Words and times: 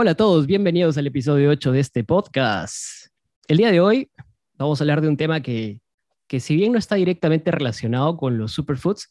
Hola 0.00 0.12
a 0.12 0.14
todos, 0.14 0.46
bienvenidos 0.46 0.96
al 0.96 1.08
episodio 1.08 1.50
8 1.50 1.72
de 1.72 1.80
este 1.80 2.04
podcast. 2.04 3.08
El 3.48 3.56
día 3.56 3.72
de 3.72 3.80
hoy 3.80 4.08
vamos 4.54 4.80
a 4.80 4.84
hablar 4.84 5.00
de 5.00 5.08
un 5.08 5.16
tema 5.16 5.40
que, 5.40 5.80
que 6.28 6.38
si 6.38 6.54
bien 6.54 6.70
no 6.70 6.78
está 6.78 6.94
directamente 6.94 7.50
relacionado 7.50 8.16
con 8.16 8.38
los 8.38 8.52
superfoods, 8.52 9.10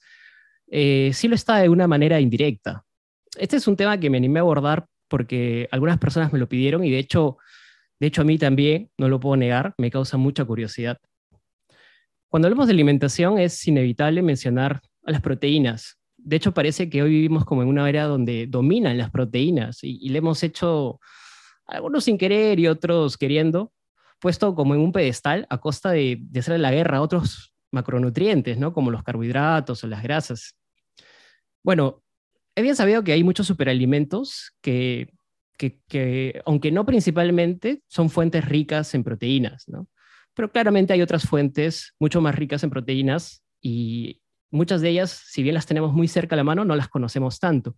eh, 0.72 1.12
sí 1.14 1.28
lo 1.28 1.36
está 1.36 1.58
de 1.58 1.68
una 1.68 1.88
manera 1.88 2.22
indirecta. 2.22 2.86
Este 3.38 3.58
es 3.58 3.68
un 3.68 3.76
tema 3.76 4.00
que 4.00 4.10
me 4.10 4.16
animé 4.16 4.40
a 4.40 4.44
abordar 4.44 4.86
porque 5.10 5.68
algunas 5.72 5.98
personas 5.98 6.32
me 6.32 6.40
lo 6.40 6.48
pidieron 6.48 6.86
y 6.86 6.90
de 6.90 7.00
hecho, 7.00 7.38
de 8.00 8.08
hecho 8.08 8.22
a 8.22 8.24
mí 8.24 8.38
también, 8.38 8.90
no 8.98 9.10
lo 9.10 9.20
puedo 9.20 9.36
negar, 9.36 9.74
me 9.78 9.92
causa 9.92 10.16
mucha 10.16 10.46
curiosidad. 10.46 11.00
Cuando 12.30 12.48
hablamos 12.48 12.68
de 12.68 12.72
alimentación 12.72 13.40
es 13.40 13.68
inevitable 13.68 14.22
mencionar 14.22 14.80
a 15.04 15.12
las 15.12 15.20
proteínas, 15.20 16.00
de 16.28 16.36
hecho 16.36 16.54
parece 16.54 16.90
que 16.90 17.02
hoy 17.02 17.12
vivimos 17.12 17.46
como 17.46 17.62
en 17.62 17.70
una 17.70 17.88
era 17.88 18.04
donde 18.04 18.48
dominan 18.48 18.98
las 18.98 19.12
proteínas 19.12 19.80
y, 19.82 20.10
le 20.10 20.18
hemos 20.18 20.44
hecho, 20.44 21.00
algunos 21.66 22.04
sin 22.04 22.18
querer 22.18 22.60
y 22.60 22.68
otros 22.68 23.18
queriendo, 23.18 23.72
puesto 24.20 24.54
como 24.54 24.76
en 24.76 24.82
un 24.82 24.92
pedestal 24.92 25.48
a 25.50 25.60
costa 25.60 25.92
de, 25.92 26.22
hacerle 26.38 26.60
la 26.60 26.72
guerra 26.72 26.98
a 26.98 27.02
otros 27.02 27.54
macronutrientes, 27.72 28.58
¿no? 28.58 28.74
Como 28.74 28.92
los 28.92 29.04
carbohidratos 29.04 29.86
o 29.86 29.88
las 29.88 30.04
grasas. 30.04 30.58
Bueno, 31.64 32.04
he 32.56 32.62
bien 32.62 32.76
sabido 32.76 33.06
que 33.06 33.14
hay 33.14 33.24
muchos 33.24 33.48
superalimentos 33.48 34.52
que, 34.62 35.14
que, 35.58 35.80
que, 35.88 36.42
aunque 36.46 36.74
no 36.74 36.86
principalmente, 36.86 37.84
son 37.88 38.10
fuentes 38.10 38.44
ricas 38.44 38.94
en 38.96 39.06
proteínas, 39.06 39.64
¿no? 39.70 39.88
Pero 40.34 40.52
claramente 40.52 40.92
hay 40.92 41.02
otras 41.02 41.24
fuentes 41.24 41.96
mucho 42.02 42.20
más 42.20 42.36
ricas 42.36 42.66
en 42.66 42.70
proteínas 42.70 43.46
y 43.62 44.22
muchas 44.52 44.82
de 44.82 44.90
ellas, 44.90 45.12
si 45.12 45.44
bien 45.44 45.56
las 45.56 45.66
tenemos 45.66 45.94
muy 45.94 46.08
cerca 46.08 46.36
a 46.36 46.38
la 46.38 46.44
mano, 46.44 46.66
no 46.66 46.76
las 46.76 46.90
conocemos 46.90 47.40
tanto. 47.40 47.76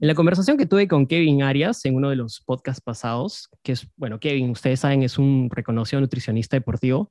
En 0.00 0.06
la 0.06 0.14
conversación 0.14 0.56
que 0.56 0.66
tuve 0.66 0.86
con 0.86 1.06
Kevin 1.06 1.42
Arias 1.42 1.84
en 1.84 1.96
uno 1.96 2.10
de 2.10 2.16
los 2.16 2.40
podcasts 2.46 2.80
pasados, 2.80 3.48
que 3.62 3.72
es, 3.72 3.88
bueno, 3.96 4.20
Kevin, 4.20 4.50
ustedes 4.50 4.80
saben, 4.80 5.02
es 5.02 5.18
un 5.18 5.50
reconocido 5.50 6.00
nutricionista 6.00 6.56
deportivo, 6.56 7.10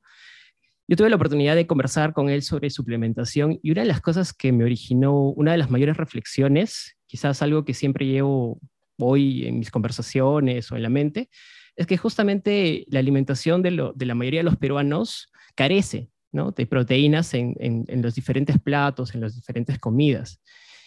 yo 0.87 0.95
tuve 0.95 1.09
la 1.09 1.17
oportunidad 1.17 1.55
de 1.55 1.67
conversar 1.67 2.13
con 2.13 2.29
él 2.29 2.41
sobre 2.41 2.69
suplementación 2.71 3.59
y 3.61 3.71
una 3.71 3.81
de 3.81 3.87
las 3.87 4.01
cosas 4.01 4.33
que 4.33 4.51
me 4.51 4.63
originó, 4.63 5.13
una 5.13 5.51
de 5.51 5.59
las 5.59 5.69
mayores 5.69 5.97
reflexiones, 5.97 6.97
quizás 7.05 7.41
algo 7.41 7.63
que 7.63 7.73
siempre 7.75 8.07
llevo 8.07 8.59
hoy 8.97 9.45
en 9.45 9.59
mis 9.59 9.69
conversaciones 9.69 10.71
o 10.71 10.77
en 10.77 10.81
la 10.81 10.89
mente, 10.89 11.29
es 11.75 11.85
que 11.85 11.97
justamente 11.97 12.85
la 12.89 12.99
alimentación 12.99 13.61
de, 13.61 13.91
de 13.93 14.05
la 14.05 14.15
mayoría 14.15 14.39
de 14.39 14.45
los 14.45 14.57
peruanos 14.57 15.31
carece 15.53 16.09
de 16.31 16.65
proteínas 16.65 17.33
en, 17.33 17.85
los 18.01 18.15
diferentes 18.15 18.59
platos, 18.59 19.15
en 19.15 19.21
las 19.21 19.35
diferentes 19.35 19.79
comidas. 19.79 20.41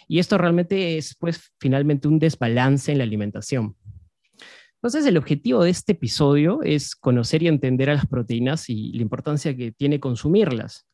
Y 0.09 0.19
esto 0.19 0.39
realmente 0.39 0.99
es, 0.99 1.17
pues, 1.19 1.53
finalmente 1.59 2.09
un 2.09 2.19
desbalance 2.19 2.93
en 2.93 2.99
la 2.99 3.05
alimentación. 3.05 3.77
Entonces, 4.77 5.07
el 5.07 5.17
objetivo 5.17 5.63
de 5.63 5.71
este 5.71 5.93
episodio 5.93 6.61
es 6.63 6.97
conocer 6.97 7.43
y 7.43 7.49
entender 7.49 7.91
a 7.91 7.95
las 7.95 8.07
proteínas 8.07 8.69
y 8.69 8.93
la 8.93 9.03
importancia 9.03 9.57
que 9.57 9.73
tiene 9.73 10.01
consumirlas. 10.01 10.87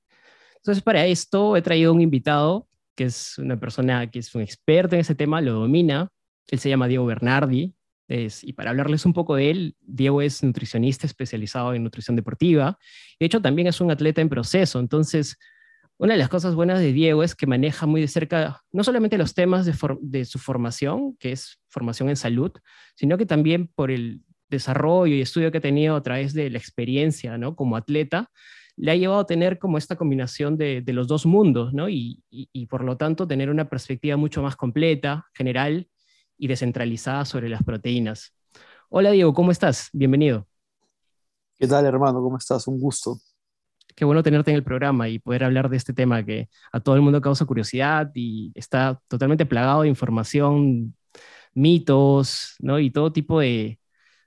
Entonces, 0.57 0.83
para 0.83 1.07
esto 1.07 1.57
he 1.57 1.63
traído 1.63 1.93
un 1.93 2.01
invitado 2.01 2.69
que 2.99 3.05
es 3.05 3.39
una 3.39 3.59
persona 3.59 4.11
que 4.11 4.19
es 4.19 4.35
un 4.35 4.43
experto 4.43 4.97
en 4.97 5.03
ese 5.03 5.15
tema, 5.15 5.41
lo 5.41 5.53
domina. 5.53 6.09
Él 6.49 6.59
se 6.59 6.69
llama 6.69 6.89
Diego 6.89 7.07
Bernardi, 7.07 7.73
y 8.09 8.53
para 8.55 8.71
hablarles 8.71 9.05
un 9.05 9.13
poco 9.13 9.37
de 9.37 9.51
él, 9.51 9.77
Diego 9.83 10.23
es 10.23 10.43
nutricionista 10.43 11.07
especializado 11.07 11.75
en 11.75 11.85
nutrición 11.85 12.17
deportiva. 12.17 12.79
De 13.21 13.27
hecho, 13.27 13.43
también 13.43 13.69
es 13.69 13.81
un 13.81 13.91
atleta 13.91 14.23
en 14.23 14.31
proceso. 14.31 14.81
Entonces, 14.81 15.39
una 15.99 16.15
de 16.15 16.19
las 16.19 16.29
cosas 16.29 16.55
buenas 16.55 16.79
de 16.79 16.93
Diego 16.93 17.23
es 17.23 17.35
que 17.35 17.47
maneja 17.47 17.85
muy 17.85 18.01
de 18.01 18.09
cerca 18.09 18.63
no 18.73 18.85
solamente 18.85 19.19
los 19.19 19.35
temas 19.35 19.67
de, 19.67 20.25
su 20.25 20.39
formación, 20.39 21.17
que 21.19 21.33
es 21.33 21.61
formación 21.69 22.09
en 22.09 22.17
salud, 22.17 22.53
sino 22.95 23.19
que 23.19 23.27
también 23.27 23.69
por 23.75 23.91
el 23.91 24.23
desarrollo 24.49 25.15
y 25.15 25.21
estudio 25.21 25.51
que 25.51 25.59
ha 25.59 25.61
tenido 25.61 25.97
a 25.97 26.03
través 26.03 26.33
de 26.33 26.51
la 26.51 26.59
experiencia 26.59 27.39
como 27.57 27.77
atleta, 27.77 28.31
le 28.77 28.93
ha 28.93 28.97
llevado 28.97 29.21
a 29.21 29.27
tener 29.27 29.59
como 29.59 29.77
esta 29.77 29.97
combinación 29.97 30.57
de, 30.57 30.85
los 30.87 31.09
dos 31.09 31.27
mundos, 31.27 31.75
y, 31.91 32.67
por 32.71 32.85
lo 32.85 32.97
tanto 32.97 33.27
tener 33.27 33.51
una 33.51 33.69
perspectiva 33.69 34.17
mucho 34.17 34.41
más 34.41 34.55
completa, 34.55 35.27
general 35.35 35.89
y 36.39 36.47
descentralizada 36.47 37.25
sobre 37.25 37.49
las 37.49 37.63
proteínas. 37.63 38.33
Hola 38.89 39.11
Diego, 39.11 39.35
¿cómo 39.35 39.51
estás? 39.51 39.91
Bienvenido. 39.93 40.47
¿Qué 41.59 41.67
tal 41.67 41.85
hermano? 41.85 42.23
¿Cómo 42.23 42.39
estás? 42.39 42.67
Un 42.69 42.79
gusto. 42.79 43.19
Qué 43.95 44.05
bueno 44.05 44.23
tenerte 44.23 44.53
en 44.53 44.57
el 44.57 44.63
programa 44.63 45.09
y 45.09 45.19
poder 45.19 45.43
hablar 45.43 45.69
de 45.69 45.77
este 45.77 45.93
tema 45.93 46.25
que 46.25 46.49
a 46.73 46.79
todo 46.79 46.95
el 46.95 47.03
mundo 47.03 47.21
causa 47.21 47.45
curiosidad 47.45 48.11
y 48.15 48.53
está 48.55 49.01
totalmente 49.09 49.45
plagado 49.45 49.83
de 49.83 49.89
información, 49.89 50.95
mitos, 51.53 52.55
¿no? 52.61 52.79
Y 52.79 52.91
todo 52.91 53.13
tipo 53.13 53.41
de, 53.41 53.81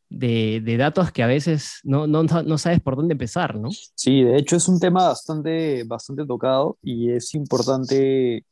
de, 0.10 0.78
datos 0.78 1.12
que 1.12 1.24
a 1.24 1.28
veces 1.28 1.80
no, 1.84 2.06
no, 2.06 2.24
no, 2.24 2.58
sabes 2.58 2.82
por 2.82 2.98
dónde 2.98 3.14
empezar, 3.14 3.56
¿no? 3.58 3.70
Sí, 3.96 4.24
de 4.24 4.38
hecho 4.38 4.58
es 4.58 4.68
un 4.68 4.80
tema 4.80 5.08
bastante, 5.08 5.84
bastante 5.86 6.26
tocado 6.26 6.78
y 6.82 7.12
es 7.12 7.34
importante 7.34 8.46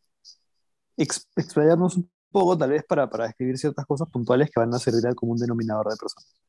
explayarnos 0.95 1.97
un 1.97 2.09
poco 2.31 2.57
tal 2.57 2.71
vez 2.71 2.83
para, 2.87 3.09
para 3.09 3.25
describir 3.25 3.57
ciertas 3.57 3.85
cosas 3.85 4.09
puntuales 4.09 4.49
que 4.49 4.59
van 4.59 4.73
a 4.73 4.79
servir 4.79 5.05
al 5.07 5.15
común 5.15 5.37
denominador 5.37 5.89
de 5.89 5.97
personas. 5.97 6.39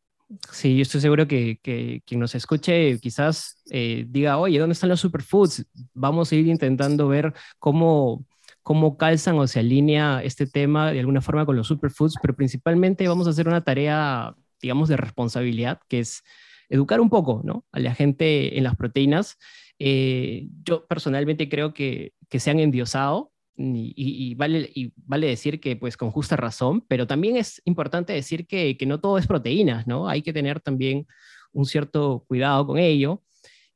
Sí, 0.53 0.77
yo 0.77 0.83
estoy 0.83 1.01
seguro 1.01 1.27
que, 1.27 1.59
que 1.61 2.03
quien 2.07 2.21
nos 2.21 2.37
escuche 2.37 2.99
quizás 3.01 3.61
eh, 3.71 4.05
diga, 4.09 4.39
oye, 4.39 4.61
¿dónde 4.61 4.75
están 4.75 4.89
los 4.89 5.01
superfoods? 5.01 5.67
Vamos 5.93 6.31
a 6.31 6.37
ir 6.37 6.47
intentando 6.47 7.09
ver 7.09 7.35
cómo, 7.59 8.25
cómo 8.63 8.97
calzan 8.97 9.37
o 9.39 9.47
se 9.49 9.59
alinea 9.59 10.23
este 10.23 10.47
tema 10.47 10.93
de 10.93 11.01
alguna 11.01 11.21
forma 11.21 11.45
con 11.45 11.57
los 11.57 11.67
superfoods, 11.67 12.15
pero 12.23 12.37
principalmente 12.37 13.09
vamos 13.09 13.27
a 13.27 13.31
hacer 13.31 13.49
una 13.49 13.65
tarea, 13.65 14.37
digamos, 14.63 14.89
de 14.89 14.97
responsabilidad, 14.97 15.81
que 15.89 15.99
es 16.01 16.23
educar 16.69 17.01
un 17.01 17.11
poco 17.11 17.41
¿no? 17.43 17.65
a 17.73 17.81
la 17.81 17.95
gente 17.95 18.57
en 18.57 18.63
las 18.63 18.77
proteínas. 18.77 19.37
Eh, 19.81 20.47
yo 20.63 20.87
personalmente 20.87 21.49
creo 21.49 21.75
que, 21.75 22.13
que 22.29 22.39
se 22.39 22.51
han 22.51 22.61
endiosado 22.61 23.33
y, 23.57 24.35
vale, 24.37 24.71
y 24.75 24.93
vale 24.97 25.27
decir 25.27 25.61
que 25.61 25.77
pues 25.77 25.97
con 25.97 26.11
justa 26.11 26.37
razón, 26.37 26.85
pero 26.89 27.07
también 27.07 27.37
es 27.37 27.61
importante 27.67 28.13
decir 28.13 28.47
que, 28.47 28.77
que, 28.77 28.87
no 28.87 29.01
todo 29.01 29.19
es 29.19 29.27
proteínas, 29.27 29.87
¿no? 29.87 30.09
Hay 30.09 30.23
que 30.23 30.33
tener 30.33 30.61
también 30.61 31.07
un 31.53 31.67
cierto 31.67 32.25
cuidado 32.27 32.67
con 32.67 32.79
ello. 32.79 33.23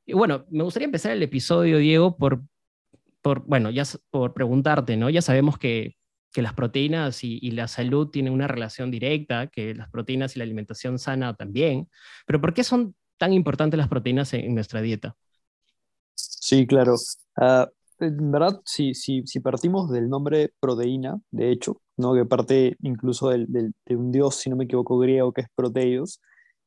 Y 0.06 0.14
bueno, 0.14 0.46
me 0.50 0.64
gustaría 0.64 0.86
empezar 0.86 1.12
el 1.12 1.22
episodio, 1.22 1.78
Diego, 1.78 2.16
por, 2.16 2.42
por 3.20 3.44
bueno, 3.46 3.70
ya 3.70 3.84
por 4.10 4.32
preguntarte, 4.32 4.96
¿no? 4.96 5.10
Ya 5.10 5.22
sabemos 5.22 5.58
que, 5.58 5.96
que 6.34 6.42
las 6.42 6.52
proteínas 6.52 7.22
y, 7.22 7.50
la 7.52 7.68
salud 7.68 8.08
tienen 8.08 8.32
una 8.32 8.48
relación 8.48 8.90
directa, 8.90 9.46
que 9.46 9.72
las 9.72 9.88
proteínas 9.88 10.34
y 10.34 10.40
la 10.40 10.44
alimentación 10.44 10.98
sana 10.98 11.34
también, 11.34 11.88
pero 12.26 12.40
¿por 12.40 12.52
qué 12.52 12.64
son 12.64 12.96
tan 13.18 13.32
importantes 13.32 13.78
las 13.78 13.88
proteínas 13.88 14.34
en, 14.34 14.52
nuestra 14.52 14.82
dieta? 14.82 15.16
Sí, 16.14 16.66
claro. 16.66 16.96
Uh, 17.36 17.66
en 18.00 18.30
verdad, 18.30 18.60
si, 18.64 18.94
si, 18.94 19.26
si 19.26 19.40
partimos 19.40 19.90
del 19.90 20.08
nombre 20.08 20.52
proteína, 20.60 21.20
de 21.30 21.50
hecho, 21.50 21.80
¿no? 21.96 22.14
que 22.14 22.24
parte 22.24 22.76
incluso 22.80 23.30
del, 23.30 23.46
del, 23.50 23.74
de 23.86 23.96
un 23.96 24.10
dios, 24.12 24.36
si 24.36 24.50
no 24.50 24.56
me 24.56 24.64
equivoco, 24.64 24.98
griego, 24.98 25.32
que 25.32 25.42
es 25.42 25.48
Proteios, 25.54 26.20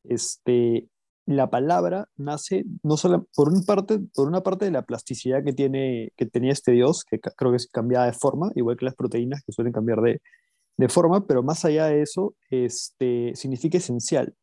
este, 0.04 0.88
la 1.25 1.50
palabra 1.50 2.07
nace 2.16 2.66
no 2.84 2.98
solo 2.98 3.28
por, 3.36 3.50
un 3.50 3.66
parte, 3.66 4.00
por 4.13 4.28
una 4.28 4.42
parte 4.42 4.66
de 4.66 4.72
la 4.72 4.84
plasticidad 4.84 5.44
que, 5.44 5.54
tiene, 5.54 6.12
que 6.16 6.25
tenía 6.25 6.54
este 6.54 6.72
dios, 6.72 7.04
que 7.04 7.19
creo 7.19 7.52
que 7.52 7.57
es 7.57 7.68
cambiada 7.68 8.06
de 8.06 8.13
forma, 8.13 8.52
igual 8.56 8.78
que 8.78 8.86
las 8.86 8.96
proteínas 8.96 9.44
que 9.44 9.52
suelen 9.52 9.74
cambiar 9.74 10.02
de, 10.02 10.22
de 10.78 10.90
forma, 10.90 11.25
pero 11.28 11.44
más 11.44 11.66
allá 11.66 11.88
de 11.88 12.02
eso, 12.02 12.36
este, 12.50 13.34
significa 13.36 13.78
esencial. 13.78 14.34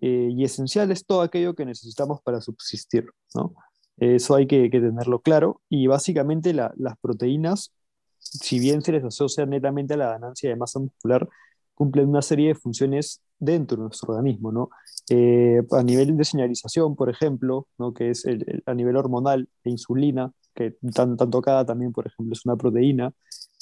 Eh, 0.00 0.30
y 0.32 0.44
esencial 0.44 0.90
es 0.90 1.04
todo 1.04 1.20
aquello 1.20 1.54
que 1.54 1.66
necesitamos 1.66 2.20
para 2.22 2.40
subsistir, 2.40 3.06
¿no? 3.34 3.54
Eso 4.02 4.34
hay 4.34 4.48
que, 4.48 4.68
tenerlo 4.68 5.20
claro. 5.20 5.60
Y 5.68 5.86
básicamente 5.86 6.52
las 6.52 6.98
proteínas, 7.00 7.72
si 8.18 8.58
bien 8.58 8.82
se 8.82 8.90
les 8.90 9.04
asocia 9.04 9.46
netamente 9.46 9.94
a 9.94 9.96
la 9.96 10.10
ganancia 10.10 10.50
de 10.50 10.56
masa 10.56 10.80
muscular, 10.80 11.28
cumplen 11.74 12.08
una 12.08 12.20
serie 12.20 12.48
de 12.48 12.54
funciones 12.56 13.22
dentro 13.38 13.76
de 13.76 13.82
nuestro 13.84 14.14
organismo, 14.14 14.50
¿no? 14.50 14.70
Eh, 15.08 15.62
a 15.70 15.82
nivel 15.84 16.16
de 16.16 16.24
señalización, 16.24 16.96
por 16.96 17.10
ejemplo, 17.10 17.68
¿no? 17.78 17.94
que 17.94 18.10
es 18.10 18.24
a 18.66 18.74
nivel 18.74 18.96
hormonal, 18.96 19.48
de 19.64 19.70
insulina, 19.70 20.32
que 20.54 20.76
tan, 20.94 21.16
tan, 21.16 21.30
tocada 21.30 21.64
también, 21.64 21.92
por 21.92 22.06
ejemplo, 22.06 22.32
es 22.32 22.44
una 22.44 22.56
proteína, 22.56 23.12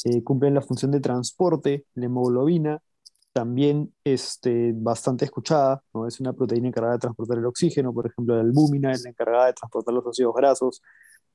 eh, 0.05 0.23
cumplen 0.23 0.55
la 0.55 0.63
función 0.63 0.91
de 0.91 1.01
transporte, 1.01 1.85
la 1.95 2.07
hemoglobina, 2.07 2.81
también 3.33 3.93
este, 4.05 4.73
bastante 4.75 5.25
escuchada, 5.25 5.83
¿no? 5.95 6.07
es 6.07 6.21
una 6.21 6.33
proteína 6.33 6.69
encargada 6.69 6.95
de 6.95 7.01
transportar 7.01 7.39
el 7.39 7.47
oxígeno, 7.47 7.93
por 7.93 8.07
ejemplo, 8.07 8.35
la 8.35 8.43
albúmina 8.43 8.93
es 8.93 9.03
la 9.05 9.11
encargada 9.11 9.47
de 9.47 9.53
transportar 9.53 9.95
los 9.95 10.07
ácidos 10.07 10.35
grasos 10.35 10.83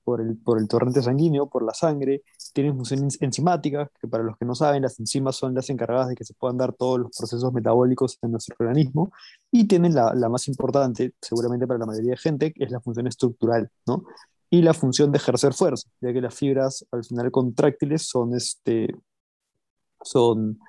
por 0.04 0.22
el, 0.22 0.38
por 0.38 0.60
el 0.60 0.68
torrente 0.68 1.02
sanguíneo, 1.02 1.48
por 1.48 1.64
la 1.64 1.74
sangre, 1.74 2.22
tienen 2.54 2.76
función 2.76 3.08
enzimática, 3.20 3.90
que 4.00 4.08
para 4.08 4.24
los 4.24 4.38
que 4.38 4.46
no 4.46 4.54
saben, 4.54 4.84
las 4.84 5.00
enzimas 5.00 5.36
son 5.36 5.56
las 5.56 5.70
encargadas 5.70 6.10
de 6.10 6.16
que 6.16 6.24
se 6.24 6.34
puedan 6.36 6.58
dar 6.58 6.74
todos 6.74 7.00
los 7.00 7.18
procesos 7.18 7.52
metabólicos 7.52 8.20
en 8.22 8.32
nuestro 8.32 8.56
organismo, 8.60 9.12
y 9.52 9.68
tienen 9.68 9.96
la, 9.96 10.14
la 10.14 10.30
más 10.30 10.48
importante, 10.48 11.14
seguramente 11.22 11.66
para 11.66 11.80
la 11.80 11.88
mayoría 11.88 12.12
de 12.12 12.18
gente, 12.18 12.54
que 12.54 12.66
es 12.66 12.72
la 12.72 12.82
función 12.82 13.08
estructural, 13.08 13.70
¿no? 13.88 14.04
y 14.50 14.62
la 14.62 14.74
función 14.74 15.12
de 15.12 15.18
ejercer 15.18 15.54
fuerza, 15.54 15.90
ya 16.02 16.14
que 16.14 16.22
las 16.22 16.36
fibras 16.36 16.86
al 16.92 17.04
final 17.04 17.32
contráctiles 17.32 18.08
son, 18.08 18.36
este, 18.36 18.88
son 20.02 20.60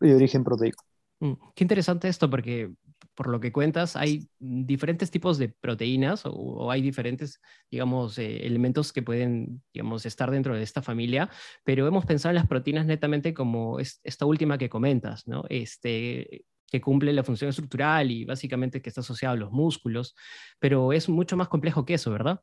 de 0.00 0.14
origen 0.14 0.44
proteico. 0.44 0.84
Mm, 1.20 1.32
qué 1.54 1.64
interesante 1.64 2.08
esto, 2.08 2.28
porque 2.28 2.70
por 3.14 3.28
lo 3.28 3.40
que 3.40 3.50
cuentas, 3.50 3.96
hay 3.96 4.28
diferentes 4.38 5.10
tipos 5.10 5.38
de 5.38 5.48
proteínas 5.48 6.22
o, 6.24 6.70
hay 6.70 6.82
diferentes, 6.82 7.40
digamos, 7.70 8.18
eh, 8.18 8.46
elementos 8.46 8.92
que 8.92 9.02
pueden, 9.02 9.62
digamos, 9.72 10.04
estar 10.04 10.30
dentro 10.30 10.54
de 10.54 10.62
esta 10.62 10.82
familia, 10.82 11.30
pero 11.64 11.86
hemos 11.86 12.04
pensado 12.04 12.30
en 12.30 12.36
las 12.36 12.46
proteínas 12.46 12.86
netamente 12.86 13.32
como 13.32 13.78
esta 13.80 14.26
última 14.26 14.58
que 14.58 14.68
comentas, 14.68 15.26
¿no? 15.26 15.44
Este, 15.48 16.44
que 16.70 16.80
cumple 16.80 17.12
la 17.12 17.24
función 17.24 17.48
estructural 17.48 18.10
y 18.10 18.24
básicamente 18.24 18.82
que 18.82 18.90
está 18.90 19.00
asociado 19.00 19.34
a 19.34 19.38
los 19.38 19.50
músculos, 19.50 20.14
pero 20.58 20.92
es 20.92 21.08
mucho 21.08 21.36
más 21.36 21.48
complejo 21.48 21.86
que 21.86 21.94
eso, 21.94 22.10
¿verdad? 22.10 22.42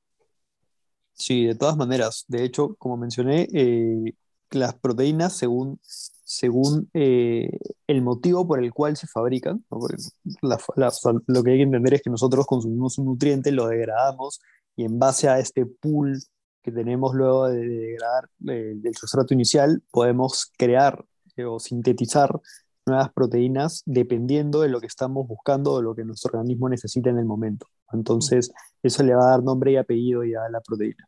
Sí, 1.13 1.45
de 1.45 1.55
todas 1.55 1.77
maneras. 1.77 2.25
De 2.27 2.43
hecho, 2.43 2.75
como 2.75 2.97
mencioné, 2.97 3.47
eh, 3.53 4.13
las 4.49 4.73
proteínas, 4.75 5.37
según, 5.37 5.79
según 6.23 6.89
eh, 6.93 7.49
el 7.87 8.01
motivo 8.01 8.47
por 8.47 8.63
el 8.63 8.71
cual 8.73 8.95
se 8.97 9.07
fabrican, 9.07 9.65
lo 9.69 11.43
que 11.43 11.51
hay 11.51 11.57
que 11.57 11.63
entender 11.63 11.95
es 11.95 12.01
que 12.01 12.09
nosotros 12.09 12.45
consumimos 12.45 12.97
un 12.97 13.05
nutriente, 13.05 13.51
lo 13.51 13.67
degradamos 13.67 14.41
y 14.75 14.85
en 14.85 14.99
base 14.99 15.29
a 15.29 15.39
este 15.39 15.65
pool 15.65 16.19
que 16.61 16.71
tenemos 16.71 17.13
luego 17.13 17.49
de 17.49 17.67
degradar 17.67 18.29
eh, 18.47 18.73
del 18.75 18.95
sustrato 18.95 19.33
inicial, 19.33 19.83
podemos 19.91 20.51
crear 20.57 21.03
o 21.45 21.59
sintetizar 21.59 22.39
nuevas 22.85 23.11
proteínas 23.13 23.83
dependiendo 23.85 24.61
de 24.61 24.69
lo 24.69 24.79
que 24.79 24.87
estamos 24.87 25.27
buscando 25.27 25.73
o 25.73 25.81
lo 25.81 25.95
que 25.95 26.05
nuestro 26.05 26.37
organismo 26.37 26.69
necesita 26.69 27.09
en 27.09 27.17
el 27.17 27.25
momento. 27.25 27.67
Entonces, 27.91 28.51
eso 28.81 29.03
le 29.03 29.13
va 29.15 29.27
a 29.27 29.31
dar 29.31 29.43
nombre 29.43 29.71
y 29.71 29.77
apellido 29.77 30.23
ya 30.23 30.45
a 30.45 30.49
la 30.49 30.61
proteína. 30.61 31.07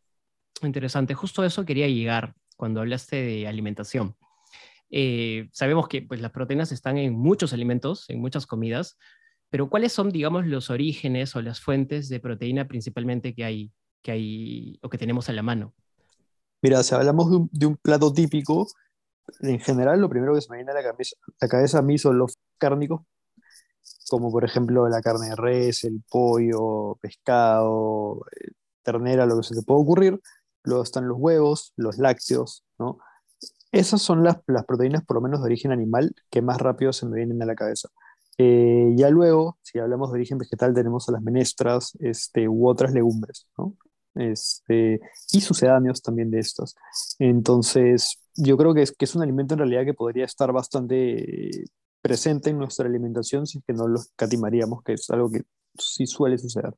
Interesante, 0.62 1.14
justo 1.14 1.44
eso 1.44 1.64
quería 1.64 1.88
llegar 1.88 2.34
cuando 2.56 2.80
hablaste 2.80 3.16
de 3.16 3.46
alimentación. 3.46 4.14
Eh, 4.90 5.48
sabemos 5.52 5.88
que 5.88 6.02
pues, 6.02 6.20
las 6.20 6.30
proteínas 6.32 6.72
están 6.72 6.98
en 6.98 7.14
muchos 7.14 7.52
alimentos, 7.52 8.08
en 8.08 8.20
muchas 8.20 8.46
comidas, 8.46 8.96
pero 9.50 9.68
¿cuáles 9.68 9.92
son, 9.92 10.10
digamos, 10.10 10.46
los 10.46 10.70
orígenes 10.70 11.34
o 11.36 11.42
las 11.42 11.60
fuentes 11.60 12.08
de 12.08 12.20
proteína 12.20 12.66
principalmente 12.66 13.34
que 13.34 13.44
hay, 13.44 13.72
que 14.02 14.12
hay 14.12 14.78
o 14.82 14.88
que 14.88 14.98
tenemos 14.98 15.28
a 15.28 15.32
la 15.32 15.42
mano? 15.42 15.74
Mira, 16.62 16.82
si 16.82 16.94
hablamos 16.94 17.48
de 17.52 17.66
un, 17.66 17.76
plato 17.76 18.12
típico, 18.12 18.66
en 19.40 19.60
general 19.60 20.00
lo 20.00 20.08
primero 20.08 20.34
que 20.34 20.40
se 20.40 20.50
me 20.50 20.56
viene 20.56 20.72
a 20.72 20.74
la 20.74 20.82
cabeza, 21.48 21.78
a 21.78 21.82
mí 21.82 21.98
son 21.98 22.18
los 22.18 22.38
cárnicos, 22.58 23.02
como 24.08 24.32
por 24.32 24.44
ejemplo 24.44 24.88
la 24.88 25.00
carne 25.00 25.28
de 25.28 25.36
res, 25.36 25.84
el 25.84 26.02
pollo, 26.08 26.96
pescado, 27.00 28.24
eh, 28.40 28.52
ternera, 28.82 29.26
lo 29.26 29.36
que 29.36 29.42
se 29.44 29.54
te 29.54 29.62
pueda 29.62 29.80
ocurrir. 29.80 30.20
Luego 30.64 30.82
están 30.82 31.06
los 31.06 31.18
huevos, 31.18 31.72
los 31.76 31.98
lácteos, 31.98 32.64
¿no? 32.78 32.98
Esas 33.72 34.00
son 34.00 34.22
las, 34.22 34.38
proteínas, 34.66 35.04
por 35.04 35.16
lo 35.16 35.20
menos 35.20 35.40
de 35.40 35.46
origen 35.46 35.72
animal, 35.72 36.14
que 36.30 36.42
más 36.42 36.58
rápido 36.58 36.92
se 36.92 37.06
me 37.06 37.16
vienen 37.16 37.42
a 37.42 37.46
la 37.46 37.54
cabeza. 37.54 37.88
Eh, 38.38 38.92
ya 38.96 39.10
luego, 39.10 39.58
si 39.62 39.78
hablamos 39.78 40.10
de 40.10 40.16
origen 40.16 40.38
vegetal, 40.38 40.74
tenemos 40.74 41.08
a 41.08 41.12
las 41.12 41.22
menestras 41.22 41.92
este, 42.00 42.48
u 42.48 42.68
otras 42.68 42.92
legumbres, 42.92 43.46
¿no? 43.56 43.74
Este, 44.14 45.00
y 45.32 45.40
sucedáneos 45.40 46.00
también 46.00 46.30
de 46.30 46.38
estas. 46.38 46.74
Entonces, 47.18 48.18
yo 48.34 48.56
creo 48.56 48.72
que 48.74 48.82
es, 48.82 48.92
que 48.92 49.04
es 49.04 49.14
un 49.14 49.22
alimento 49.22 49.54
en 49.54 49.58
realidad 49.58 49.84
que 49.84 49.94
podría 49.94 50.24
estar 50.24 50.52
bastante 50.52 51.64
presente 52.00 52.50
en 52.50 52.58
nuestra 52.58 52.86
alimentación 52.86 53.46
si 53.46 53.58
es 53.58 53.64
que 53.64 53.72
no 53.72 53.88
lo 53.88 54.00
catimaríamos, 54.16 54.82
que 54.82 54.94
es 54.94 55.10
algo 55.10 55.30
que 55.30 55.42
sí 55.78 56.06
suele 56.06 56.38
suceder. 56.38 56.74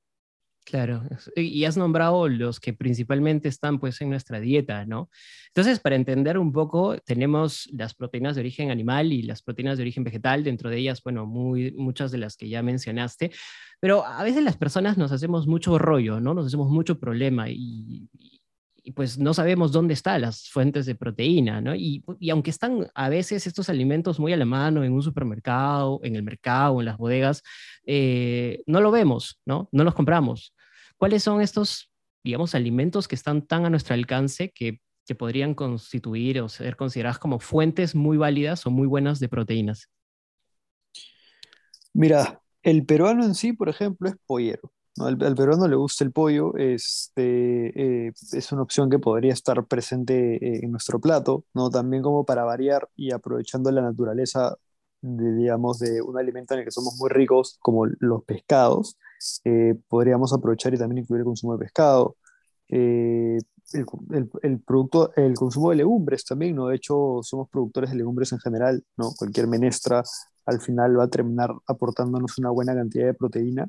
Claro, 0.69 1.03
y 1.35 1.65
has 1.65 1.79
nombrado 1.79 2.29
los 2.29 2.61
que 2.61 2.75
principalmente 2.75 3.49
están 3.49 3.79
pues 3.79 4.03
en 4.03 4.11
nuestra 4.11 4.39
dieta, 4.39 4.85
¿no? 4.85 5.09
Entonces, 5.47 5.81
para 5.81 5.97
entender 5.97 6.37
un 6.37 6.53
poco, 6.53 6.99
tenemos 6.99 7.71
las 7.73 7.95
proteínas 7.95 8.35
de 8.35 8.43
origen 8.43 8.71
animal 8.71 9.11
y 9.15 9.23
las 9.23 9.41
proteínas 9.41 9.79
de 9.79 9.85
origen 9.85 10.05
vegetal, 10.05 10.45
dentro 10.45 10.69
de 10.69 10.77
ellas, 10.77 11.03
bueno, 11.03 11.25
muy, 11.25 11.73
muchas 11.73 12.11
de 12.11 12.19
las 12.19 12.37
que 12.37 12.51
ya 12.51 12.63
mencionaste, 12.63 13.31
pero 13.81 14.05
a 14.05 14.23
veces 14.23 14.43
las 14.45 14.59
personas 14.59 14.99
nos 14.99 15.11
hacemos 15.11 15.47
mucho 15.47 15.79
rollo, 15.79 16.21
¿no? 16.21 16.35
Nos 16.35 16.49
hacemos 16.49 16.69
mucho 16.69 17.01
problema 17.01 17.49
y, 17.49 18.11
pues 18.95 19.19
no 19.19 19.33
sabemos 19.33 19.73
dónde 19.73 19.95
están 19.95 20.21
las 20.21 20.51
fuentes 20.51 20.85
de 20.85 20.95
proteína, 20.95 21.63
¿no? 21.63 21.75
Y, 21.75 22.05
aunque 22.31 22.51
están 22.51 22.89
a 22.95 23.09
veces 23.09 23.47
estos 23.47 23.71
alimentos 23.71 24.21
muy 24.21 24.35
a 24.35 24.37
la 24.37 24.45
mano 24.45 24.85
en 24.85 24.93
un 24.93 25.03
supermercado, 25.03 26.01
en 26.03 26.15
el 26.15 26.23
mercado, 26.23 26.79
en 26.81 26.85
las 26.87 26.99
bodegas, 26.99 27.43
eh, 27.87 28.63
no 28.67 28.83
lo 28.83 28.91
vemos, 28.91 29.41
¿no? 29.47 29.71
No 29.73 29.85
los 29.85 29.95
compramos. 29.95 30.53
¿Cuáles 30.99 31.23
son 31.23 31.41
estos, 31.41 31.91
digamos, 32.25 32.57
alimentos 32.57 33.07
que 33.07 33.15
están 33.15 33.47
tan 33.47 33.65
a 33.65 33.71
nuestro 33.71 33.95
alcance 33.95 34.53
que, 34.55 34.81
podrían 35.17 35.55
constituir 35.55 36.39
o 36.43 36.51
ser 36.51 36.77
consideradas 36.77 37.19
como 37.19 37.39
fuentes 37.39 37.95
muy 37.95 38.19
válidas 38.19 38.67
o 38.67 38.71
muy 38.71 38.87
buenas 38.87 39.19
de 39.19 39.31
proteínas? 39.31 39.89
Mira, 41.95 42.43
el 42.63 42.85
peruano 42.85 43.25
en 43.25 43.35
sí, 43.35 43.55
por 43.55 43.71
ejemplo, 43.71 44.11
es 44.11 44.17
pollero. 44.27 44.71
Al, 44.99 45.17
peruano 45.17 45.67
le 45.67 45.77
gusta 45.77 46.05
el 46.05 46.13
pollo, 46.13 46.55
este, 46.59 48.09
eh, 48.09 48.13
es 48.33 48.53
una 48.53 48.61
opción 48.61 48.91
que 48.91 48.99
podría 48.99 49.33
estar 49.33 49.65
presente 49.65 50.35
eh, 50.35 50.61
en 50.65 50.73
nuestro 50.73 51.01
plato, 51.01 51.47
¿no? 51.55 51.71
También 51.71 52.03
como 52.03 52.27
para 52.27 52.45
variar 52.45 52.87
y 52.95 53.11
aprovechando 53.11 53.71
la 53.71 53.81
naturaleza 53.81 54.59
de, 55.01 55.35
digamos, 55.35 55.79
de 55.79 56.03
un 56.03 56.19
alimento 56.19 56.55
en 56.55 56.61
el 56.61 56.65
que 56.67 56.71
somos 56.71 56.97
muy 56.99 57.11
ricos, 57.11 57.59
como 57.61 57.87
los 57.87 58.25
pescados, 58.25 58.99
eh, 59.45 59.75
podríamos 59.89 60.33
aprovechar 60.33 60.75
y 60.75 60.79
también 60.79 61.05
incluir 61.05 61.21
el 61.21 61.27
consumo 61.27 61.57
de 61.57 61.65
pescado. 61.65 62.17
Eh, 62.69 63.39
el, 63.73 64.31
el, 64.43 64.61
producto, 64.61 65.13
el 65.17 65.35
consumo 65.35 65.71
de 65.71 65.77
legumbres 65.77 66.25
también, 66.25 66.57
¿no? 66.57 66.69
De 66.69 66.77
hecho, 66.77 67.21
somos 67.23 67.49
productores 67.51 67.91
de 67.91 67.97
legumbres 67.97 68.33
en 68.33 68.39
general, 68.39 68.83
¿no? 68.97 69.13
Cualquier 69.17 69.47
menestra 69.47 70.03
al 70.47 70.61
final 70.61 70.99
va 70.99 71.05
a 71.05 71.09
terminar 71.09 71.55
aportándonos 71.67 72.39
una 72.39 72.51
buena 72.51 72.75
cantidad 72.75 73.07
de 73.07 73.15
proteína 73.15 73.67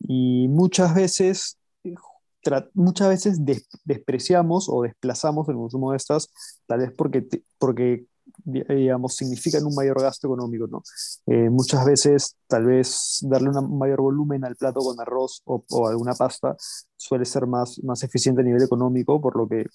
y 0.00 0.48
muchas 0.48 0.94
veces, 0.94 1.58
muchas 2.74 3.08
veces 3.08 3.40
despreciamos 3.84 4.68
o 4.68 4.82
desplazamos 4.82 5.48
el 5.48 5.56
consumo 5.56 5.92
de 5.92 5.96
estas, 5.96 6.30
tal 6.66 6.80
vez 6.80 6.92
porque, 6.92 7.26
porque 7.58 8.06
digamos, 8.44 9.16
significan 9.16 9.64
un 9.64 9.74
mayor 9.74 10.00
gasto 10.00 10.26
económico, 10.26 10.66
¿no? 10.66 10.82
Eh, 11.26 11.50
muchas 11.50 11.84
veces, 11.84 12.36
tal 12.46 12.66
vez, 12.66 13.18
darle 13.22 13.50
un 13.50 13.78
mayor 13.78 14.00
volumen 14.00 14.44
al 14.44 14.56
plato 14.56 14.80
con 14.80 15.00
arroz 15.00 15.42
o, 15.44 15.64
o, 15.70 15.88
alguna 15.88 16.14
pasta 16.14 16.56
suele 16.96 17.24
ser 17.24 17.46
más, 17.46 17.82
más 17.82 18.02
eficiente 18.02 18.42
a 18.42 18.44
nivel 18.44 18.62
económico, 18.62 19.20
por 19.20 19.36
lo 19.36 19.48
que 19.48 19.66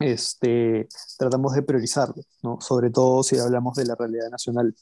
este, 0.00 0.88
tratamos 1.18 1.54
de 1.54 1.62
priorizarlo, 1.62 2.22
¿no? 2.42 2.60
Sobre 2.60 2.90
todo 2.90 3.22
si 3.22 3.38
hablamos 3.38 3.76
de 3.76 3.86
la 3.86 3.94
realidad 3.94 4.30
nacional. 4.30 4.74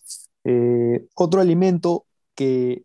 Eh, 0.44 1.06
otro 1.14 1.40
alimento 1.40 2.06
que 2.34 2.84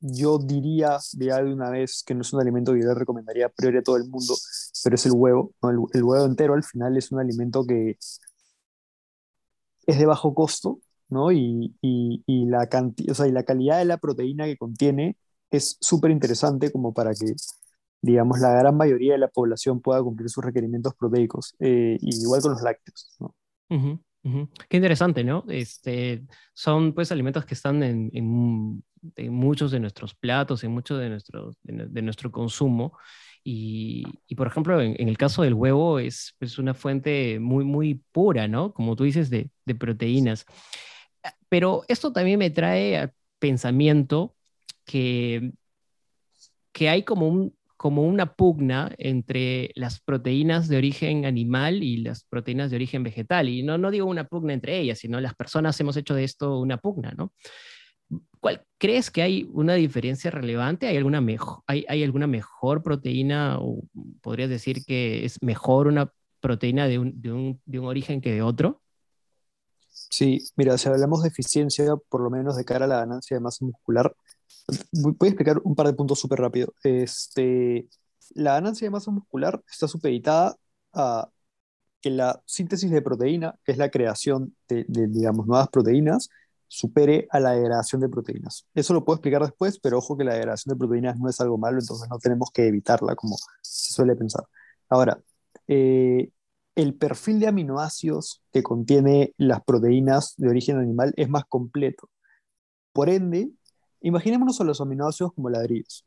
yo 0.00 0.38
diría 0.38 0.98
ya 1.12 1.42
de 1.42 1.52
una 1.52 1.70
vez 1.70 2.02
que 2.06 2.14
no 2.14 2.22
es 2.22 2.32
un 2.32 2.40
alimento 2.40 2.72
que 2.72 2.80
yo 2.80 2.86
le 2.88 2.94
recomendaría 2.94 3.46
a 3.46 3.48
priori 3.48 3.78
a 3.78 3.82
todo 3.82 3.96
el 3.96 4.08
mundo, 4.08 4.34
pero 4.84 4.94
es 4.94 5.06
el 5.06 5.12
huevo. 5.12 5.52
El, 5.62 5.78
el, 5.92 6.04
huevo 6.04 6.24
entero 6.24 6.54
al 6.54 6.64
final 6.64 6.96
es 6.96 7.10
un 7.12 7.20
alimento 7.20 7.66
que 7.66 7.98
es 9.88 9.98
de 9.98 10.06
bajo 10.06 10.34
costo, 10.34 10.80
¿no? 11.08 11.32
Y, 11.32 11.74
y, 11.80 12.44
la, 12.46 12.68
o 13.10 13.14
sea, 13.14 13.26
y 13.26 13.32
la 13.32 13.42
calidad 13.42 13.78
de 13.78 13.86
la 13.86 13.96
proteína 13.96 14.44
que 14.44 14.58
contiene 14.58 15.16
es 15.50 15.78
súper 15.80 16.10
interesante 16.10 16.70
como 16.70 16.92
para 16.92 17.12
que, 17.14 17.32
digamos, 18.02 18.38
la 18.38 18.50
gran 18.50 18.76
mayoría 18.76 19.14
de 19.14 19.18
la 19.18 19.28
población 19.28 19.80
pueda 19.80 20.02
cumplir 20.02 20.28
sus 20.28 20.44
requerimientos 20.44 20.94
proteicos, 20.94 21.56
eh, 21.58 21.96
igual 22.02 22.42
con 22.42 22.52
los 22.52 22.62
lácteos, 22.62 23.16
¿no? 23.18 23.34
Qué 24.68 24.76
interesante, 24.76 25.24
¿no? 25.24 25.44
Este, 25.48 26.26
son 26.52 26.92
pues 26.92 27.10
alimentos 27.10 27.46
que 27.46 27.54
están 27.54 27.82
en, 27.82 28.10
en, 28.12 28.84
en 29.16 29.32
muchos 29.32 29.70
de 29.70 29.80
nuestros 29.80 30.14
platos, 30.14 30.62
en 30.64 30.72
mucho 30.72 30.98
de 30.98 31.08
nuestro, 31.08 31.52
de 31.62 32.02
nuestro 32.02 32.30
consumo 32.30 32.92
y, 33.50 34.34
por 34.34 34.46
ejemplo, 34.46 34.78
en, 34.82 35.08
el 35.08 35.16
caso 35.16 35.42
del 35.42 35.54
huevo 35.54 35.98
es, 35.98 36.36
es, 36.38 36.58
una 36.58 36.74
fuente 36.74 37.38
muy, 37.40 37.64
muy 37.64 38.02
pura, 38.12 38.46
¿no? 38.46 38.74
Como 38.74 38.94
tú 38.94 39.04
dices, 39.04 39.30
de, 39.30 39.50
proteínas. 39.78 40.44
Ah, 41.22 41.34
pero 41.48 41.82
esto 41.88 42.12
también 42.12 42.38
me 42.38 42.50
trae 42.50 42.98
a 42.98 43.12
pensamiento 43.38 44.36
que, 44.84 45.52
que 46.72 46.90
hay 46.90 47.04
como 47.04 47.26
un, 47.26 47.56
como 47.78 48.02
una 48.02 48.34
pugna 48.34 48.92
entre 48.98 49.70
las 49.76 50.00
proteínas 50.00 50.68
de 50.68 50.76
origen 50.76 51.24
animal 51.24 51.82
y 51.82 51.98
las 51.98 52.24
proteínas 52.24 52.70
de 52.70 52.76
origen 52.76 53.02
vegetal. 53.02 53.48
Y 53.48 53.62
no, 53.62 53.78
no 53.78 53.90
digo 53.90 54.06
una 54.08 54.24
pugna 54.24 54.52
entre 54.52 54.78
ellas, 54.78 54.98
sino 54.98 55.22
las 55.22 55.34
personas 55.34 55.80
hemos 55.80 55.96
hecho 55.96 56.14
de 56.14 56.24
esto 56.24 56.58
una 56.58 56.76
pugna, 56.76 57.14
¿no? 57.16 57.32
¿Cuál, 58.40 58.64
¿Crees 58.78 59.10
que 59.10 59.22
hay 59.22 59.48
una 59.52 59.74
diferencia 59.74 60.30
relevante? 60.30 60.86
¿Hay 60.86 60.96
alguna, 60.96 61.20
mejor, 61.20 61.62
hay, 61.66 61.84
¿Hay 61.88 62.02
alguna 62.02 62.26
mejor 62.26 62.82
proteína 62.82 63.58
o 63.60 63.82
podrías 64.20 64.50
decir 64.50 64.84
que 64.84 65.24
es 65.24 65.42
mejor 65.42 65.86
una 65.88 66.12
proteína 66.40 66.86
de 66.86 66.98
un, 66.98 67.20
de 67.20 67.32
un, 67.32 67.60
de 67.64 67.78
un 67.78 67.86
origen 67.86 68.20
que 68.20 68.32
de 68.32 68.42
otro? 68.42 68.80
Sí, 69.88 70.38
mira, 70.56 70.78
si 70.78 70.88
hablamos 70.88 71.22
de 71.22 71.28
eficiencia, 71.28 71.96
por 72.08 72.22
lo 72.22 72.30
menos 72.30 72.56
de 72.56 72.64
cara 72.64 72.84
a 72.84 72.88
la 72.88 72.98
ganancia 72.98 73.36
de 73.36 73.40
masa 73.40 73.64
muscular, 73.64 74.14
voy 74.92 75.16
a 75.22 75.26
explicar 75.26 75.60
un 75.64 75.74
par 75.74 75.86
de 75.86 75.94
puntos 75.94 76.18
súper 76.20 76.40
rápido. 76.40 76.72
Este, 76.82 77.88
la 78.34 78.54
ganancia 78.54 78.86
de 78.86 78.90
masa 78.90 79.10
muscular 79.10 79.62
está 79.70 79.88
supeditada 79.88 80.56
a 80.92 81.28
que 82.00 82.10
la 82.10 82.40
síntesis 82.46 82.90
de 82.90 83.02
proteína, 83.02 83.58
que 83.64 83.72
es 83.72 83.78
la 83.78 83.90
creación 83.90 84.56
de, 84.68 84.84
de, 84.88 85.08
digamos, 85.08 85.46
nuevas 85.46 85.68
proteínas, 85.68 86.28
supere 86.68 87.26
a 87.30 87.40
la 87.40 87.52
degradación 87.52 88.00
de 88.00 88.08
proteínas. 88.08 88.66
Eso 88.74 88.94
lo 88.94 89.04
puedo 89.04 89.16
explicar 89.16 89.42
después, 89.42 89.78
pero 89.80 89.98
ojo 89.98 90.16
que 90.16 90.24
la 90.24 90.34
degradación 90.34 90.74
de 90.74 90.78
proteínas 90.78 91.18
no 91.18 91.28
es 91.28 91.40
algo 91.40 91.58
malo, 91.58 91.78
entonces 91.80 92.08
no 92.08 92.18
tenemos 92.18 92.50
que 92.52 92.66
evitarla 92.66 93.16
como 93.16 93.36
se 93.62 93.92
suele 93.94 94.14
pensar. 94.14 94.44
Ahora, 94.88 95.18
eh, 95.66 96.30
el 96.76 96.94
perfil 96.94 97.40
de 97.40 97.48
aminoácidos 97.48 98.42
que 98.52 98.62
contiene 98.62 99.34
las 99.36 99.62
proteínas 99.64 100.34
de 100.36 100.48
origen 100.48 100.78
animal 100.78 101.12
es 101.16 101.28
más 101.28 101.44
completo. 101.46 102.08
Por 102.92 103.08
ende, 103.08 103.50
imaginémonos 104.00 104.60
a 104.60 104.64
los 104.64 104.80
aminoácidos 104.80 105.32
como 105.32 105.50
ladrillos. 105.50 106.04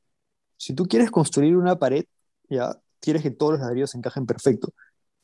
Si 0.57 0.73
tú 0.73 0.85
quieres 0.85 1.11
construir 1.11 1.57
una 1.57 1.77
pared, 1.77 2.05
ya 2.49 2.79
quieres 2.99 3.23
que 3.23 3.31
todos 3.31 3.53
los 3.53 3.61
ladrillos 3.61 3.95
encajen 3.95 4.25
perfecto. 4.25 4.73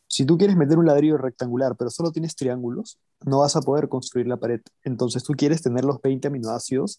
Si 0.07 0.25
tú 0.25 0.37
quieres 0.37 0.55
meter 0.55 0.77
un 0.77 0.85
ladrillo 0.85 1.17
rectangular, 1.17 1.75
pero 1.77 1.89
solo 1.89 2.11
tienes 2.11 2.35
triángulos, 2.35 2.97
no 3.25 3.39
vas 3.39 3.55
a 3.55 3.61
poder 3.61 3.89
construir 3.89 4.27
la 4.27 4.37
pared. 4.37 4.61
Entonces 4.83 5.23
tú 5.23 5.33
quieres 5.33 5.61
tener 5.61 5.83
los 5.85 6.01
20 6.01 6.27
aminoácidos, 6.29 6.97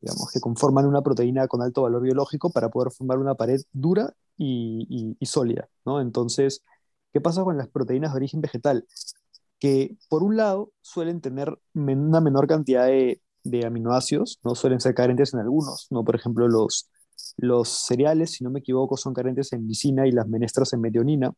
digamos, 0.00 0.30
que 0.32 0.40
conforman 0.40 0.86
una 0.86 1.02
proteína 1.02 1.48
con 1.48 1.62
alto 1.62 1.82
valor 1.82 2.02
biológico 2.02 2.50
para 2.50 2.68
poder 2.68 2.92
formar 2.92 3.18
una 3.18 3.34
pared 3.34 3.60
dura 3.72 4.14
y, 4.36 5.16
sólida, 5.22 5.68
¿no? 5.84 6.00
Entonces, 6.00 6.62
¿qué 7.12 7.20
pasa 7.20 7.44
con 7.44 7.56
las 7.56 7.68
proteínas 7.68 8.12
de 8.12 8.16
origen 8.16 8.40
vegetal? 8.40 8.86
Que 9.58 9.96
por 10.08 10.22
un 10.22 10.36
lado 10.36 10.72
suelen 10.80 11.20
tener 11.20 11.56
una 11.74 12.20
menor 12.20 12.46
cantidad 12.48 12.86
de, 12.86 13.20
aminoácidos, 13.64 14.40
no 14.44 14.54
suelen 14.54 14.80
ser 14.80 14.94
carentes 14.94 15.32
en 15.34 15.40
algunos, 15.40 15.86
¿no? 15.90 16.04
Por 16.04 16.16
ejemplo, 16.16 16.48
los, 16.48 16.90
los 17.36 17.68
cereales, 17.68 18.32
si 18.32 18.44
no 18.44 18.50
me 18.50 18.60
equivoco, 18.60 18.96
son 18.96 19.14
carentes 19.14 19.52
en 19.52 19.66
lisina 19.66 20.06
y 20.06 20.12
las 20.12 20.28
menestras 20.28 20.72
en 20.72 20.80
metionina. 20.80 21.32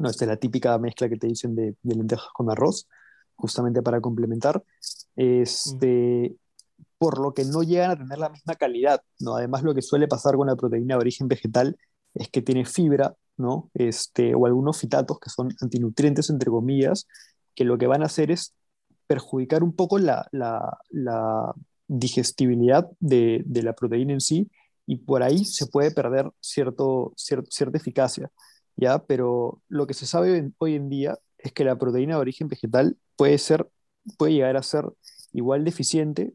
No, 0.00 0.08
es 0.08 0.20
la 0.22 0.36
típica 0.36 0.78
mezcla 0.78 1.08
que 1.10 1.16
te 1.16 1.26
dicen 1.26 1.54
de, 1.54 1.76
lentejas 1.82 2.30
con 2.32 2.50
arroz, 2.50 2.88
justamente 3.36 3.82
para 3.82 4.00
complementar. 4.00 4.64
Este, 5.14 6.34
Por 6.98 7.20
lo 7.20 7.34
que 7.34 7.44
no 7.44 7.62
llegan 7.62 7.90
a 7.90 7.96
tener 7.96 8.18
la 8.18 8.30
misma 8.30 8.54
calidad. 8.54 9.02
¿no? 9.18 9.36
Además, 9.36 9.62
lo 9.62 9.74
que 9.74 9.82
suele 9.82 10.08
pasar 10.08 10.36
con 10.36 10.46
la 10.46 10.56
proteína 10.56 10.94
de 10.94 11.00
origen 11.00 11.28
vegetal 11.28 11.76
es 12.14 12.28
que 12.30 12.40
tiene 12.40 12.64
fibra, 12.64 13.14
¿no? 13.36 13.70
Este, 13.74 14.34
o 14.34 14.46
algunos 14.46 14.78
fitatos 14.78 15.20
que 15.20 15.30
son 15.30 15.50
antinutrientes, 15.60 16.30
entre 16.30 16.50
comillas, 16.50 17.06
que 17.54 17.64
lo 17.64 17.76
que 17.76 17.86
van 17.86 18.02
a 18.02 18.06
hacer 18.06 18.30
es 18.30 18.54
perjudicar 19.06 19.62
un 19.62 19.74
poco 19.74 19.98
la, 19.98 20.26
digestibilidad 21.88 22.88
de, 23.00 23.44
la 23.62 23.74
proteína 23.74 24.14
en 24.14 24.20
sí 24.20 24.50
y 24.86 24.96
por 24.96 25.22
ahí 25.22 25.44
se 25.44 25.66
puede 25.66 25.90
perder 25.90 26.30
cierto, 26.40 27.12
cierta 27.16 27.76
eficacia, 27.76 28.30
Pero 29.06 29.62
lo 29.68 29.86
que 29.86 29.94
se 29.94 30.06
sabe 30.06 30.52
hoy 30.58 30.74
en 30.74 30.88
día 30.88 31.18
es 31.38 31.52
que 31.52 31.64
la 31.64 31.78
proteína 31.78 32.14
de 32.16 32.20
origen 32.20 32.48
vegetal 32.48 32.96
puede, 33.16 33.38
ser, 33.38 33.68
puede 34.18 34.34
llegar 34.34 34.56
a 34.56 34.62
ser 34.62 34.86
igual 35.32 35.64
deficiente. 35.64 36.34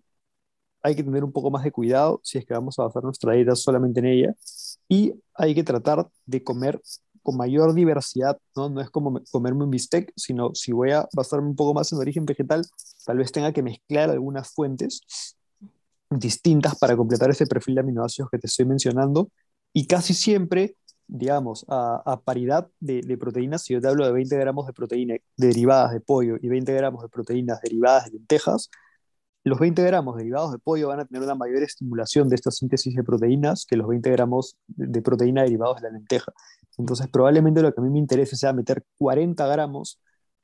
Hay 0.83 0.95
que 0.95 1.03
tener 1.03 1.23
un 1.23 1.31
poco 1.31 1.51
más 1.51 1.63
de 1.63 1.71
cuidado 1.71 2.21
si 2.23 2.37
es 2.37 2.45
que 2.45 2.53
vamos 2.53 2.77
a 2.79 2.83
basar 2.83 3.03
nuestra 3.03 3.33
dieta 3.33 3.55
solamente 3.55 3.99
en 3.99 4.05
ella. 4.07 4.35
Y 4.87 5.13
hay 5.33 5.55
que 5.55 5.63
tratar 5.63 6.07
de 6.25 6.43
comer 6.43 6.81
con 7.23 7.37
mayor 7.37 7.73
diversidad, 7.73 8.37
¿no? 8.55 8.69
No 8.69 8.81
es 8.81 8.91
como 8.91 9.19
comerme 9.31 9.63
un 9.63 9.71
bistec, 9.71 10.13
sino 10.15 10.53
si 10.53 10.71
voy 10.71 10.91
a 10.91 11.07
basarme 11.11 11.47
un 11.47 11.55
poco 11.55 11.73
más 11.73 11.91
en 11.91 11.97
origen 11.97 12.23
vegetal, 12.23 12.63
tal 13.03 13.17
vez 13.17 13.31
tenga 13.31 13.51
que 13.51 13.63
mezclar 13.63 14.11
algunas 14.11 14.51
fuentes 14.53 15.01
distintas 16.11 16.77
para 16.77 16.95
completar 16.95 17.31
ese 17.31 17.47
perfil 17.47 17.75
de 17.75 17.81
aminoácidos 17.81 18.29
que 18.29 18.37
te 18.37 18.45
estoy 18.47 18.65
mencionando. 18.65 19.31
Y 19.73 19.87
casi 19.87 20.13
siempre, 20.13 20.75
digamos, 21.07 21.65
a, 21.69 22.21
paridad 22.23 22.69
de, 22.79 23.17
proteínas, 23.17 23.63
si 23.63 23.73
yo 23.73 23.81
te 23.81 23.87
hablo 23.87 24.05
de 24.05 24.11
20 24.11 24.37
gramos 24.37 24.67
de 24.67 24.73
proteína 24.73 25.15
derivadas 25.37 25.91
de 25.91 26.01
pollo 26.01 26.37
y 26.41 26.49
20 26.49 26.73
gramos 26.73 27.03
de 27.03 27.09
proteínas 27.09 27.61
derivadas 27.61 28.05
de 28.05 28.11
lentejas, 28.11 28.69
los 29.43 29.59
20 29.59 29.83
gramos 29.83 30.17
derivados 30.17 30.51
de 30.51 30.57
pollo 30.59 30.87
van 30.87 31.01
a 31.01 31.05
tener 31.05 31.21
una 31.21 31.35
mayor 31.35 31.61
estimulación 31.61 32.29
de 32.29 32.35
esta 32.35 32.49
síntesis 32.49 32.95
de 32.95 33.03
proteínas 33.03 33.65
que 33.67 33.77
los 33.77 33.87
20 33.87 34.09
gramos 34.11 34.57
de 34.67 35.01
proteína 35.03 35.43
derivados 35.43 35.77
de 35.81 35.83
la 35.83 35.91
lenteja. 35.91 36.33
Entonces, 36.77 37.07
probablemente 37.09 37.61
lo 37.61 37.73
que 37.73 37.79
a 37.79 37.83
mí 37.83 37.89
me 37.91 37.99
interesa 37.99 38.35
sea 38.35 38.53
meter 38.53 38.83
40 38.97 39.45
gramos 39.47 39.99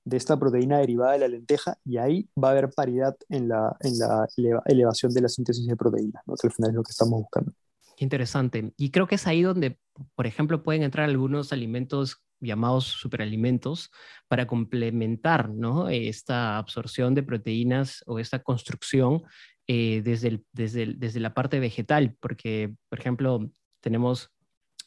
de 0.05 0.17
esta 0.17 0.37
proteína 0.37 0.79
derivada 0.79 1.13
de 1.13 1.19
la 1.19 1.27
lenteja 1.27 1.77
y 1.85 1.97
ahí 1.97 2.29
va 2.41 2.49
a 2.49 2.51
haber 2.51 2.69
paridad 2.71 3.15
en 3.29 3.47
la, 3.49 3.75
en 3.81 3.99
la 3.99 4.27
elevación 4.65 5.13
de 5.13 5.21
la 5.21 5.29
síntesis 5.29 5.65
de 5.65 5.75
proteínas, 5.75 6.23
¿no? 6.27 6.35
que 6.35 6.47
al 6.47 6.53
final 6.53 6.71
es 6.71 6.75
lo 6.75 6.83
que 6.83 6.91
estamos 6.91 7.21
buscando. 7.21 7.53
Interesante. 8.01 8.73
Y 8.77 8.89
creo 8.89 9.05
que 9.05 9.13
es 9.13 9.27
ahí 9.27 9.43
donde, 9.43 9.77
por 10.15 10.25
ejemplo, 10.25 10.63
pueden 10.63 10.81
entrar 10.81 11.07
algunos 11.07 11.53
alimentos 11.53 12.23
llamados 12.39 12.85
superalimentos 12.85 13.91
para 14.27 14.47
complementar 14.47 15.49
¿no? 15.49 15.87
esta 15.87 16.57
absorción 16.57 17.13
de 17.13 17.21
proteínas 17.21 18.03
o 18.07 18.17
esta 18.17 18.39
construcción 18.39 19.21
eh, 19.67 20.01
desde, 20.03 20.41
desde, 20.51 20.95
desde 20.95 21.19
la 21.19 21.35
parte 21.35 21.59
vegetal, 21.59 22.17
porque, 22.19 22.73
por 22.89 22.99
ejemplo, 22.99 23.51
tenemos 23.81 24.31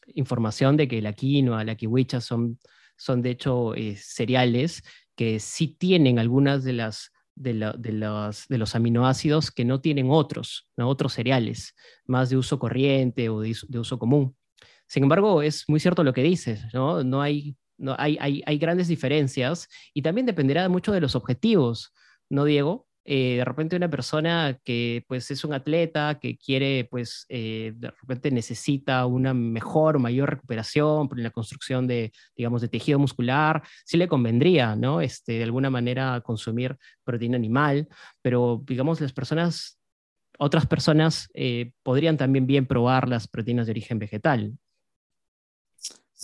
información 0.09 0.77
de 0.77 0.89
que 0.89 1.01
la 1.01 1.13
quinoa, 1.13 1.63
la 1.63 1.77
kiwicha 1.77 2.21
son, 2.21 2.59
son 2.97 3.23
de 3.23 3.31
hecho 3.31 3.77
eh, 3.77 3.95
cereales 3.97 4.83
que 5.15 5.39
sí 5.39 5.69
tienen 5.69 6.19
algunas 6.19 6.65
de 6.65 6.73
las 6.73 7.13
de, 7.35 7.73
de, 7.79 7.93
los, 7.93 8.49
de, 8.49 8.59
los, 8.59 8.75
aminoácidos 8.75 9.51
que 9.51 9.65
no 9.65 9.81
tienen 9.81 10.09
otros, 10.11 10.69
¿no? 10.77 10.89
otros 10.89 11.15
cereales, 11.15 11.75
más 12.07 12.31
de 12.31 12.37
uso 12.37 12.59
corriente 12.59 13.29
o 13.29 13.41
de, 13.41 13.57
de 13.69 13.79
uso 13.79 13.99
común. 13.99 14.37
Sin 14.87 15.03
embargo, 15.03 15.43
es 15.43 15.65
muy 15.69 15.81
cierto 15.81 16.05
lo 16.05 16.13
que 16.13 16.23
dices, 16.23 16.63
¿no? 16.73 17.03
No 17.03 17.23
hay, 17.23 17.57
no, 17.79 17.97
hay, 17.99 18.17
hay, 18.21 18.43
hay 18.47 18.59
grandes 18.59 18.89
diferencias 18.89 19.69
y 19.93 20.03
también 20.03 20.27
dependerá 20.27 20.69
mucho 20.69 20.93
de 20.93 21.01
los 21.01 21.17
objetivos, 21.17 21.93
¿no, 22.29 22.45
Diego? 22.45 22.87
Eh, 23.07 23.37
de 23.37 23.45
repente 23.45 23.77
una 23.77 23.91
persona 23.91 24.59
que 24.65 25.05
pues 25.07 25.31
es 25.31 25.45
un 25.45 25.53
atleta 25.53 26.19
que 26.19 26.39
quiere 26.39 26.89
pues 26.91 27.27
eh, 27.29 27.75
de 27.77 27.91
repente 27.91 28.31
necesita 28.31 29.05
una 29.05 29.35
mejor 29.35 29.97
o 29.97 29.99
mayor 29.99 30.31
recuperación 30.31 31.07
por 31.07 31.19
la 31.19 31.31
construcción 31.31 31.87
de 31.87 32.13
digamos 32.35 32.63
de 32.63 32.69
tejido 32.69 32.99
muscular 32.99 33.63
sí 33.85 33.99
le 33.99 34.09
convendría 34.09 34.75
no 34.75 35.03
este 35.03 35.33
de 35.35 35.45
alguna 35.45 35.69
manera 35.69 36.23
consumir 36.23 36.79
proteína 37.05 37.37
animal 37.37 37.89
pero 38.23 38.63
digamos 38.67 39.03
las 39.03 39.13
personas 39.13 39.79
otras 40.39 40.67
personas 40.67 41.29
eh, 41.35 41.73
podrían 41.83 42.17
también 42.17 42.47
bien 42.47 42.67
probar 42.67 43.07
las 43.07 43.29
proteínas 43.29 43.67
de 43.67 43.73
origen 43.73 43.99
vegetal 43.99 44.57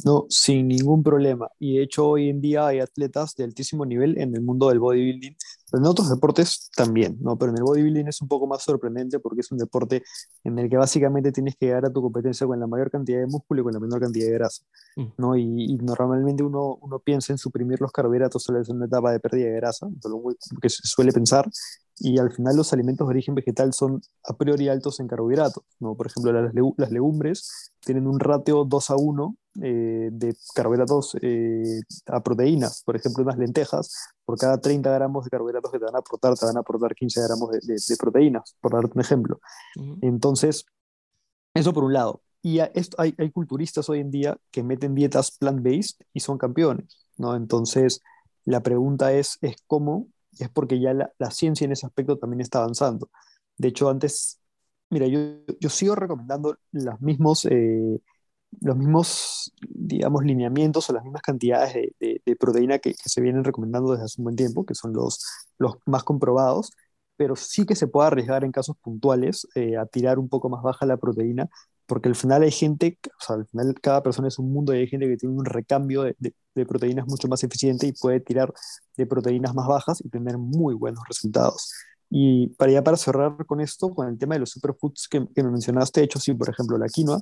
no, 0.05 0.27
sin 0.29 0.69
ningún 0.69 1.03
problema. 1.03 1.49
Y 1.59 1.77
de 1.77 1.83
hecho 1.83 2.09
hoy 2.09 2.29
en 2.31 2.41
día 2.41 2.67
hay 2.67 2.81
atletas 2.81 3.35
de 3.37 3.45
altísimo 3.45 3.85
nivel 3.85 4.17
en 4.19 4.35
el 4.35 4.41
mundo 4.41 4.69
del 4.69 4.79
bodybuilding, 4.79 5.37
pero 5.71 5.83
en 5.83 5.89
otros 5.89 6.11
deportes 6.11 6.71
también, 6.75 7.19
¿no? 7.21 7.37
Pero 7.39 7.53
en 7.53 7.59
el 7.59 7.65
bodybuilding 7.65 8.09
es 8.09 8.21
un 8.23 8.29
poco 8.29 8.47
más 8.47 8.63
sorprendente 8.63 9.19
porque 9.21 9.41
es 9.41 9.53
un 9.53 9.59
deporte 9.59 10.03
en 10.45 10.59
el 10.59 10.69
que 10.69 10.77
básicamente 10.77 11.33
tienes 11.33 11.57
que 11.57 11.67
llegar 11.67 11.87
a 11.87 11.93
tu 11.93 12.03
competencia 12.03 12.47
con 12.47 12.59
la 12.59 12.67
mayor 12.67 12.91
cantidad 12.91 13.21
de 13.21 13.27
músculo 13.27 13.61
y 13.61 13.65
con 13.65 13.73
la 13.73 13.81
menor 13.81 14.01
cantidad 14.01 14.27
de 14.27 14.33
grasa, 14.33 14.65
mm. 14.97 15.07
¿no? 15.19 15.37
Y, 15.37 15.77
normalmente 15.79 16.43
uno, 16.43 16.79
uno 16.81 16.99
piensa 16.99 17.33
en 17.33 17.39
suprimir 17.39 17.81
los 17.81 17.93
carbohidratos 17.93 18.43
solo 18.43 18.61
en 18.61 18.77
una 18.77 18.87
etapa 18.87 19.13
de 19.13 19.21
pérdida 19.21 19.47
de 19.47 19.57
grasa, 19.57 19.89
que 20.61 20.69
se 20.69 20.83
suele 20.85 21.13
pensar, 21.13 21.49
y 21.99 22.19
al 22.19 22.33
final 22.33 22.57
los 22.57 22.73
alimentos 22.73 23.07
de 23.07 23.11
origen 23.11 23.35
vegetal 23.35 23.73
son 23.75 24.01
a 24.25 24.37
priori 24.37 24.69
altos 24.69 25.01
en 25.01 25.07
carbohidratos. 25.07 25.63
¿no? 25.79 25.95
Por 25.95 26.07
ejemplo, 26.07 26.33
las, 26.33 26.53
las 26.77 26.91
legumbres 26.91 27.73
tienen 27.81 28.07
un 28.07 28.19
ratio 28.19 28.65
2 28.65 28.91
a 28.91 28.97
1 28.97 29.37
eh, 29.63 30.09
de 30.13 30.37
carbohidratos 30.55 31.17
eh, 31.23 31.81
a 32.07 32.23
proteínas. 32.23 32.83
Por 32.85 32.97
ejemplo, 32.97 33.25
unas 33.25 33.39
lentejas, 33.39 33.95
por 34.25 34.39
cada 34.39 34.61
30 34.61 34.91
gramos 34.93 35.25
de 35.25 35.31
carbohidratos 35.31 35.73
que 35.73 35.79
te 35.79 35.85
van 35.85 35.97
a 35.97 35.99
aportar, 35.99 36.35
te 36.35 36.47
van 36.47 36.57
a 36.57 36.61
aportar 36.61 36.95
15 36.95 37.23
gramos 37.23 37.51
de, 37.51 37.61
de, 37.61 37.97
proteínas, 37.97 38.57
por 38.61 38.73
darte 38.73 38.93
un 38.95 39.01
ejemplo. 39.01 39.41
Entonces, 40.03 40.65
eso 41.55 41.73
por 41.73 41.85
un 41.85 41.93
lado. 41.93 42.23
Y 42.43 42.61
esto, 42.61 42.97
hay, 43.01 43.15
hay, 43.19 43.31
culturistas 43.31 43.89
hoy 43.91 44.01
en 44.01 44.11
día 44.11 44.37
que 44.51 44.63
meten 44.63 44.95
dietas 44.95 45.37
plant-based 45.39 46.07
y 46.15 46.21
son 46.21 46.39
campeones. 46.39 47.07
¿no? 47.19 47.37
Entonces, 47.37 48.01
la 48.45 48.63
pregunta 48.63 49.13
es, 49.13 49.37
es 49.43 49.57
cómo 49.67 50.09
es 50.39 50.49
porque 50.51 50.81
ya 50.81 50.95
la, 50.95 51.13
la, 51.19 51.31
ciencia 51.31 51.65
en 51.65 51.73
ese 51.73 51.87
aspecto 51.87 52.19
también 52.19 52.41
está 52.41 52.61
avanzando. 52.61 53.11
De 53.57 53.69
hecho, 53.69 53.91
antes, 53.91 54.41
mira, 54.89 55.07
yo, 55.07 55.21
yo 55.59 55.69
sigo 55.69 55.95
recomendando 55.95 56.57
los 56.73 57.01
mismos, 57.01 57.45
eh, 57.47 58.01
los 58.61 58.77
mismos, 58.77 59.53
digamos, 59.69 60.25
lineamientos 60.25 60.89
o 60.91 60.93
las 60.93 61.05
mismas 61.05 61.23
cantidades 61.23 61.75
de, 62.01 62.37
proteína 62.39 62.79
que, 62.79 62.95
se 62.95 63.21
vienen 63.21 63.45
recomendando 63.45 63.93
desde 63.93 64.05
hace 64.05 64.21
un 64.21 64.25
buen 64.25 64.37
tiempo, 64.37 64.65
que 64.67 64.75
son 64.75 64.93
los, 64.93 65.25
los 65.59 65.77
más 65.87 66.05
comprobados, 66.05 66.73
pero 67.17 67.37
sí 67.37 67.67
que 67.67 67.75
se 67.77 67.87
puede 67.87 68.09
arriesgar 68.09 68.45
en 68.45 68.53
casos 68.53 68.77
puntuales 68.83 69.47
eh, 69.55 69.77
a 69.77 69.87
tirar 69.87 70.19
un 70.19 70.29
poco 70.29 70.49
más 70.49 70.63
baja 70.63 70.87
la 70.87 70.97
proteína, 70.97 71.49
porque 71.87 72.09
al 72.09 72.17
final 72.17 72.43
hay 72.43 72.51
gente, 72.51 72.99
o 73.05 73.25
sea, 73.25 73.37
al 73.37 73.47
final 73.47 73.75
cada 73.81 74.03
persona 74.03 74.29
es 74.29 74.39
un 74.39 74.53
mundo 74.53 74.75
y 74.75 74.79
hay 74.79 74.87
gente 74.87 75.09
que 75.09 75.17
tiene 75.17 75.35
un 75.35 75.45
recambio 75.45 76.03
de, 76.03 76.17
de 76.55 76.67
proteínas 76.67 77.07
mucho 77.07 77.29
más 77.29 77.43
eficiente 77.45 77.87
y 77.87 77.93
puede 77.93 78.21
tirar 78.21 78.53
de 78.97 79.07
proteínas 79.07 79.55
más 79.55 79.67
bajas 79.67 80.01
y 80.05 80.09
tener 80.09 80.39
muy 80.39 80.75
buenos 80.75 81.03
resultados. 81.09 81.73
Y 82.11 82.49
para 82.59 82.73
ya 82.73 82.83
para 82.83 82.97
cerrar 82.97 83.47
con 83.47 83.61
esto, 83.61 83.95
con 83.95 84.09
el 84.09 84.19
tema 84.19 84.35
de 84.35 84.41
los 84.41 84.51
superfoods 84.51 85.09
que, 85.09 85.27
que 85.35 85.43
me 85.45 85.51
mencionaste, 85.51 86.01
de 86.01 86.07
hecho, 86.07 86.19
sí, 86.19 86.35
por 86.35 86.51
ejemplo, 86.51 86.77
la 86.77 86.89
quinoa, 86.89 87.21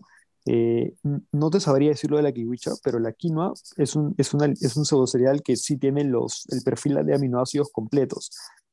eh, 0.51 0.95
no 1.31 1.51
te 1.51 1.61
sabría 1.61 1.91
decirlo 1.91 2.17
de 2.17 2.23
la 2.23 2.33
kiwicha, 2.33 2.71
pero 2.83 2.99
la 2.99 3.13
quinoa 3.13 3.53
es 3.77 3.95
un, 3.95 4.15
es, 4.17 4.33
una, 4.33 4.47
es 4.47 4.77
un 4.79 4.87
pseudo 4.87 5.07
cereal 5.07 5.43
que 5.43 5.57
sí 5.57 5.77
tiene 5.77 6.05
los, 6.05 6.47
el 6.51 6.63
perfil 6.63 7.05
de 7.05 7.15
aminoácidos 7.15 7.69
completos. 7.71 8.31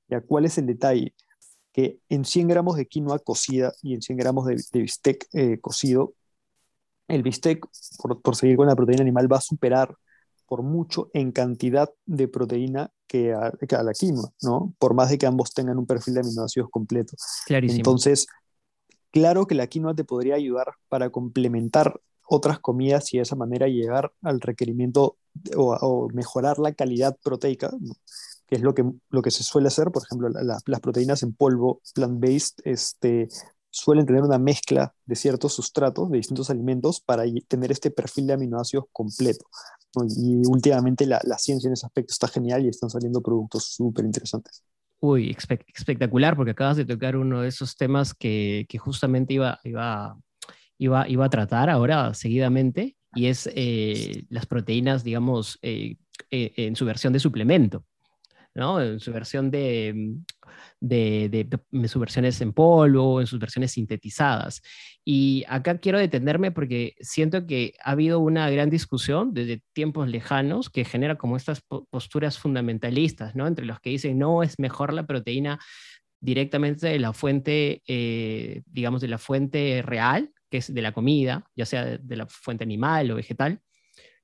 ¿Ya? 0.08 0.22
¿Cuál 0.22 0.46
es 0.46 0.58
el 0.58 0.67
detalle? 0.67 1.13
Que 1.74 2.00
en 2.08 2.24
100 2.24 2.48
gramos 2.48 2.77
de 2.77 2.86
quinoa 2.86 3.20
cocida 3.20 3.74
y 3.82 3.94
en 3.94 4.01
100 4.01 4.17
gramos 4.17 4.46
de, 4.46 4.55
bistec 4.72 5.27
eh, 5.34 5.60
cocido, 5.60 6.13
el 7.10 7.24
bistec, 7.24 7.65
por, 8.01 8.22
por, 8.22 8.38
seguir 8.38 8.55
con 8.55 8.67
la 8.67 8.75
proteína 8.75 9.01
animal, 9.01 9.32
va 9.32 9.38
a 9.38 9.41
superar 9.41 9.94
por 10.48 10.63
mucho 10.63 11.10
en 11.13 11.34
cantidad 11.34 11.89
de 12.05 12.29
proteína 12.29 12.89
que 13.05 13.34
a, 13.34 13.51
que 13.67 13.75
a, 13.75 13.84
la 13.84 13.91
quinoa, 13.91 14.32
¿no? 14.44 14.74
Por 14.79 14.94
más 14.94 15.10
de 15.10 15.17
que 15.17 15.25
ambos 15.25 15.53
tengan 15.53 15.77
un 15.77 15.86
perfil 15.86 16.13
de 16.13 16.20
aminoácidos 16.22 16.70
completo. 16.70 17.17
Clarísimo. 17.46 17.79
Entonces, 17.79 18.27
claro 19.15 19.48
que 19.48 19.55
la 19.55 19.67
quinoa 19.67 19.95
te 19.95 20.03
podría 20.03 20.36
ayudar 20.36 20.74
para 20.89 21.10
complementar 21.10 22.01
otras 22.27 22.60
comidas 22.60 23.13
y 23.13 23.17
de 23.17 23.24
esa 23.24 23.38
manera 23.38 23.67
llegar 23.69 24.12
al 24.22 24.41
requerimiento 24.41 25.17
o, 25.55 26.10
mejorar 26.13 26.60
la 26.60 26.74
calidad 26.74 27.17
proteica, 27.24 27.72
que 28.45 28.55
es 28.57 28.62
lo 28.62 28.74
que, 28.74 28.84
lo 29.10 29.22
que 29.22 29.31
se 29.31 29.43
suele 29.43 29.69
hacer. 29.69 29.89
Por 29.91 30.03
ejemplo, 30.03 30.27
las 30.29 30.81
proteínas 30.81 31.24
en 31.24 31.34
polvo 31.34 31.81
plant-based 31.93 32.60
este, 32.65 33.29
suelen 33.69 34.05
tener 34.05 34.22
una 34.22 34.38
mezcla 34.38 34.93
de 35.05 35.15
ciertos 35.15 35.53
sustratos 35.53 36.12
de 36.12 36.17
distintos 36.17 36.50
alimentos 36.50 37.00
para 37.00 37.24
tener 37.48 37.72
este 37.72 37.91
perfil 37.91 38.27
de 38.27 38.34
aminoácidos 38.34 38.86
completo. 38.91 39.45
Y 40.10 40.45
últimamente 40.45 41.05
la, 41.05 41.22
la, 41.24 41.38
ciencia 41.38 41.69
en 41.69 41.74
ese 41.74 41.86
aspecto 41.86 42.12
está 42.12 42.27
genial 42.27 42.65
y 42.65 42.67
están 42.67 42.89
saliendo 42.89 43.22
productos 43.22 43.63
súper 43.63 44.03
interesantes. 44.03 44.62
Uy, 44.99 45.35
espectacular, 45.73 46.35
porque 46.35 46.51
acabas 46.51 46.77
de 46.77 46.85
tocar 46.85 47.15
uno 47.15 47.41
de 47.41 47.49
esos 47.49 47.75
temas 47.75 48.13
que, 48.13 48.65
justamente 48.79 49.33
iba, 49.33 49.59
iba, 49.63 50.17
iba, 50.77 51.07
iba, 51.07 51.25
a 51.25 51.29
tratar 51.29 51.69
ahora 51.69 52.13
seguidamente, 52.13 52.95
y 53.13 53.27
es 53.27 53.49
eh, 53.53 54.25
las 54.29 54.45
proteínas, 54.45 55.03
digamos, 55.03 55.59
eh, 55.61 55.97
eh, 56.31 56.53
en 56.57 56.75
su 56.75 56.85
versión 56.85 57.13
de 57.13 57.19
suplemento. 57.19 57.85
¿No? 58.55 58.81
En 58.81 59.00
su 59.00 59.12
versión 59.12 59.51
de, 59.51 60.15
de, 60.79 61.47
sus 61.88 62.00
versiones 62.00 62.39
en 62.41 62.53
polvo, 62.53 63.19
en 63.19 63.27
sus 63.27 63.39
versiones 63.39 63.74
sintetizadas. 63.74 64.62
Y 65.03 65.43
acá 65.47 65.77
quiero 65.77 66.00
detenerme 66.00 66.51
porque 66.51 66.95
siento 67.00 67.45
que 67.45 67.74
ha 67.83 67.91
habido 67.91 68.19
una 68.19 68.50
gran 68.50 68.69
discusión 68.69 69.33
desde 69.33 69.62
tiempos 69.74 70.07
lejanos 70.07 70.69
que 70.69 70.85
genera 70.85 71.17
como 71.17 71.38
estas 71.38 71.62
posturas 71.89 72.39
fundamentalistas, 72.39 73.35
¿no? 73.35 73.45
Entre 73.45 73.65
los 73.65 73.79
que 73.79 73.91
dicen, 73.91 74.17
no, 74.17 74.41
es 74.41 74.57
mejor 74.57 74.93
la 74.93 75.05
proteína 75.05 75.59
directamente 76.21 76.88
de 76.88 77.00
la 77.00 77.13
fuente, 77.13 77.83
eh, 77.88 78.63
digamos, 78.65 79.01
de 79.01 79.07
la 79.09 79.17
fuente 79.17 79.83
real, 79.85 80.31
que 80.50 80.57
es 80.57 80.74
de 80.74 80.81
la 80.81 80.91
comida, 80.91 81.45
ya 81.55 81.65
sea 81.65 81.97
de, 81.97 82.15
la 82.15 82.25
fuente 82.25 82.63
animal 82.63 83.12
o 83.12 83.15
vegetal, 83.15 83.62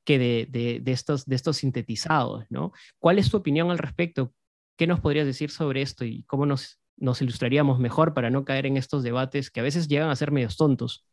que 0.03 0.17
de, 0.19 0.79
de, 0.81 0.91
estos, 0.91 1.25
de 1.25 1.35
estos 1.35 1.57
sintetizados, 1.57 2.45
¿no? 2.49 2.71
¿Cuál 2.99 3.19
es 3.19 3.29
tu 3.29 3.37
opinión 3.37 3.71
al 3.71 3.77
respecto? 3.77 4.33
¿Qué 4.77 4.87
nos 4.87 4.99
podrías 4.99 5.25
decir 5.25 5.51
sobre 5.51 5.81
esto 5.81 6.05
y 6.05 6.23
cómo 6.23 6.45
nos, 6.45 6.79
nos 6.97 7.21
ilustraríamos 7.21 7.79
mejor 7.79 8.13
para 8.13 8.29
no 8.29 8.45
caer 8.45 8.65
en 8.65 8.77
estos 8.77 9.03
debates 9.03 9.51
que 9.51 9.59
a 9.59 9.63
veces 9.63 9.87
llegan 9.87 10.09
a 10.09 10.15
ser 10.15 10.31
medios 10.31 10.57
tontos? 10.57 11.05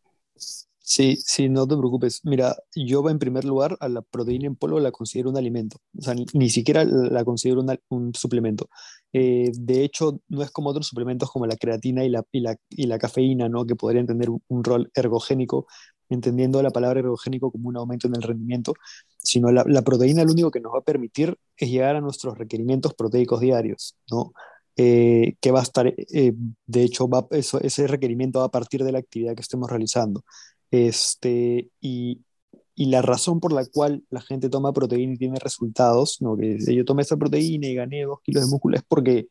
Sí, 0.91 1.17
sí, 1.23 1.51
no 1.51 1.69
te 1.69 1.77
preocupes. 1.77 2.23
Mira, 2.25 2.57
yo 2.75 3.07
en 3.11 3.19
primer 3.19 3.45
lugar 3.45 3.77
a 3.81 3.91
la 3.91 4.01
proteína 4.01 4.47
en 4.47 4.57
polvo 4.57 4.81
la 4.81 4.91
considero 4.91 5.29
un 5.29 5.37
alimento, 5.37 5.77
o 5.99 6.01
sea, 6.01 6.15
ni, 6.33 6.49
siquiera 6.49 6.83
la 6.85 7.25
considero 7.27 7.63
un 7.91 8.15
suplemento. 8.15 8.71
Eh, 9.13 9.51
de 9.55 9.85
hecho, 9.85 10.23
no 10.29 10.43
es 10.43 10.51
como 10.51 10.71
otros 10.71 10.87
suplementos 10.87 11.31
como 11.31 11.47
la 11.47 11.57
creatina 11.57 12.05
y 12.05 12.09
la, 12.09 12.25
y 12.33 12.87
la, 12.87 12.99
cafeína, 12.99 13.51
¿no? 13.51 13.67
que 13.67 13.77
podrían 13.77 14.07
tener 14.07 14.31
un, 14.31 14.65
rol 14.65 14.91
ergogénico, 14.95 15.67
entendiendo 16.09 16.63
la 16.63 16.71
palabra 16.71 17.01
ergogénico 17.01 17.51
como 17.51 17.69
un 17.69 17.77
aumento 17.77 18.07
en 18.07 18.17
el 18.17 18.23
rendimiento, 18.23 18.75
sino 19.19 19.51
la, 19.51 19.65
la, 19.67 19.83
proteína 19.83 20.25
lo 20.25 20.33
único 20.33 20.51
que 20.51 20.61
nos 20.61 20.73
va 20.73 20.79
a 20.79 20.83
permitir 20.83 21.37
es 21.57 21.71
llegar 21.71 21.97
a 21.97 22.01
nuestros 22.01 22.39
requerimientos 22.39 22.95
proteicos 22.95 23.41
diarios, 23.41 23.97
¿no? 24.11 24.33
Eh, 24.77 25.35
que 25.41 25.51
va 25.51 25.59
a 25.59 25.65
estar, 25.65 25.87
eh, 25.89 26.33
de 26.67 26.83
hecho, 26.83 27.09
va, 27.09 27.27
eso, 27.33 27.61
ese 27.61 27.89
requerimiento 27.89 28.39
va 28.39 28.45
a 28.45 28.51
partir 28.51 28.85
de 28.85 28.93
la 28.93 29.01
actividad 29.01 29.35
que 29.35 29.43
estemos 29.43 29.69
realizando. 29.69 30.25
Este, 30.71 31.69
y, 31.81 32.21
y 32.79 32.87
la 32.87 33.03
razón 33.03 33.41
por 33.41 33.53
la 33.53 33.67
cual 33.67 34.05
la 34.09 34.21
gente 34.21 34.49
toma 34.49 34.73
proteína 34.73 35.15
y 35.15 35.19
tiene 35.19 35.41
resultados, 35.41 36.19
¿no? 36.23 36.37
que 36.37 36.59
yo 36.73 36.85
tomé 36.85 37.03
esa 37.03 37.17
proteína 37.17 37.67
y 37.67 37.75
gané 37.75 38.05
dos 38.05 38.21
kilos 38.23 38.45
de 38.45 38.51
músculo, 38.51 38.77
es 38.77 38.85
porque, 38.87 39.27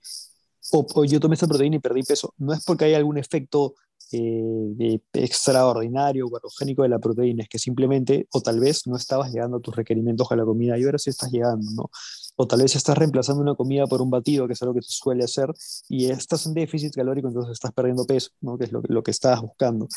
o, 0.74 1.06
yo 1.06 1.22
tomé 1.22 1.36
esa 1.36 1.48
proteína 1.48 1.78
y 1.78 1.80
perdí 1.80 2.04
peso, 2.04 2.34
no 2.38 2.52
es 2.52 2.66
porque 2.66 2.84
hay 2.84 2.94
algún 2.96 3.18
efecto 3.18 3.76
eh, 4.12 5.00
extraordinario 5.14 6.28
o 6.28 6.38
erogénico 6.38 6.84
de 6.84 6.90
la 6.90 7.00
proteína, 7.00 7.44
es 7.44 7.50
que 7.50 7.60
simplemente, 7.60 8.28
o 8.32 8.42
tal 8.42 8.60
vez 8.60 8.88
no 8.88 8.96
estabas 8.96 9.32
llegando 9.32 9.58
a 9.58 9.60
tus 9.60 9.76
requerimientos 9.76 10.28
con 10.28 10.38
la 10.38 10.46
comida 10.46 10.78
y 10.78 10.84
ahora 10.84 10.98
sí 10.98 11.10
estás 11.10 11.32
llegando, 11.32 11.70
¿no? 11.76 11.90
O 12.36 12.48
tal 12.48 12.62
vez 12.62 12.76
estás 12.76 12.98
reemplazando 12.98 13.42
una 13.42 13.56
comida 13.56 13.88
por 13.88 14.02
un 14.02 14.10
batido, 14.10 14.48
que 14.48 14.54
es 14.54 14.62
algo 14.62 14.76
que 14.76 14.82
se 14.82 14.92
suele 14.92 15.24
hacer, 15.24 15.52
y 15.90 16.06
estás 16.06 16.46
en 16.46 16.54
déficit 16.54 16.94
calórico, 16.94 17.28
entonces 17.28 17.54
estás 17.54 17.72
perdiendo 17.74 18.06
peso, 18.06 18.32
¿no? 18.42 18.58
Que 18.58 18.66
es 18.66 18.72
lo, 18.72 18.82
lo 18.88 19.04
que 19.04 19.12
estabas 19.12 19.42
buscando. 19.42 19.88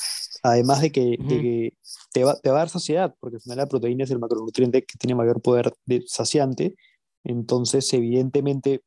Además 0.43 0.81
de 0.81 0.91
que, 0.91 1.17
de 1.19 1.41
que 1.41 1.75
te 2.13 2.25
va, 2.25 2.37
te 2.37 2.51
va, 2.51 2.57
a 2.57 2.59
dar 2.61 2.69
saciedad, 2.71 3.15
porque 3.21 3.37
al 3.37 3.43
final 3.43 3.59
la 3.59 3.67
proteína 3.67 4.05
es 4.05 4.11
el 4.11 4.19
macronutriente 4.19 4.85
que 4.85 4.99
tiene 4.99 5.15
mayor 5.15 5.43
poder 5.43 5.73
de 5.87 6.03
saciante. 6.07 6.77
Entonces, 7.25 7.93
evidentemente, 7.93 8.83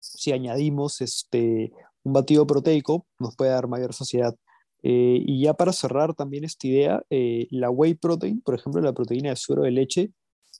si 0.00 0.32
añadimos 0.32 1.00
este, 1.00 1.72
un 2.06 2.12
batido 2.12 2.46
proteico, 2.46 3.04
nos 3.18 3.34
puede 3.34 3.50
dar 3.50 3.66
mayor 3.66 3.92
saciedad. 3.92 4.36
Eh, 4.82 5.20
y 5.26 5.42
ya 5.42 5.54
para 5.54 5.72
cerrar 5.72 6.14
también 6.14 6.44
esta 6.44 6.66
idea, 6.68 7.02
eh, 7.10 7.48
la 7.50 7.68
whey 7.68 7.94
protein, 7.94 8.40
por 8.42 8.54
ejemplo, 8.54 8.80
la 8.80 8.92
proteína 8.92 9.30
de 9.30 9.36
suero 9.36 9.62
de 9.62 9.72
leche, 9.72 10.12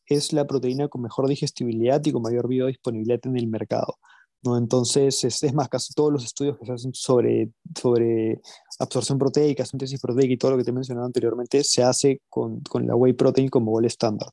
es 0.06 0.32
la 0.32 0.44
proteína 0.44 0.88
con 0.88 1.02
mejor 1.02 1.28
digestibilidad 1.28 2.04
y 2.04 2.10
con 2.10 2.22
mayor 2.22 2.48
biodisponibilidad 2.48 3.20
en 3.24 3.36
el 3.36 3.46
mercado. 3.46 3.98
¿no? 4.42 4.58
Entonces, 4.58 5.22
es, 5.22 5.40
es, 5.44 5.54
más, 5.54 5.68
casi 5.68 5.94
todos 5.94 6.12
los 6.12 6.24
estudios 6.24 6.58
que 6.58 6.66
se 6.66 6.72
hacen 6.72 6.94
sobre, 6.94 7.50
sobre 7.78 8.40
absorción 8.80 9.16
proteica, 9.16 9.64
síntesis 9.64 10.00
proteica 10.00 10.32
y 10.32 10.36
todo 10.36 10.52
lo 10.52 10.56
que 10.56 10.64
te 10.64 10.70
he 10.70 10.74
mencionado 10.74 11.06
anteriormente, 11.06 11.62
se 11.62 11.84
hace 11.84 12.22
con, 12.28 12.60
con 12.62 12.88
la 12.88 12.96
whey 12.96 13.12
protein 13.12 13.48
como 13.48 13.70
gol 13.70 13.84
estándar. 13.84 14.30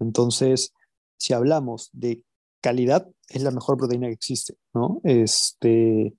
Entonces, 0.00 0.72
si 1.16 1.32
hablamos 1.32 1.90
de 1.92 2.22
calidad, 2.60 3.08
es 3.28 3.42
la 3.44 3.52
mejor 3.52 3.76
proteína 3.76 4.08
que 4.08 4.14
existe, 4.14 4.56
¿no? 4.74 5.00
Este, 5.04 6.12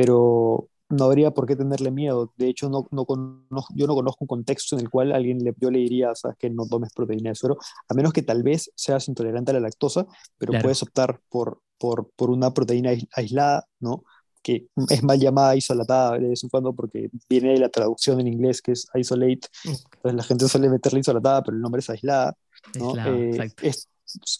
pero 0.00 0.68
no 0.88 1.04
habría 1.04 1.30
por 1.30 1.46
qué 1.46 1.56
tenerle 1.56 1.90
miedo. 1.90 2.32
De 2.36 2.48
hecho, 2.48 2.70
no, 2.70 2.88
no 2.90 3.04
conozco, 3.04 3.72
yo 3.76 3.86
no 3.86 3.94
conozco 3.94 4.24
un 4.24 4.28
contexto 4.28 4.76
en 4.76 4.82
el 4.82 4.90
cual 4.90 5.12
alguien 5.12 5.44
le, 5.44 5.54
yo 5.58 5.70
le 5.70 5.78
diría, 5.78 6.14
sabes 6.14 6.38
que 6.38 6.48
no 6.48 6.66
tomes 6.66 6.92
proteína 6.92 7.30
de 7.30 7.36
suero, 7.36 7.58
a 7.88 7.94
menos 7.94 8.12
que 8.12 8.22
tal 8.22 8.42
vez 8.42 8.72
seas 8.74 9.08
intolerante 9.08 9.50
a 9.50 9.54
la 9.54 9.60
lactosa, 9.60 10.06
pero 10.38 10.52
puedes 10.60 10.82
optar 10.82 11.20
por, 11.28 11.60
por, 11.78 12.10
por, 12.16 12.30
una 12.30 12.52
proteína 12.52 12.92
aislada, 13.12 13.66
¿no? 13.78 14.04
que 14.42 14.68
es 14.88 15.02
mal 15.02 15.20
llamada 15.20 15.54
isolatada 15.54 16.18
de 16.18 16.28
vez 16.28 16.42
en 16.42 16.48
cuando 16.48 16.72
porque 16.72 17.10
viene 17.28 17.52
de 17.52 17.58
la 17.58 17.68
traducción 17.68 18.20
en 18.20 18.28
inglés 18.28 18.62
que 18.62 18.72
es 18.72 18.88
isolate, 18.94 19.48
entonces 19.64 20.14
la 20.14 20.22
gente 20.22 20.48
suele 20.48 20.70
meterle 20.70 21.00
isolatada, 21.00 21.42
pero 21.42 21.56
el 21.56 21.62
nombre 21.62 21.80
es 21.80 21.90
aislada. 21.90 22.34
¿no? 22.78 22.94
Eh, 22.96 23.52
es, 23.62 23.86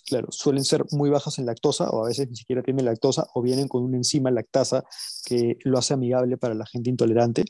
claro, 0.07 0.29
suelen 0.31 0.65
ser 0.65 0.85
muy 0.93 1.11
bajas 1.11 1.39
en 1.39 1.47
lactosa 1.47 1.91
o 1.91 2.05
a 2.05 2.09
veces 2.09 2.29
ni 2.29 2.37
siquiera 2.37 2.63
tienen 2.63 2.85
lactosa 2.85 3.27
o 3.35 3.43
vienen 3.43 3.69
con 3.69 3.83
una 3.83 3.97
enzima 3.97 4.31
lactasa 4.31 4.85
que 5.25 5.59
lo 5.65 5.79
hace 5.79 5.95
amigable 5.95 6.37
para 6.37 6.55
la 6.55 6.67
gente 6.67 6.91
intolerante. 6.91 7.45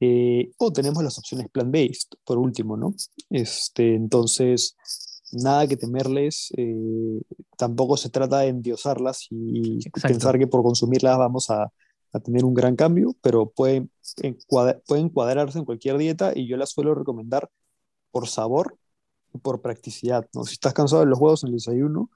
Eh, 0.00 0.50
o 0.58 0.72
tenemos 0.72 1.02
las 1.02 1.18
opciones 1.18 1.48
plant-based, 1.50 2.18
por 2.24 2.38
último, 2.38 2.76
¿no? 2.76 2.94
Este, 3.30 3.94
entonces, 3.94 4.76
nada 5.32 5.66
que 5.66 5.76
temerles, 5.76 6.52
eh, 6.56 7.22
tampoco 7.56 7.96
se 7.96 8.10
trata 8.10 8.40
de 8.40 8.48
endiosarlas 8.48 9.26
y 9.30 9.78
pensar 10.02 10.38
que 10.38 10.46
por 10.46 10.62
consumirlas 10.62 11.16
vamos 11.16 11.50
a, 11.50 11.72
a, 12.12 12.20
tener 12.20 12.44
un 12.44 12.52
gran 12.52 12.76
cambio, 12.76 13.16
pero 13.22 13.50
pueden, 13.50 13.90
pueden 14.86 15.08
cuadrarse 15.08 15.58
en 15.58 15.64
cualquier 15.64 15.96
dieta 15.96 16.32
y 16.34 16.46
yo 16.46 16.56
las 16.58 16.70
suelo 16.70 16.94
recomendar 16.94 17.50
por 18.10 18.28
sabor 18.28 18.78
por 19.38 19.62
practicidad, 19.62 20.28
¿no? 20.34 20.44
Si 20.44 20.54
estás 20.54 20.74
cansado 20.74 21.02
de 21.02 21.08
los 21.08 21.18
huevos 21.18 21.44
en 21.44 21.48
el 21.48 21.54
desayuno, 21.54 22.10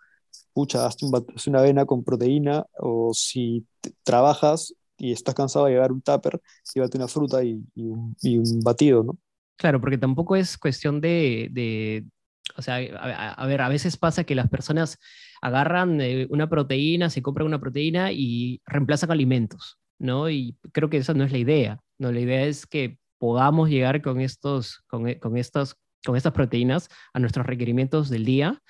pucha, 0.52 0.86
hazte, 0.86 1.06
un, 1.06 1.26
una 1.46 1.58
avena 1.58 1.86
con 1.86 2.04
proteína, 2.04 2.66
o 2.78 3.12
si 3.14 3.66
trabajas 4.02 4.74
y 5.00 5.12
estás 5.12 5.34
cansado 5.34 5.64
de 5.66 5.72
llevar 5.72 5.92
un 5.92 6.02
tupper, 6.02 6.40
llévate 6.74 6.98
una 6.98 7.08
fruta 7.08 7.42
y, 7.42 7.62
un, 7.76 8.14
batido, 8.62 9.02
¿no? 9.02 9.18
Claro, 9.56 9.80
porque 9.80 9.98
tampoco 9.98 10.36
es 10.36 10.56
cuestión 10.56 11.00
de, 11.00 12.04
o 12.56 12.62
sea, 12.62 12.76
a, 12.76 13.46
ver, 13.46 13.60
a 13.62 13.68
veces 13.68 13.96
pasa 13.96 14.24
que 14.24 14.34
las 14.34 14.48
personas 14.48 14.98
agarran 15.42 16.00
eh, 16.00 16.26
una 16.30 16.48
proteína, 16.48 17.10
se 17.10 17.22
compran 17.22 17.46
una 17.46 17.60
proteína 17.60 18.12
y 18.12 18.60
reemplazan 18.66 19.10
alimentos, 19.10 19.78
¿no? 19.98 20.30
Y 20.30 20.56
creo 20.72 20.90
que 20.90 20.98
esa 20.98 21.14
no 21.14 21.24
es 21.24 21.32
la 21.32 21.38
idea, 21.38 21.80
¿no? 21.98 22.12
La 22.12 22.20
idea 22.20 22.44
es 22.44 22.66
que 22.66 22.98
podamos 23.18 23.68
llegar 23.68 24.02
con, 24.02 24.20
estos, 24.20 24.82
con, 24.88 25.08
e, 25.08 25.18
con, 25.18 25.36
estos, 25.36 25.76
con 26.04 26.16
estas 26.16 26.32
proteínas 26.32 26.88
a 27.12 27.18
nuestros 27.18 27.46
requerimientos 27.46 28.08
del 28.10 28.24
día. 28.24 28.62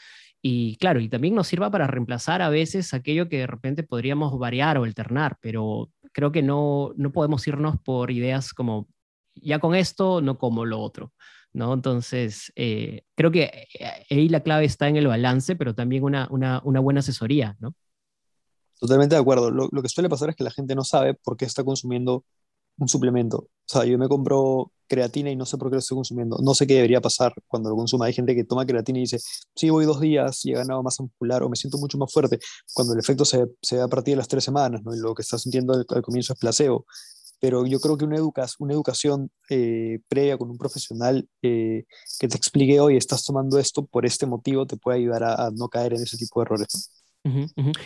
Y 0.43 0.77
claro, 0.77 1.01
y 1.01 1.09
también 1.09 1.35
nos 1.35 1.49
sirva 1.49 1.71
para 1.71 1.87
reemplazar 1.87 2.41
a 2.41 2.49
veces 2.49 2.95
aquello 2.95 3.29
que 3.29 3.39
de 3.39 3.47
repente 3.47 3.83
podríamos 3.83 4.39
variar 4.39 4.79
o 4.79 4.85
alternar, 4.85 5.37
pero 5.41 5.91
creo 6.13 6.33
que 6.33 6.43
no, 6.43 6.93
no 6.97 7.13
podemos 7.13 7.47
irnos 7.47 7.79
por 7.81 8.11
ideas 8.11 8.55
como 8.55 8.89
ya 9.35 9.59
con 9.59 9.75
esto 9.75 10.21
no 10.21 10.39
como 10.39 10.65
lo 10.65 10.81
otro, 10.81 11.13
¿no? 11.53 11.73
Entonces, 11.73 12.53
eh, 12.57 13.03
creo 13.15 13.31
que 13.31 13.69
eh, 13.79 14.07
ahí 14.11 14.29
la 14.29 14.41
clave 14.41 14.65
está 14.65 14.89
en 14.89 14.97
el 14.97 15.07
balance, 15.07 15.57
pero 15.57 15.75
también 15.75 16.05
una, 16.05 16.27
una, 16.31 16.61
una 16.65 16.81
buena 16.81 17.01
asesoría, 17.01 17.57
¿no? 17.61 17.75
Totalmente 18.79 19.15
de 19.15 19.21
acuerdo. 19.21 19.51
Lo, 19.51 19.69
lo, 19.71 19.83
que 19.83 19.89
suele 19.91 20.09
pasar 20.09 20.31
es 20.31 20.37
que 20.37 20.45
la 20.45 20.51
gente 20.51 20.75
no 20.75 20.85
sabe 20.85 21.15
por 21.15 21.37
qué 21.37 21.45
está 21.45 21.63
consumiendo 21.65 22.25
un 22.79 22.89
suplemento. 22.89 23.37
O 23.39 23.49
sea, 23.67 23.85
yo 23.85 23.99
me 23.99 24.09
compro 24.09 24.73
creatina 24.91 25.31
y 25.31 25.37
no 25.37 25.47
sé 25.47 25.57
por 25.57 25.71
qué 25.71 25.77
lo 25.77 25.79
estoy 25.79 25.95
consumiendo. 25.97 26.37
No 26.43 26.53
sé 26.53 26.67
qué 26.67 26.75
debería 26.75 27.01
pasar 27.01 27.33
cuando 27.47 27.71
lo 27.71 27.77
consuma. 27.77 28.07
Hay 28.07 28.13
gente 28.13 28.35
que 28.35 28.45
toma 28.45 28.67
creatina 28.67 28.99
y 28.99 29.03
dice, 29.03 29.19
sí, 29.55 29.71
voy 29.71 29.87
dos 29.87 30.01
días 30.01 30.45
y 30.45 30.51
he 30.51 30.55
ganado 30.55 30.83
masa 30.83 31.03
muscular 31.03 31.43
o 31.43 31.49
me 31.49 31.57
siento 31.57 31.79
mucho 31.79 31.97
más 31.97 32.13
fuerte, 32.13 32.39
cuando 32.75 32.95
el 32.95 32.99
efecto 32.99 33.25
se, 33.25 33.47
se 33.63 33.77
da 33.77 33.85
a 33.85 33.89
partir 33.89 34.13
de 34.13 34.17
las 34.17 34.29
tres 34.29 34.45
semanas, 34.45 34.83
¿no? 34.85 34.95
Y 34.95 34.99
lo 34.99 35.15
que 35.15 35.23
estás 35.23 35.43
sintiendo 35.43 35.73
al, 35.73 35.87
al 35.89 36.03
comienzo 36.03 36.33
es 36.33 36.39
placebo 36.39 36.87
pero 37.41 37.67
yo 37.67 37.81
creo 37.81 37.97
que 37.97 38.05
una, 38.05 38.19
una 38.59 38.73
educación 38.75 39.31
eh, 39.49 40.01
previa 40.09 40.37
con 40.37 40.51
un 40.51 40.59
profesional 40.59 41.27
eh, 41.43 41.85
que 42.19 42.29
te 42.29 42.37
explique, 42.37 42.79
hoy 42.81 42.97
estás 42.97 43.25
tomando 43.25 43.59
esto 43.59 43.87
por 43.87 44.05
este 44.05 44.27
motivo, 44.27 44.67
te 44.67 44.77
puede 44.77 44.99
ayudar 44.99 45.25
a, 45.25 45.51
no 45.51 45.69
caer 45.69 45.95
en 45.95 46.03
ese 46.03 46.19
tipo 46.19 46.41
de 46.41 46.45
errores. 46.45 46.93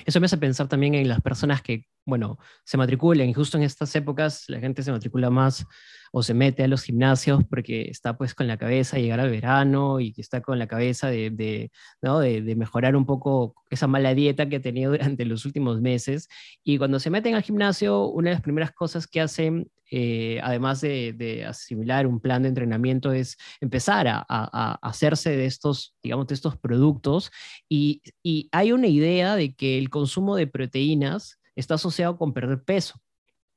Eso 0.05 0.21
me 0.21 0.27
hace 0.27 0.37
pensar 0.39 0.69
también 0.69 0.95
en 0.95 1.09
las 1.09 1.21
personas 1.21 1.63
que, 1.63 1.87
bueno, 2.07 2.39
se 2.65 2.77
matriculan 2.77 3.29
y 3.29 3.35
justo 3.35 3.57
en 3.57 3.65
estas 3.65 3.95
épocas 3.97 4.45
la 4.49 4.61
gente 4.61 4.83
se 4.83 4.93
matricula 4.93 5.31
más 5.31 5.67
o 6.13 6.23
se 6.23 6.35
mete 6.35 6.63
a 6.63 6.69
los 6.69 6.83
gimnasios 6.83 7.43
porque 7.51 7.89
está 7.91 8.17
pues 8.17 8.35
con 8.35 8.47
la 8.47 8.57
cabeza 8.57 8.97
de 8.97 9.03
llegar 9.03 9.21
al 9.21 9.31
verano 9.31 10.01
y 10.01 10.13
que 10.13 10.21
está 10.21 10.41
con 10.41 10.59
la 10.59 10.69
cabeza 10.69 11.09
de, 11.09 11.31
de, 11.31 11.73
¿no? 12.03 12.21
de, 12.21 12.55
mejorar 12.55 12.95
un 12.95 13.05
poco 13.05 13.55
esa 13.71 13.87
mala 13.87 14.15
dieta 14.15 14.49
que 14.49 14.57
ha 14.57 14.63
tenido 14.63 14.93
durante 14.93 15.25
los 15.25 15.45
últimos 15.45 15.81
meses. 15.81 16.29
Y 16.63 16.79
cuando 16.79 17.01
se 17.01 17.11
meten 17.11 17.35
al 17.35 17.43
gimnasio, 17.43 18.07
una 18.07 18.31
de 18.31 18.37
las 18.37 18.43
primeras 18.43 18.71
cosas 18.73 19.07
que 19.07 19.21
hacen 19.21 19.71
eh, 19.91 20.41
además 20.43 20.81
de, 20.81 21.45
asimilar 21.47 22.07
un 22.07 22.19
plan 22.19 22.43
de 22.43 22.49
entrenamiento, 22.49 23.13
es 23.13 23.37
empezar 23.61 24.07
a, 24.09 24.79
hacerse 24.83 25.37
de 25.37 25.47
estos, 25.47 25.95
digamos, 26.03 26.27
de 26.27 26.35
estos 26.35 26.57
productos. 26.57 27.31
Y, 27.69 28.03
hay 28.51 28.73
una 28.73 28.89
idea 28.89 29.37
de 29.37 29.55
que 29.55 29.79
el 29.79 29.91
consumo 29.91 30.37
de 30.37 30.47
proteínas 30.47 31.39
está 31.57 31.75
asociado 31.75 32.17
con 32.17 32.33
perder 32.33 32.63
peso. 32.63 33.01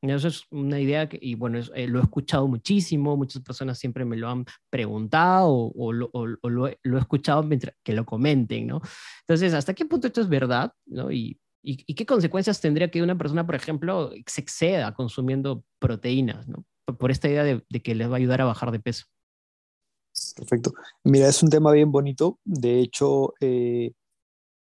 Eso 0.02 0.28
es 0.28 0.44
una 0.52 0.80
idea 0.80 1.10
que, 1.10 1.18
y 1.20 1.34
bueno, 1.34 1.60
eh, 1.74 1.88
lo 1.88 2.00
he 2.00 2.04
escuchado 2.04 2.48
muchísimo, 2.48 3.18
muchas 3.18 3.42
personas 3.42 3.80
siempre 3.80 4.06
me 4.06 4.16
lo 4.16 4.30
han 4.30 4.46
preguntado 4.70 5.72
o, 5.76 5.92
lo, 5.92 6.68
he 6.68 6.78
escuchado 7.00 7.42
mientras 7.44 7.76
que 7.84 7.94
lo 7.94 8.06
comenten, 8.06 8.68
¿no? 8.68 8.80
Entonces, 9.22 9.54
¿hasta 9.54 9.74
qué 9.74 9.86
punto 9.86 10.08
esto 10.08 10.22
es 10.22 10.30
verdad? 10.30 10.72
¿no? 10.86 11.12
Y 11.12 11.40
¿Y, 11.70 11.96
qué 11.96 12.06
consecuencias 12.06 12.62
tendría 12.62 12.90
que 12.90 13.04
una 13.04 13.18
persona, 13.18 13.46
por 13.46 13.56
ejemplo, 13.56 14.12
se 14.26 14.40
exceda 14.40 14.94
consumiendo 14.94 15.66
proteínas, 15.80 16.48
¿no? 16.48 16.64
por 16.98 17.12
esta 17.12 17.28
idea 17.28 17.44
de, 17.44 17.62
que 17.84 17.94
les 17.94 18.10
va 18.10 18.14
a 18.14 18.18
ayudar 18.18 18.40
a 18.40 18.46
bajar 18.46 18.72
de 18.72 18.80
peso? 18.80 19.06
Perfecto. 20.36 20.72
Mira, 21.04 21.28
es 21.28 21.44
un 21.44 21.50
tema 21.50 21.74
bien 21.74 21.92
bonito. 21.92 22.40
De 22.46 22.80
hecho, 22.80 23.34
eh, 23.42 23.92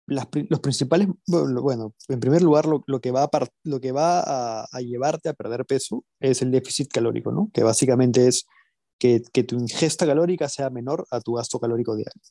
los 0.09 0.61
principales, 0.61 1.09
bueno, 1.27 1.94
en 2.09 2.21
primer 2.21 2.42
lugar, 2.42 2.66
lo, 2.66 3.01
que 3.01 3.11
va, 3.11 3.25
a, 3.25 3.31
lo 3.64 3.81
que 3.81 3.92
va 3.92 4.64
a, 4.64 4.81
llevarte 4.81 5.29
a 5.29 5.35
perder 5.35 5.66
peso 5.66 6.05
es 6.18 6.42
el 6.42 6.51
déficit 6.51 6.90
calórico, 6.90 7.31
¿no? 7.31 7.51
Que 7.53 7.62
básicamente 7.62 8.27
es 8.27 8.47
que, 8.99 9.23
que 9.33 9.44
tu 9.44 9.57
ingesta 9.57 10.07
calórica 10.07 10.49
sea 10.49 10.71
menor 10.71 11.07
a 11.11 11.21
tu 11.21 11.35
gasto 11.35 11.61
calórico 11.61 11.94
diario. 11.94 12.23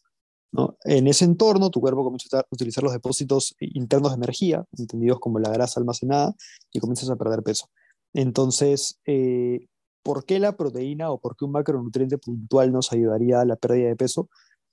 En 0.85 1.07
ese 1.07 1.25
entorno, 1.25 1.69
tu 1.69 1.81
cuerpo 1.81 2.03
comienza 2.03 2.39
a 2.39 2.45
utilizar 2.49 2.83
los 2.83 2.93
depósitos 2.93 3.55
internos 3.59 4.11
de 4.11 4.17
energía, 4.17 4.65
entendidos 4.77 5.19
como 5.19 5.39
la 5.39 5.49
grasa 5.49 5.79
almacenada, 5.79 6.33
y 6.71 6.79
comienzas 6.79 7.09
a 7.09 7.15
perder 7.15 7.43
peso. 7.43 7.67
Entonces, 8.13 8.99
eh, 9.05 9.67
¿por 10.03 10.25
qué 10.25 10.39
la 10.39 10.57
proteína 10.57 11.11
o 11.11 11.19
por 11.19 11.35
qué 11.35 11.45
un 11.45 11.51
macronutriente 11.51 12.17
puntual 12.17 12.71
nos 12.71 12.91
ayudaría 12.91 13.41
a 13.41 13.45
la 13.45 13.55
pérdida 13.55 13.89
de 13.89 13.95
peso? 13.95 14.29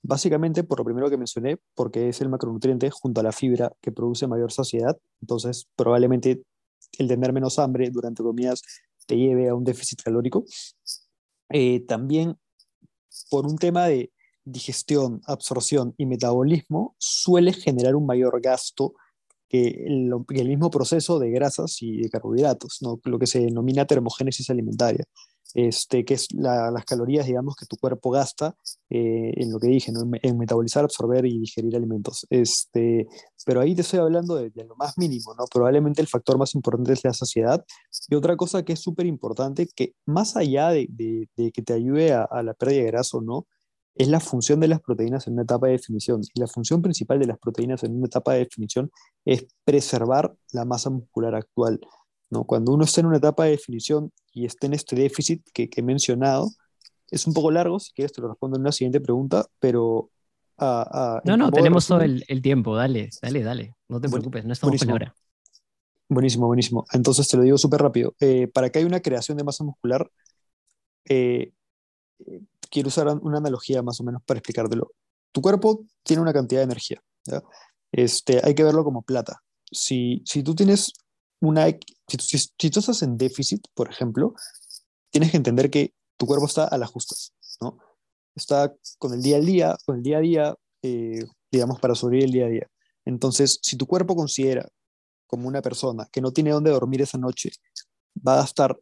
Básicamente, 0.07 0.63
por 0.63 0.77
lo 0.77 0.85
primero 0.85 1.09
que 1.09 1.17
mencioné, 1.17 1.57
porque 1.73 2.09
es 2.09 2.21
el 2.21 2.29
macronutriente 2.29 2.91
junto 2.91 3.21
a 3.21 3.23
la 3.23 3.31
fibra 3.31 3.71
que 3.81 3.91
produce 3.91 4.27
mayor 4.27 4.51
saciedad. 4.51 4.95
Entonces, 5.19 5.67
probablemente 5.75 6.43
el 6.99 7.07
tener 7.07 7.33
menos 7.33 7.57
hambre 7.57 7.89
durante 7.89 8.21
comidas 8.21 8.61
te 9.07 9.17
lleve 9.17 9.49
a 9.49 9.55
un 9.55 9.63
déficit 9.63 10.03
calórico. 10.03 10.45
Eh, 11.49 11.79
también 11.87 12.37
por 13.31 13.47
un 13.47 13.57
tema 13.57 13.87
de 13.87 14.11
digestión, 14.43 15.21
absorción 15.25 15.95
y 15.97 16.05
metabolismo 16.05 16.95
suele 16.99 17.51
generar 17.51 17.95
un 17.95 18.05
mayor 18.05 18.39
gasto 18.41 18.93
que 19.49 19.85
el, 19.87 20.47
mismo 20.47 20.69
proceso 20.69 21.17
de 21.17 21.31
grasas 21.31 21.81
y 21.81 21.97
de 21.97 22.09
carbohidratos, 22.09 22.79
lo 23.03 23.17
que 23.17 23.25
se 23.25 23.39
denomina 23.39 23.85
termogénesis 23.85 24.51
alimentaria, 24.51 25.05
este, 25.55 26.03
que 26.03 26.15
es 26.15 26.27
las 26.33 26.83
calorías, 26.83 27.25
digamos, 27.25 27.55
que 27.55 27.65
tu 27.65 27.77
cuerpo 27.77 28.11
gasta 28.11 28.55
eh, 28.89 29.31
en 29.35 29.51
lo 29.51 29.57
que 29.57 29.67
dije, 29.67 29.91
en 30.21 30.37
metabolizar, 30.37 30.83
absorber 30.83 31.25
y 31.25 31.39
digerir 31.39 31.75
alimentos. 31.77 32.27
Este, 32.29 33.07
pero 33.45 33.61
ahí 33.61 33.73
te 33.73 33.81
estoy 33.81 33.99
hablando 33.99 34.35
de, 34.35 34.51
lo 34.65 34.75
más 34.75 34.97
mínimo, 34.97 35.33
¿no? 35.33 35.45
probablemente 35.45 36.01
el 36.01 36.07
factor 36.07 36.37
más 36.37 36.53
importante 36.55 36.91
es 36.91 37.05
la 37.05 37.13
saciedad. 37.13 37.63
Y 38.09 38.15
otra 38.15 38.35
cosa 38.35 38.63
que 38.63 38.73
es 38.73 38.81
súper 38.81 39.05
importante, 39.05 39.67
que 39.73 39.93
más 40.05 40.35
allá 40.35 40.69
de, 40.71 40.87
de, 40.89 41.51
que 41.53 41.61
te 41.61 41.71
ayude 41.71 42.11
a, 42.11 42.23
a 42.23 42.43
la 42.43 42.53
pérdida 42.53 42.83
de 42.83 42.91
grasa 42.91 43.17
o 43.17 43.21
no, 43.21 43.47
es 43.95 44.09
la 44.09 44.19
función 44.19 44.59
de 44.59 44.67
las 44.67 44.81
proteínas 44.81 45.25
en 45.25 45.33
una 45.33 45.43
etapa 45.43 45.67
de 45.67 45.73
definición. 45.73 46.19
Y 46.33 46.39
la 46.41 46.47
función 46.47 46.81
principal 46.81 47.17
de 47.17 47.27
las 47.27 47.39
proteínas 47.39 47.81
en 47.83 47.95
una 47.95 48.07
etapa 48.07 48.33
de 48.33 48.39
definición 48.39 48.91
es 49.23 49.47
preservar 49.63 50.35
la 50.51 50.65
masa 50.65 50.89
muscular 50.89 51.33
actual. 51.33 51.79
¿No? 52.35 52.43
Cuando 52.43 52.73
uno 52.73 52.83
está 52.83 53.01
en 53.01 53.07
una 53.07 53.17
etapa 53.17 53.45
de 53.45 53.51
definición 53.51 54.11
y 54.33 54.45
está 54.45 54.67
en 54.67 54.73
este 54.73 54.95
déficit 54.95 55.41
que, 55.53 55.69
he 55.73 55.81
mencionado, 55.81 56.51
es 57.09 57.25
un 57.27 57.33
poco 57.33 57.51
largo, 57.51 57.79
si 57.79 57.93
quieres 57.93 58.13
te 58.13 58.21
lo 58.21 58.27
respondo 58.27 58.57
en 58.57 58.61
una 58.61 58.71
siguiente 58.71 58.99
pregunta, 58.99 59.45
pero... 59.59 60.09
Uh, 60.57 61.19
no, 61.25 61.35
no, 61.35 61.51
tenemos 61.51 61.85
todo 61.85 61.99
el, 62.01 62.41
tiempo, 62.41 62.75
dale, 62.77 63.09
dale, 63.21 63.43
dale, 63.43 63.75
no 63.89 63.99
te 63.99 64.07
preocupes, 64.07 64.45
no 64.45 64.53
estamos 64.53 64.71
buenísimo. 64.71 64.93
con 64.93 65.01
hora. 65.01 65.15
Buenísimo, 66.07 66.47
buenísimo. 66.47 66.85
Entonces 66.93 67.27
te 67.27 67.35
lo 67.35 67.43
digo 67.43 67.57
súper 67.57 67.81
rápido. 67.81 68.15
Eh, 68.19 68.47
para 68.47 68.69
que 68.69 68.79
haya 68.79 68.87
una 68.87 69.01
creación 69.01 69.37
de 69.37 69.43
masa 69.43 69.63
muscular, 69.63 70.09
eh, 71.05 71.51
quiero 72.69 72.89
usar 72.89 73.07
una 73.21 73.37
analogía 73.37 73.81
más 73.81 73.99
o 73.99 74.03
menos 74.03 74.21
para 74.23 74.37
explicártelo. 74.37 74.91
Tu 75.31 75.41
cuerpo 75.41 75.83
tiene 76.03 76.21
una 76.21 76.33
cantidad 76.33 76.61
de 76.61 76.65
energía. 76.65 77.01
Este, 77.91 78.39
hay 78.43 78.53
que 78.53 78.63
verlo 78.63 78.83
como 78.83 79.01
plata. 79.01 79.41
Si, 79.71 80.21
si 80.25 80.43
tú 80.43 80.55
tienes 80.55 80.93
una... 81.39 81.67
Si, 82.07 82.69
tú 82.69 82.79
estás 82.79 83.01
en 83.01 83.17
déficit, 83.17 83.65
por 83.73 83.89
ejemplo, 83.89 84.33
tienes 85.09 85.31
que 85.31 85.37
entender 85.37 85.69
que 85.69 85.93
tu 86.17 86.25
cuerpo 86.25 86.45
está 86.45 86.65
a 86.65 86.77
las 86.77 86.89
justas, 86.89 87.33
¿no? 87.61 87.79
Está 88.35 88.73
con 88.99 89.13
el 89.13 89.21
día 89.21 89.37
al 89.37 89.45
día, 89.45 89.77
con 89.85 89.97
el 89.97 90.03
día 90.03 90.17
a 90.17 90.21
día, 90.21 90.55
eh, 90.83 91.23
digamos, 91.51 91.79
para 91.79 91.95
sobrevivir 91.95 92.25
el 92.25 92.31
día 92.31 92.45
a 92.45 92.49
día. 92.49 92.67
Entonces, 93.05 93.59
si 93.61 93.77
tu 93.77 93.87
cuerpo 93.87 94.15
considera 94.15 94.67
como 95.27 95.47
una 95.47 95.61
persona 95.61 96.07
que 96.11 96.21
no 96.21 96.31
tiene 96.31 96.51
dónde 96.51 96.71
dormir 96.71 97.01
esa 97.01 97.17
noche, 97.17 97.51
va 98.15 98.41
a 98.41 98.45
estar 98.45 98.77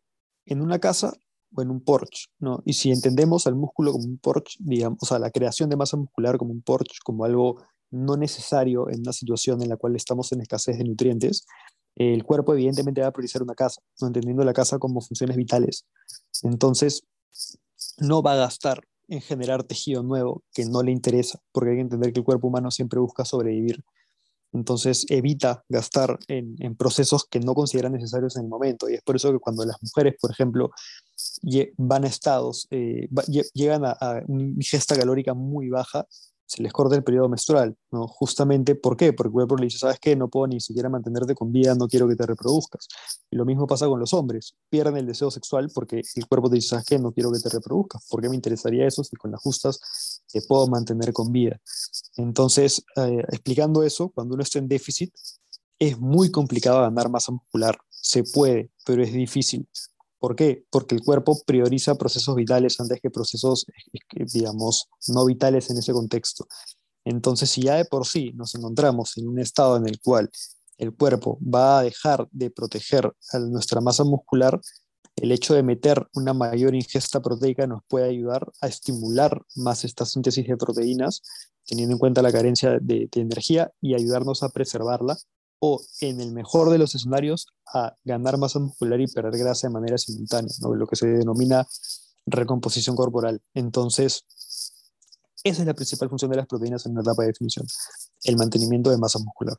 en 0.45 0.61
una 0.61 0.79
casa 0.79 1.13
o 1.55 1.61
en 1.61 1.69
un 1.69 1.83
Porsche, 1.83 2.27
¿no? 2.39 2.61
Y 2.65 2.73
si 2.73 2.91
entendemos 2.91 3.47
al 3.47 3.55
músculo 3.55 3.91
como 3.91 4.05
un 4.05 4.17
Porsche, 4.17 4.57
digamos, 4.59 4.99
o 5.01 5.05
sea, 5.05 5.19
la 5.19 5.31
creación 5.31 5.69
de 5.69 5.77
masa 5.77 5.97
muscular 5.97 6.37
como 6.37 6.51
un 6.51 6.61
Porsche, 6.61 6.97
como 7.03 7.25
algo 7.25 7.63
no 7.91 8.17
necesario 8.17 8.89
en 8.89 9.01
una 9.01 9.13
situación 9.13 9.61
en 9.61 9.69
la 9.69 9.77
cual 9.77 9.95
estamos 9.95 10.31
en 10.31 10.41
escasez 10.41 10.77
de 10.77 10.83
nutrientes, 10.83 11.45
el 11.95 12.23
cuerpo 12.23 12.53
evidentemente 12.53 13.01
va 13.01 13.07
a 13.07 13.11
priorizar 13.11 13.43
una 13.43 13.55
casa, 13.55 13.81
¿no? 14.01 14.07
entendiendo 14.07 14.43
la 14.43 14.53
casa 14.53 14.79
como 14.79 15.01
funciones 15.01 15.37
vitales. 15.37 15.85
Entonces, 16.41 17.03
no 17.99 18.21
va 18.21 18.33
a 18.33 18.37
gastar 18.37 18.81
en 19.07 19.21
generar 19.21 19.63
tejido 19.63 20.01
nuevo 20.03 20.43
que 20.53 20.65
no 20.65 20.81
le 20.81 20.91
interesa, 20.91 21.39
porque 21.51 21.71
hay 21.71 21.75
que 21.77 21.81
entender 21.81 22.13
que 22.13 22.19
el 22.19 22.25
cuerpo 22.25 22.47
humano 22.47 22.71
siempre 22.71 22.99
busca 22.99 23.25
sobrevivir. 23.25 23.83
Entonces 24.53 25.07
evita 25.09 25.63
gastar 25.67 26.19
en, 26.27 26.55
en, 26.59 26.75
procesos 26.75 27.25
que 27.25 27.39
no 27.39 27.55
considera 27.55 27.89
necesarios 27.89 28.37
en 28.37 28.43
el 28.43 28.49
momento. 28.49 28.87
Y 28.87 28.93
es 28.93 29.01
por 29.01 29.15
eso 29.15 29.31
que 29.31 29.39
cuando 29.39 29.65
las 29.65 29.77
mujeres, 29.81 30.13
por 30.21 30.31
ejemplo, 30.31 30.69
van 31.77 32.03
a 32.03 32.07
estados, 32.07 32.67
eh, 32.69 33.07
llegan 33.53 33.83
a, 33.85 33.95
una 34.27 34.43
ingesta 34.43 34.95
calórica 34.95 35.33
muy 35.33 35.69
baja, 35.69 36.05
se 36.53 36.61
les 36.61 36.71
corta 36.71 36.95
el 36.95 37.03
periodo 37.03 37.29
menstrual. 37.29 37.75
Justamente, 37.89 38.75
¿por 38.75 38.95
qué? 38.95 39.11
Porque 39.11 39.29
el 39.29 39.33
cuerpo 39.33 39.55
le 39.55 39.65
dice, 39.65 39.79
¿sabes 39.79 39.99
qué? 39.99 40.15
No 40.15 40.29
puedo 40.29 40.45
ni 40.45 40.59
siquiera 40.59 40.87
mantenerte 40.87 41.33
con 41.33 41.51
vida, 41.51 41.73
no 41.73 41.87
quiero 41.87 42.07
que 42.07 42.15
te 42.15 42.27
reproduzcas. 42.27 42.87
Y 43.31 43.37
lo 43.37 43.43
mismo 43.43 43.65
pasa 43.65 43.87
con 43.87 43.99
los 43.99 44.13
hombres, 44.13 44.55
pierden 44.69 44.97
el 44.97 45.07
deseo 45.07 45.31
sexual 45.31 45.71
porque 45.73 46.03
el 46.15 46.27
cuerpo 46.27 46.49
te 46.49 46.55
dice, 46.55 46.69
¿sabes 46.69 46.85
qué? 46.85 46.99
No 46.99 47.11
quiero 47.11 47.31
que 47.31 47.39
te 47.39 47.49
reproduzcas. 47.49 48.05
¿Por 48.07 48.21
qué 48.21 48.29
me 48.29 48.35
interesaría 48.35 48.85
eso 48.85 49.03
si 49.03 49.15
con 49.15 49.31
las 49.31 49.41
justas 49.41 50.21
te 50.31 50.41
puedo 50.43 50.67
mantener 50.67 51.11
con 51.11 51.31
vida? 51.31 51.59
Entonces, 52.17 52.85
eh, 52.97 53.23
explicando 53.29 53.81
eso, 53.81 54.09
cuando 54.09 54.35
uno 54.35 54.43
está 54.43 54.59
en 54.59 54.67
déficit, 54.67 55.11
es 55.79 55.99
muy 55.99 56.29
complicado 56.29 56.81
ganar 56.81 57.09
masa 57.09 57.31
muscular. 57.31 57.79
Se 57.89 58.23
puede, 58.23 58.69
pero 58.85 59.01
es 59.01 59.11
difícil. 59.11 59.67
¿Por 60.23 60.37
qué? 60.37 60.63
Porque 60.69 60.95
el 60.95 61.03
cuerpo 61.03 61.37
prioriza 61.45 61.95
procesos 61.95 62.33
vitales 62.33 62.79
antes 62.79 63.01
que 63.01 63.09
procesos, 63.09 63.65
digamos, 64.31 64.87
no 65.09 65.25
vitales 65.25 65.69
en 65.69 65.79
ese 65.79 65.91
contexto. 65.91 66.47
Entonces, 67.03 67.49
si 67.49 67.63
ya 67.63 67.75
de 67.75 67.83
por 67.83 68.07
sí 68.07 68.31
nos 68.33 68.55
encontramos 68.55 69.17
en 69.17 69.27
un 69.27 69.39
estado 69.39 69.75
en 69.75 69.85
el 69.85 69.99
cual 69.99 70.29
el 70.77 70.95
cuerpo 70.95 71.37
va 71.41 71.79
a 71.79 71.83
dejar 71.83 72.25
de 72.31 72.49
proteger 72.49 73.11
a 73.33 73.39
nuestra 73.39 73.81
masa 73.81 74.05
muscular, 74.05 74.61
el 75.17 75.33
hecho 75.33 75.55
de 75.55 75.63
meter 75.63 76.07
una 76.13 76.33
mayor 76.33 76.73
ingesta 76.73 77.21
proteica 77.21 77.67
nos 77.67 77.81
puede 77.89 78.07
ayudar 78.07 78.49
a 78.61 78.69
estimular 78.69 79.41
más 79.57 79.83
esta 79.83 80.05
síntesis 80.05 80.47
de 80.47 80.55
proteínas, 80.55 81.21
teniendo 81.65 81.95
en 81.95 81.99
cuenta 81.99 82.21
la 82.21 82.31
carencia 82.31 82.79
de, 82.79 83.09
de 83.11 83.21
energía 83.21 83.73
y 83.81 83.93
ayudarnos 83.93 84.41
a 84.41 84.47
preservarla 84.47 85.17
o 85.65 85.81
en 86.01 86.19
el 86.19 86.33
mejor 86.33 86.69
de 86.71 86.77
los 86.77 86.93
escenarios 86.93 87.47
a 87.73 87.95
ganar 88.03 88.37
masa 88.37 88.59
muscular 88.59 88.99
y 88.99 89.07
perder 89.07 89.39
grasa 89.39 89.67
de 89.67 89.73
manera 89.73 89.97
simultánea, 89.97 90.51
lo 90.61 90.85
que 90.85 90.97
se 90.97 91.07
denomina 91.07 91.65
recomposición 92.25 92.97
corporal. 92.97 93.41
Entonces, 93.53 94.25
esa 95.41 95.61
es 95.61 95.65
la 95.65 95.73
principal 95.73 96.09
función 96.09 96.31
de 96.31 96.35
las 96.35 96.47
proteínas 96.47 96.85
en 96.85 96.91
una 96.91 97.01
etapa 97.01 97.21
de 97.21 97.29
definición, 97.29 97.65
el 98.25 98.35
mantenimiento 98.35 98.89
de 98.89 98.97
masa 98.97 99.19
muscular. 99.19 99.55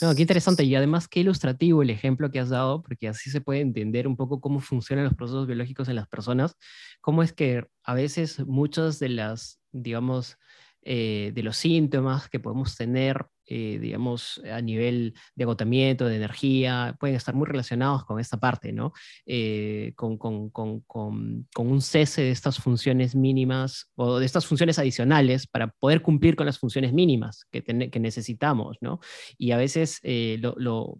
No, 0.00 0.14
qué 0.14 0.22
interesante 0.22 0.64
y 0.64 0.74
además 0.74 1.06
qué 1.06 1.20
ilustrativo 1.20 1.82
el 1.82 1.90
ejemplo 1.90 2.30
que 2.30 2.40
has 2.40 2.48
dado, 2.48 2.80
porque 2.82 3.08
así 3.08 3.30
se 3.30 3.42
puede 3.42 3.60
entender 3.60 4.08
un 4.08 4.16
poco 4.16 4.40
cómo 4.40 4.58
funcionan 4.60 5.04
los 5.04 5.14
procesos 5.14 5.46
biológicos 5.46 5.86
en 5.90 5.96
las 5.96 6.08
personas, 6.08 6.56
cómo 7.02 7.22
es 7.22 7.34
que 7.34 7.68
a 7.84 7.92
veces 7.92 8.38
muchas 8.46 8.98
de 9.00 9.10
las, 9.10 9.60
digamos, 9.70 10.38
eh, 10.80 11.30
de 11.34 11.42
los 11.42 11.58
síntomas 11.58 12.30
que 12.30 12.40
podemos 12.40 12.74
tener, 12.74 13.26
eh, 13.54 13.78
digamos, 13.78 14.40
a 14.50 14.62
nivel 14.62 15.12
de 15.34 15.44
agotamiento, 15.44 16.06
de 16.06 16.16
energía, 16.16 16.96
pueden 16.98 17.16
estar 17.16 17.34
muy 17.34 17.46
relacionados 17.46 18.04
con 18.06 18.18
esta 18.18 18.38
parte, 18.38 18.72
¿no? 18.72 18.94
Eh, 19.26 19.92
con, 19.94 20.16
con, 20.16 20.48
con, 20.48 20.80
con, 20.80 21.46
un 21.54 21.82
cese 21.82 22.22
de 22.22 22.30
estas 22.30 22.58
funciones 22.58 23.14
mínimas 23.14 23.90
o 23.94 24.18
de 24.18 24.24
estas 24.24 24.46
funciones 24.46 24.78
adicionales 24.78 25.46
para 25.46 25.68
poder 25.68 26.00
cumplir 26.00 26.34
con 26.34 26.46
las 26.46 26.58
funciones 26.58 26.94
mínimas 26.94 27.44
que, 27.50 27.62
que 27.62 28.00
necesitamos, 28.00 28.78
¿no? 28.80 29.00
Y 29.36 29.50
a 29.50 29.58
veces 29.58 30.00
lo, 30.02 30.54
lo 30.56 30.98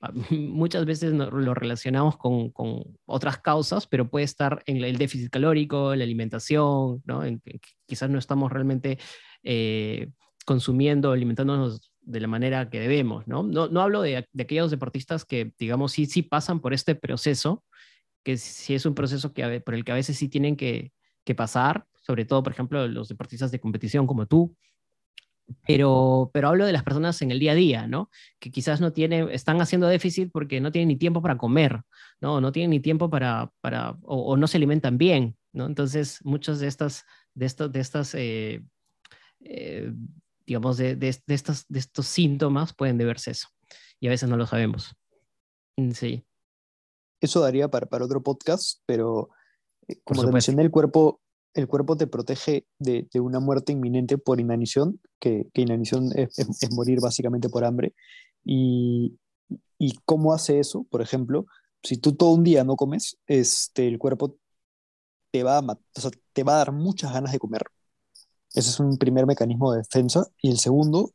muchas 0.30 0.84
veces 0.84 1.12
lo 1.12 1.54
relacionamos 1.54 2.18
con, 2.18 2.50
con, 2.50 2.82
otras 3.06 3.38
causas, 3.38 3.86
pero 3.86 4.10
puede 4.10 4.24
estar 4.24 4.62
en 4.66 4.82
el 4.84 4.98
déficit 4.98 5.30
calórico, 5.30 5.94
la 5.94 6.04
alimentación, 6.04 7.02
¿no? 7.06 7.24
En, 7.24 7.40
quizás 7.86 8.10
no 8.10 8.18
estamos 8.18 8.52
realmente 8.52 8.98
eh, 9.42 10.10
consumiendo, 10.44 11.12
alimentándonos 11.12 11.92
de 12.04 12.20
la 12.20 12.28
manera 12.28 12.70
que 12.70 12.80
debemos, 12.80 13.26
¿no? 13.26 13.42
No, 13.42 13.68
no 13.68 13.80
hablo 13.80 14.02
de, 14.02 14.26
de, 14.32 14.42
aquellos 14.42 14.70
deportistas 14.70 15.24
que, 15.24 15.52
digamos, 15.58 15.92
sí, 15.92 16.06
sí 16.06 16.22
pasan 16.22 16.60
por 16.60 16.74
este 16.74 16.94
proceso, 16.94 17.64
que 18.22 18.36
sí 18.36 18.74
es 18.74 18.86
un 18.86 18.94
proceso 18.94 19.32
que, 19.32 19.60
por 19.60 19.74
el 19.74 19.84
que 19.84 19.92
a 19.92 19.96
veces 19.96 20.16
sí 20.16 20.28
tienen 20.28 20.56
que, 20.56 20.92
que 21.24 21.34
pasar, 21.34 21.86
sobre 21.94 22.24
todo, 22.24 22.42
por 22.42 22.52
ejemplo, 22.52 22.86
los 22.88 23.08
deportistas 23.08 23.50
de 23.50 23.60
competición 23.60 24.06
como 24.06 24.26
tú, 24.26 24.56
pero, 25.66 26.30
pero 26.32 26.48
hablo 26.48 26.64
de 26.64 26.72
las 26.72 26.82
personas 26.82 27.20
en 27.22 27.30
el 27.30 27.38
día 27.38 27.52
a 27.52 27.54
día, 27.54 27.86
¿no? 27.86 28.10
Que 28.38 28.50
quizás 28.50 28.80
no 28.80 28.92
tienen, 28.92 29.28
están 29.30 29.60
haciendo 29.60 29.86
déficit 29.86 30.30
porque 30.32 30.60
no 30.60 30.72
tienen 30.72 30.88
ni 30.88 30.96
tiempo 30.96 31.20
para 31.20 31.36
comer, 31.36 31.82
¿no? 32.20 32.40
No 32.40 32.52
tienen 32.52 32.70
ni 32.70 32.80
tiempo 32.80 33.10
para, 33.10 33.52
para 33.60 33.96
o, 34.02 34.36
no 34.36 34.46
se 34.46 34.56
alimentan 34.56 34.96
bien, 34.96 35.36
¿no? 35.52 35.66
Entonces, 35.66 36.20
muchas 36.24 36.60
de 36.60 36.66
estas, 36.66 37.04
de 37.34 37.46
estos, 37.46 37.72
de 37.72 37.80
estas, 37.80 38.14
eh, 38.14 38.62
eh, 39.40 39.92
digamos, 40.46 40.76
de, 40.76 40.96
de, 40.96 41.16
de, 41.26 41.34
estos, 41.34 41.64
de 41.68 41.78
estos 41.78 42.06
síntomas 42.06 42.74
pueden 42.74 42.98
deberse 42.98 43.30
a 43.30 43.32
eso. 43.32 43.48
Y 44.00 44.06
a 44.06 44.10
veces 44.10 44.28
no 44.28 44.36
lo 44.36 44.46
sabemos. 44.46 44.94
Mm, 45.76 45.90
sí. 45.92 46.24
Eso 47.20 47.40
daría 47.40 47.68
para, 47.68 47.86
para 47.86 48.04
otro 48.04 48.22
podcast, 48.22 48.80
pero 48.86 49.30
eh, 49.88 49.96
como 50.04 50.24
te 50.24 50.32
mencioné, 50.32 50.62
el 50.62 50.70
cuerpo, 50.70 51.20
el 51.54 51.68
cuerpo 51.68 51.96
te 51.96 52.06
protege 52.06 52.66
de, 52.78 53.08
de, 53.12 53.20
una 53.20 53.40
muerte 53.40 53.72
inminente 53.72 54.18
por 54.18 54.40
inanición, 54.40 55.00
que, 55.18 55.48
que 55.52 55.62
inanición 55.62 56.10
es, 56.14 56.38
es, 56.38 56.72
morir 56.72 57.00
básicamente 57.00 57.48
por 57.48 57.64
hambre. 57.64 57.94
Y, 58.44 59.18
y, 59.78 59.94
cómo 60.04 60.34
hace 60.34 60.58
eso? 60.58 60.84
Por 60.90 61.00
ejemplo, 61.00 61.46
si 61.82 61.96
tú 61.96 62.14
todo 62.14 62.30
un 62.34 62.44
día 62.44 62.64
no 62.64 62.76
comes, 62.76 63.18
este, 63.26 63.88
el 63.88 63.98
cuerpo 63.98 64.36
te 65.30 65.42
va, 65.42 65.58
a, 65.58 65.62
o 65.62 66.00
sea, 66.00 66.10
te 66.32 66.42
va 66.42 66.54
a 66.54 66.58
dar 66.58 66.72
muchas 66.72 67.12
ganas 67.12 67.32
de 67.32 67.38
comer. 67.38 67.62
Ese 68.54 68.70
es 68.70 68.80
un 68.80 68.96
primer 68.96 69.26
mecanismo 69.26 69.72
de 69.72 69.78
defensa. 69.78 70.26
Y 70.40 70.50
el 70.50 70.58
segundo, 70.58 71.12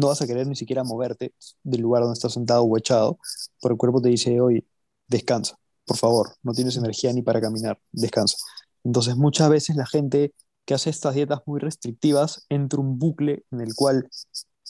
no 0.00 0.08
vas 0.08 0.22
a 0.22 0.26
querer 0.26 0.46
ni 0.46 0.56
siquiera 0.56 0.84
moverte 0.84 1.34
del 1.62 1.80
lugar 1.80 2.02
donde 2.02 2.14
estás 2.14 2.32
sentado 2.32 2.62
o 2.62 2.78
echado, 2.78 3.18
porque 3.60 3.74
el 3.74 3.78
cuerpo 3.78 4.00
te 4.00 4.08
dice, 4.08 4.40
oye, 4.40 4.64
descansa, 5.06 5.58
por 5.84 5.96
favor, 5.96 6.36
no 6.42 6.52
tienes 6.52 6.76
energía 6.76 7.12
ni 7.12 7.22
para 7.22 7.40
caminar, 7.40 7.80
descansa. 7.92 8.36
Entonces 8.84 9.16
muchas 9.16 9.48
veces 9.50 9.76
la 9.76 9.86
gente 9.86 10.34
que 10.64 10.74
hace 10.74 10.90
estas 10.90 11.14
dietas 11.14 11.40
muy 11.46 11.60
restrictivas 11.60 12.44
entra 12.48 12.80
un 12.80 12.98
bucle 12.98 13.44
en 13.50 13.60
el 13.60 13.74
cual 13.74 14.08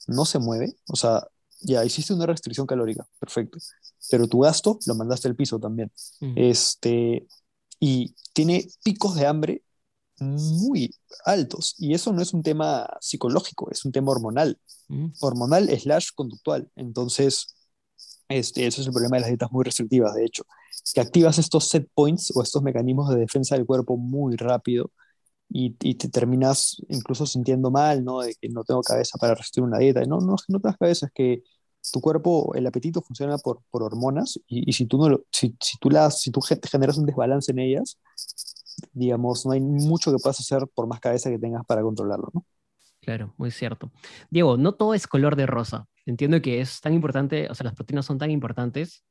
no 0.07 0.25
se 0.25 0.39
mueve, 0.39 0.77
o 0.87 0.97
sea, 0.97 1.27
ya 1.61 1.85
hiciste 1.85 2.15
una 2.15 2.27
restricción 2.27 2.67
calórica, 2.67 3.07
perfecto, 3.19 3.59
pero 4.11 4.29
tu 4.29 4.41
gasto 4.41 4.79
lo 4.87 4.95
mandaste 4.95 5.29
al 5.29 5.35
piso 5.35 5.59
también. 5.59 5.91
Este, 6.37 7.27
y 7.81 8.15
tiene 8.33 8.69
picos 8.85 9.17
de 9.17 9.27
hambre 9.27 9.63
muy 10.21 10.91
altos 11.25 11.75
y 11.79 11.95
eso 11.95 12.13
no 12.13 12.23
es 12.23 12.33
un 12.35 12.43
tema 12.43 12.89
psicológico, 13.01 13.71
es 13.71 13.85
un 13.85 13.93
tema 13.93 14.13
hormonal, 14.13 14.59
hormonal 15.21 15.69
slash 15.79 16.09
conductual. 16.15 16.71
Entonces, 16.77 17.55
este, 18.29 18.67
ese 18.67 18.81
es 18.83 18.87
el 18.87 18.93
problema 18.93 19.17
de 19.17 19.21
las 19.23 19.31
dietas 19.31 19.51
muy 19.53 19.65
restrictivas, 19.65 20.15
de 20.15 20.25
hecho, 20.25 20.45
que 20.95 21.01
activas 21.01 21.39
estos 21.39 21.69
set 21.69 21.89
points 21.95 22.33
o 22.35 22.43
estos 22.43 22.63
mecanismos 22.63 23.09
de 23.11 23.17
defensa 23.17 23.57
del 23.57 23.67
cuerpo 23.67 23.97
muy 23.97 24.37
rápido 24.37 24.91
y, 25.49 25.77
y 25.81 25.95
te 25.95 26.09
terminas 26.09 26.77
incluso 26.89 27.27
sintiendo 27.27 27.71
mal, 27.71 28.05
¿no? 28.05 28.21
De 28.21 28.35
que 28.35 28.49
no 28.49 28.65
tengo 28.65 28.83
cabeza 28.83 29.19
para 29.19 29.35
resistir 29.35 29.63
una 29.65 29.79
dieta. 29.79 30.05
No, 30.05 30.21
no 30.21 30.35
es 30.35 30.43
que 30.43 30.53
no 30.53 30.61
tengas 30.61 30.77
cabeza, 30.79 31.07
es 31.07 31.13
que 31.13 31.43
tu 31.93 32.01
cuerpo, 32.01 32.55
el 32.55 32.67
apetito 32.67 33.03
funciona 33.03 33.39
por, 33.39 33.63
por 33.71 33.83
hormonas 33.83 34.39
y, 34.47 34.69
y, 34.69 34.73
si, 34.75 34.87
tú 34.87 34.99
no 34.99 35.09
lo, 35.09 35.25
si, 35.33 35.57
si, 35.61 35.79
tú 35.79 35.91
las, 35.91 36.21
si 36.21 36.31
tú 36.31 36.41
generas 36.41 36.99
un 36.99 37.07
desbalance 37.07 37.51
en 37.53 37.61
ellas, 37.61 37.99
digamos, 38.93 39.47
no 39.47 39.53
hay 39.53 39.61
mucho 39.61 40.11
que 40.11 40.19
puedas 40.19 40.41
hacer 40.41 40.67
por 40.75 40.87
más 40.87 41.01
cabeza 41.01 41.31
que 41.31 41.39
tengas 41.39 41.65
para 41.67 41.83
controlarlo, 41.83 42.31
¿no? 42.33 42.45
Claro, 43.01 43.33
muy 43.39 43.51
cierto. 43.51 43.91
Diego, 44.31 44.57
no 44.57 44.75
todo 44.75 44.93
es 44.93 45.07
color 45.07 45.37
de 45.37 45.47
rosa. 45.47 45.87
Entiendo 46.05 46.43
que 46.43 46.61
es 46.61 46.81
tan 46.81 46.93
importante, 46.95 47.49
o 47.51 47.55
sea, 47.55 47.65
las 47.65 47.75
proteínas 47.75 48.05
son 48.05 48.19
tan 48.19 48.31
importantes, 48.31 49.05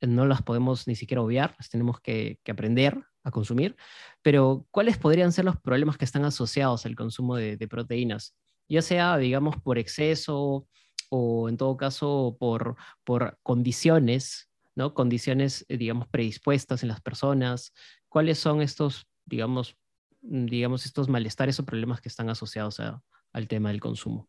no 0.00 0.26
las 0.26 0.42
podemos 0.42 0.86
ni 0.86 0.94
siquiera 0.94 1.22
obviar, 1.22 1.54
las 1.58 1.68
tenemos 1.68 2.00
que, 2.00 2.38
aprender 2.48 3.02
a 3.24 3.30
consumir, 3.30 3.76
pero 4.22 4.66
¿cuáles 4.70 4.98
podrían 4.98 5.32
ser 5.32 5.44
los 5.44 5.56
problemas 5.56 5.96
que 5.96 6.04
están 6.04 6.24
asociados 6.24 6.86
al 6.86 6.94
consumo 6.94 7.36
de, 7.36 7.56
de, 7.56 7.68
proteínas? 7.68 8.34
Ya 8.68 8.82
sea, 8.82 9.16
digamos, 9.18 9.56
por 9.62 9.78
exceso 9.78 10.66
o 11.10 11.48
en 11.48 11.56
todo 11.56 11.76
caso 11.76 12.36
por, 12.38 12.76
por 13.04 13.38
condiciones, 13.42 14.50
¿no? 14.74 14.94
Condiciones, 14.94 15.66
eh, 15.68 15.76
digamos, 15.76 16.06
predispuestas 16.08 16.82
en 16.82 16.88
las 16.88 17.00
personas. 17.00 17.72
¿Cuáles 18.08 18.38
son 18.38 18.62
estos, 18.62 19.06
digamos, 19.26 19.76
digamos, 20.20 20.84
estos 20.86 21.08
malestares 21.08 21.58
o 21.60 21.64
problemas 21.64 22.00
que 22.00 22.08
están 22.08 22.28
asociados 22.28 22.80
a, 22.80 23.02
al 23.32 23.48
tema 23.48 23.70
del 23.70 23.80
consumo. 23.80 24.28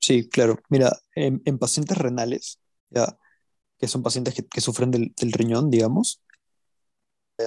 Sí, 0.00 0.28
claro. 0.28 0.58
Mira, 0.68 0.96
en, 1.14 1.42
en 1.44 1.58
pacientes 1.58 1.98
renales, 1.98 2.60
ya, 2.90 3.18
que 3.78 3.88
son 3.88 4.02
pacientes 4.02 4.34
que, 4.34 4.46
que 4.46 4.60
sufren 4.60 4.90
del, 4.90 5.12
del, 5.16 5.32
riñón, 5.32 5.70
digamos, 5.70 6.22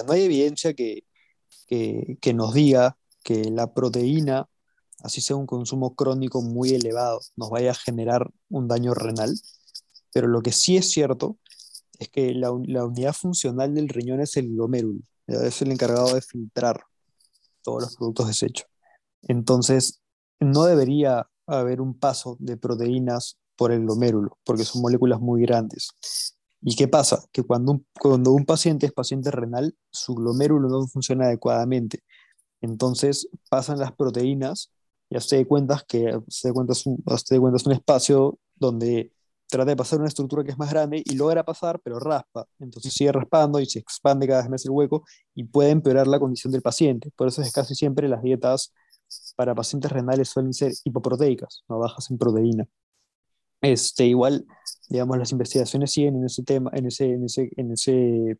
no 0.06 0.12
hay 0.12 0.22
evidencia 0.22 0.74
que, 0.74 1.04
que, 1.66 2.18
que, 2.20 2.34
nos 2.34 2.54
diga 2.54 2.96
que 3.24 3.44
la 3.50 3.72
proteína, 3.74 4.48
así 5.02 5.20
sea 5.20 5.36
un 5.36 5.46
consumo 5.46 5.94
crónico 5.94 6.42
muy 6.42 6.70
elevado, 6.70 7.20
nos 7.36 7.50
vaya 7.50 7.72
a 7.72 7.74
generar 7.74 8.30
un 8.48 8.68
daño 8.68 8.94
renal. 8.94 9.34
Pero 10.12 10.28
lo 10.28 10.42
que 10.42 10.52
sí 10.52 10.76
es 10.76 10.90
cierto 10.90 11.38
es 11.98 12.08
que 12.08 12.34
la, 12.34 12.50
la 12.66 12.84
unidad 12.84 13.14
funcional 13.14 13.74
del 13.74 13.88
riñón 13.88 14.20
es 14.20 14.36
el 14.36 14.54
glomérulo, 15.26 15.42
es 15.42 15.62
el 15.62 15.72
encargado 15.72 16.14
de 16.14 16.22
filtrar 16.22 16.84
todos 17.62 17.82
los 17.82 17.96
productos 17.96 18.28
desechos. 18.28 18.66
Entonces, 19.22 20.00
no 20.40 20.64
debería 20.64 21.28
haber 21.46 21.80
un 21.80 21.98
paso 21.98 22.36
de 22.40 22.56
proteínas 22.56 23.38
por 23.56 23.72
el 23.72 23.82
glomérulo, 23.82 24.38
porque 24.44 24.64
son 24.64 24.82
moléculas 24.82 25.20
muy 25.20 25.42
grandes. 25.42 25.90
¿Y 26.60 26.76
qué 26.76 26.88
pasa? 26.88 27.24
Que 27.32 27.42
cuando 27.42 27.72
un, 27.72 27.86
cuando 28.00 28.32
un 28.32 28.44
paciente 28.44 28.86
es 28.86 28.92
paciente 28.92 29.30
renal, 29.30 29.76
su 29.90 30.14
glomérulo 30.14 30.68
no 30.68 30.86
funciona 30.86 31.26
adecuadamente. 31.26 32.02
Entonces 32.60 33.28
pasan 33.50 33.78
las 33.78 33.92
proteínas 33.92 34.70
y 35.10 35.16
hazte 35.16 35.36
de 35.36 35.46
cuentas 35.46 35.84
que 35.84 36.08
hazte 36.08 36.48
de 36.48 36.54
cuentas 36.54 36.86
un, 36.86 36.96
de 36.96 37.40
cuentas 37.40 37.66
un 37.66 37.72
espacio 37.72 38.38
donde 38.54 39.12
trata 39.52 39.70
de 39.70 39.76
pasar 39.76 39.98
una 39.98 40.08
estructura 40.08 40.42
que 40.42 40.50
es 40.50 40.58
más 40.58 40.70
grande 40.70 41.02
y 41.04 41.14
logra 41.14 41.44
pasar, 41.44 41.78
pero 41.84 41.98
raspa. 41.98 42.46
Entonces 42.58 42.94
sigue 42.94 43.12
raspando 43.12 43.60
y 43.60 43.66
se 43.66 43.78
expande 43.78 44.26
cada 44.26 44.40
vez 44.40 44.50
más 44.50 44.64
el 44.64 44.70
hueco 44.70 45.04
y 45.34 45.44
puede 45.44 45.70
empeorar 45.70 46.06
la 46.06 46.18
condición 46.18 46.52
del 46.52 46.62
paciente. 46.62 47.12
Por 47.16 47.28
eso 47.28 47.42
es 47.42 47.52
casi 47.52 47.74
siempre 47.74 48.08
las 48.08 48.22
dietas 48.22 48.72
para 49.36 49.54
pacientes 49.54 49.92
renales 49.92 50.30
suelen 50.30 50.54
ser 50.54 50.72
hipoproteicas, 50.84 51.64
no 51.68 51.78
bajas 51.78 52.10
en 52.10 52.16
proteína. 52.16 52.66
Este, 53.60 54.06
igual, 54.06 54.46
digamos, 54.88 55.18
las 55.18 55.32
investigaciones 55.32 55.92
siguen 55.92 56.16
en 56.16 56.24
ese 56.24 56.42
tema, 56.42 56.70
en 56.72 56.86
ese, 56.86 57.12
en 57.12 57.24
ese, 57.26 57.50
en 57.56 57.72
ese, 57.72 58.38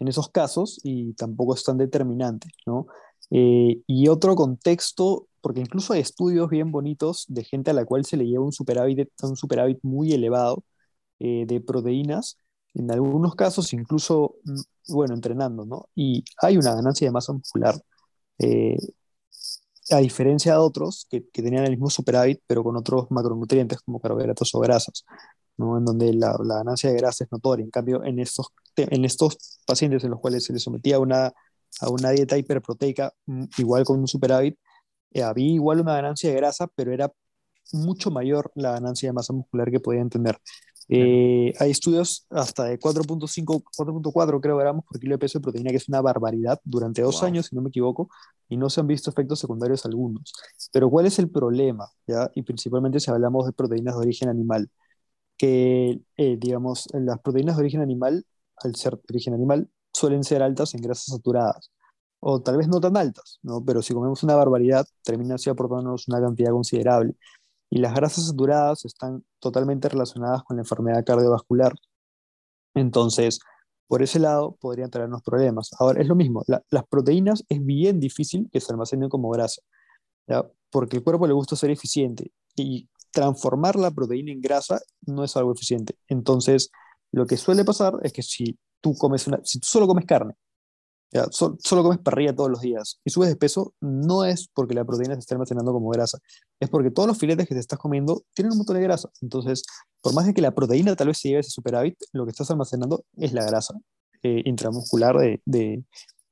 en 0.00 0.08
esos 0.08 0.30
casos 0.30 0.80
y 0.82 1.14
tampoco 1.14 1.54
es 1.54 1.62
tan 1.62 1.78
determinante, 1.78 2.48
¿no? 2.66 2.88
Eh, 3.30 3.82
y 3.86 4.08
otro 4.08 4.34
contexto, 4.36 5.28
porque 5.40 5.60
incluso 5.60 5.92
hay 5.92 6.00
estudios 6.00 6.48
bien 6.50 6.72
bonitos 6.72 7.26
de 7.28 7.44
gente 7.44 7.70
a 7.70 7.74
la 7.74 7.84
cual 7.84 8.04
se 8.04 8.16
le 8.16 8.26
lleva 8.26 8.44
un 8.44 8.52
superávit, 8.52 9.10
un 9.22 9.36
superávit 9.36 9.78
muy 9.82 10.12
elevado 10.12 10.64
eh, 11.20 11.44
de 11.46 11.60
proteínas, 11.60 12.38
en 12.74 12.90
algunos 12.90 13.34
casos 13.34 13.72
incluso, 13.72 14.36
mm, 14.44 14.92
bueno, 14.94 15.14
entrenando, 15.14 15.64
¿no? 15.66 15.88
Y 15.94 16.24
hay 16.42 16.56
una 16.56 16.74
ganancia 16.74 17.06
de 17.08 17.12
masa 17.12 17.32
muscular, 17.32 17.74
eh, 18.38 18.76
a 19.90 19.98
diferencia 19.98 20.52
de 20.52 20.58
otros 20.58 21.06
que, 21.10 21.28
que, 21.30 21.42
tenían 21.42 21.64
el 21.64 21.70
mismo 21.72 21.90
superávit, 21.90 22.40
pero 22.46 22.62
con 22.62 22.76
otros 22.76 23.10
macronutrientes 23.10 23.80
como 23.80 24.00
carbohidratos 24.00 24.54
o 24.54 24.60
grasas, 24.60 25.04
¿no? 25.56 25.78
En 25.78 25.84
donde 25.84 26.12
la, 26.14 26.36
la 26.44 26.56
ganancia 26.58 26.90
de 26.90 26.96
grasa 26.96 27.24
es 27.24 27.32
notoria. 27.32 27.64
En 27.64 27.70
cambio, 27.70 28.04
en 28.04 28.18
estos, 28.20 28.48
en 28.76 29.04
estos 29.04 29.60
pacientes 29.66 30.04
en 30.04 30.10
los 30.10 30.20
cuales 30.20 30.44
se 30.44 30.52
les 30.52 30.62
sometía 30.62 30.96
a 30.96 31.00
una 31.00 31.32
a 31.80 31.90
una 31.90 32.10
dieta 32.10 32.36
hiperproteica, 32.38 33.12
mm, 33.26 33.44
igual 33.58 33.84
con 33.84 34.00
un 34.00 34.08
superávit, 34.08 34.58
eh, 35.12 35.22
había 35.22 35.52
igual 35.52 35.80
una 35.80 35.94
ganancia 35.94 36.30
de 36.30 36.36
grasa, 36.36 36.66
pero 36.74 36.92
era 36.92 37.12
mucho 37.72 38.10
mayor 38.10 38.50
la 38.54 38.72
ganancia 38.72 39.08
de 39.08 39.12
masa 39.12 39.32
muscular 39.32 39.70
que 39.70 39.80
podían 39.80 40.10
tener. 40.10 40.38
Eh, 40.92 41.54
hay 41.60 41.70
estudios 41.70 42.26
hasta 42.30 42.64
de 42.64 42.78
4.5, 42.78 43.62
4.4 43.62 44.40
creo 44.40 44.56
gramos 44.56 44.84
por 44.84 44.98
kilo 44.98 45.14
de 45.14 45.18
peso 45.18 45.38
de 45.38 45.42
proteína, 45.44 45.70
que 45.70 45.76
es 45.76 45.88
una 45.88 46.00
barbaridad, 46.00 46.58
durante 46.64 47.02
dos 47.02 47.22
años, 47.22 47.46
si 47.46 47.54
no 47.54 47.62
me 47.62 47.68
equivoco, 47.68 48.10
y 48.48 48.56
no 48.56 48.68
se 48.70 48.80
han 48.80 48.88
visto 48.88 49.08
efectos 49.10 49.38
secundarios 49.38 49.86
algunos. 49.86 50.32
Pero 50.72 50.90
¿cuál 50.90 51.06
es 51.06 51.18
el 51.20 51.30
problema? 51.30 51.88
¿Ya? 52.08 52.30
Y 52.34 52.42
principalmente 52.42 52.98
si 52.98 53.10
hablamos 53.10 53.46
de 53.46 53.52
proteínas 53.52 53.94
de 53.94 54.00
origen 54.00 54.28
animal, 54.28 54.68
que, 55.36 56.00
eh, 56.16 56.36
digamos, 56.38 56.88
las 56.92 57.20
proteínas 57.20 57.56
de 57.56 57.62
origen 57.62 57.82
animal, 57.82 58.26
al 58.56 58.74
ser 58.76 58.94
de 58.96 59.02
origen 59.10 59.34
animal, 59.34 59.70
suelen 59.92 60.24
ser 60.24 60.42
altas 60.42 60.74
en 60.74 60.82
grasas 60.82 61.06
saturadas. 61.06 61.70
O 62.20 62.40
tal 62.42 62.58
vez 62.58 62.68
no 62.68 62.80
tan 62.80 62.96
altas, 62.96 63.38
¿no? 63.42 63.64
pero 63.64 63.82
si 63.82 63.94
comemos 63.94 64.22
una 64.22 64.36
barbaridad, 64.36 64.86
termina 65.02 65.36
así 65.36 65.48
aportándonos 65.48 66.06
una 66.08 66.20
cantidad 66.20 66.50
considerable. 66.52 67.14
Y 67.70 67.78
las 67.78 67.94
grasas 67.94 68.26
saturadas 68.26 68.84
están 68.84 69.24
totalmente 69.38 69.88
relacionadas 69.88 70.42
con 70.42 70.56
la 70.56 70.62
enfermedad 70.62 71.04
cardiovascular. 71.04 71.72
Entonces, 72.74 73.40
por 73.86 74.02
ese 74.02 74.18
lado 74.18 74.56
podrían 74.60 74.90
traernos 74.90 75.22
problemas. 75.22 75.70
Ahora, 75.78 76.00
es 76.00 76.08
lo 76.08 76.14
mismo, 76.14 76.44
las 76.46 76.84
proteínas 76.88 77.44
es 77.48 77.64
bien 77.64 78.00
difícil 78.00 78.48
que 78.52 78.60
se 78.60 78.72
almacenen 78.72 79.08
como 79.08 79.30
grasa, 79.30 79.62
porque 80.70 80.98
el 80.98 81.02
cuerpo 81.02 81.26
le 81.26 81.32
gusta 81.32 81.56
ser 81.56 81.70
eficiente 81.70 82.30
y 82.54 82.88
transformar 83.10 83.76
la 83.76 83.90
proteína 83.90 84.30
en 84.32 84.40
grasa 84.40 84.80
no 85.06 85.24
es 85.24 85.36
algo 85.36 85.52
eficiente. 85.52 85.96
Entonces, 86.06 86.70
lo 87.12 87.26
que 87.26 87.36
suele 87.36 87.64
pasar 87.64 87.94
es 88.02 88.12
que 88.12 88.22
si 88.22 88.58
tú 88.80 88.94
comes 88.94 89.26
una, 89.26 89.40
si 89.44 89.60
tú 89.60 89.66
solo 89.66 89.86
comes 89.86 90.04
carne, 90.06 90.34
ya, 91.12 91.26
solo 91.30 91.82
comes 91.82 91.98
parrilla 91.98 92.34
todos 92.34 92.50
los 92.50 92.60
días 92.60 93.00
y 93.04 93.10
subes 93.10 93.30
de 93.30 93.36
peso, 93.36 93.74
no 93.80 94.24
es 94.24 94.48
porque 94.54 94.74
la 94.74 94.84
proteína 94.84 95.14
se 95.14 95.20
esté 95.20 95.34
almacenando 95.34 95.72
como 95.72 95.90
grasa, 95.90 96.18
es 96.60 96.70
porque 96.70 96.92
todos 96.92 97.08
los 97.08 97.18
filetes 97.18 97.48
que 97.48 97.54
te 97.54 97.60
estás 97.60 97.80
comiendo 97.80 98.22
tienen 98.32 98.52
un 98.52 98.58
montón 98.58 98.76
de 98.76 98.82
grasa. 98.82 99.10
Entonces, 99.20 99.64
por 100.02 100.14
más 100.14 100.26
de 100.26 100.34
que 100.34 100.40
la 100.40 100.54
proteína 100.54 100.94
tal 100.94 101.08
vez 101.08 101.18
se 101.18 101.28
lleve 101.28 101.40
ese 101.40 101.50
superávit, 101.50 101.96
lo 102.12 102.24
que 102.24 102.30
estás 102.30 102.50
almacenando 102.52 103.04
es 103.16 103.32
la 103.32 103.44
grasa 103.44 103.74
eh, 104.22 104.42
intramuscular 104.44 105.16
de, 105.16 105.40
de, 105.44 105.82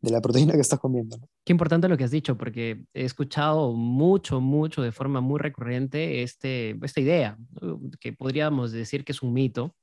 de, 0.01 0.11
la 0.11 0.21
proteína 0.21 0.53
que 0.53 0.61
estás 0.61 0.79
comiendo. 0.79 1.19
Qué 1.45 1.53
importante 1.53 1.89
lo 1.89 1.97
que 1.97 2.05
has 2.05 2.13
dicho, 2.13 2.39
porque 2.39 2.85
he 2.95 3.05
escuchado 3.05 3.73
mucho, 3.73 4.41
mucho, 4.41 4.83
de 4.83 4.93
forma 4.93 5.21
muy 5.21 5.41
recurrente 5.41 6.23
este, 6.23 6.79
esta 6.83 7.01
idea, 7.01 7.37
que 7.99 8.13
podríamos 8.13 8.71
decir 8.71 9.05
que 9.05 9.11
es 9.11 9.23
un 9.23 9.33
mito, 9.33 9.75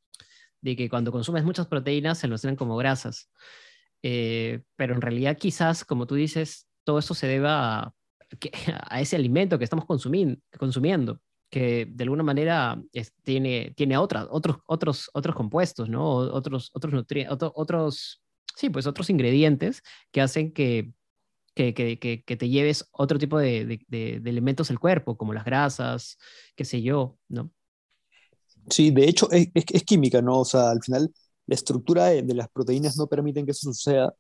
de 0.65 0.75
que 0.75 0.89
cuando 0.89 1.11
consumes 1.11 1.43
muchas 1.43 1.67
proteínas 1.67 2.17
se 2.17 2.25
almacenan 2.25 2.55
como 2.55 2.75
grasas. 2.75 3.29
Eh, 4.01 4.63
pero 4.75 4.95
en 4.95 5.01
realidad 5.01 5.37
quizás, 5.37 5.85
como 5.85 6.07
tú 6.07 6.15
dices, 6.15 6.67
todo 6.83 6.97
esto 6.97 7.13
se 7.13 7.27
deba 7.27 7.83
a, 7.83 7.93
a 8.89 8.99
ese 8.99 9.15
alimento 9.15 9.59
que 9.59 9.63
estamos 9.63 9.85
consumiendo, 9.85 11.21
que 11.51 11.85
de 11.87 12.03
alguna 12.03 12.23
manera 12.23 12.81
tiene, 13.21 13.73
tiene 13.77 13.95
otra, 13.97 14.25
otros, 14.31 14.57
otros, 14.65 15.11
otros 15.13 15.35
compuestos, 15.35 15.87
¿no? 15.87 16.15
Otros, 16.15 16.71
otros 16.73 16.93
nutrientes, 16.93 17.37
otros, 17.53 18.23
sí, 18.55 18.71
pues 18.71 18.87
otros 18.87 19.11
ingredientes 19.11 19.83
que 20.11 20.21
hacen 20.21 20.51
que, 20.51 20.93
que, 21.53 21.75
que, 21.75 22.23
que 22.23 22.35
te 22.35 22.49
lleves 22.49 22.89
otro 22.91 23.19
tipo 23.19 23.37
de, 23.37 23.65
de, 23.65 24.19
de, 24.19 24.29
elementos 24.31 24.69
del 24.69 24.79
cuerpo, 24.79 25.15
como 25.15 25.31
las 25.31 25.45
grasas, 25.45 26.17
qué 26.55 26.65
sé 26.65 26.81
yo, 26.81 27.19
¿no? 27.29 27.51
Sí, 28.69 28.91
de 28.91 29.07
hecho 29.07 29.29
es, 29.31 29.49
es, 29.53 29.83
química, 29.83 30.21
¿no? 30.21 30.39
O 30.39 30.45
sea, 30.45 30.71
al 30.71 30.81
final 30.81 31.11
la 31.45 31.55
estructura 31.55 32.05
de, 32.05 32.23
de, 32.23 32.33
las 32.33 32.49
proteínas 32.49 32.97
no 32.97 33.07
permiten 33.07 33.45
que 33.45 33.51
eso 33.51 33.71
suceda 33.71 34.13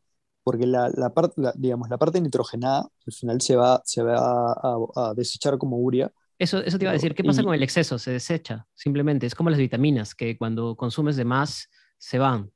porque 0.43 0.67
la, 0.67 0.91
la 0.95 1.11
parte, 1.11 1.41
digamos, 1.55 1.89
la 1.89 1.97
parte 1.97 2.21
nitrogenada 2.21 2.87
al 3.07 3.13
final 3.13 3.41
se 3.41 3.55
va, 3.55 3.81
se 3.83 4.03
va 4.03 4.51
a, 4.53 4.77
a, 4.95 5.13
desechar 5.15 5.57
como 5.57 5.77
urea. 5.77 6.11
Eso, 6.37 6.59
eso 6.59 6.77
te 6.77 6.83
iba 6.83 6.91
a 6.91 6.93
decir, 6.93 7.15
¿qué 7.15 7.23
pasa 7.23 7.41
y, 7.41 7.43
con 7.43 7.55
el 7.55 7.63
exceso? 7.63 7.97
Se 7.97 8.11
desecha, 8.11 8.67
simplemente. 8.75 9.25
Es 9.25 9.33
como 9.33 9.49
las 9.49 9.57
vitaminas, 9.57 10.13
que 10.13 10.37
cuando 10.37 10.75
consumes 10.75 11.15
de 11.15 11.25
más, 11.25 11.67
se 11.97 12.19
van. 12.19 12.51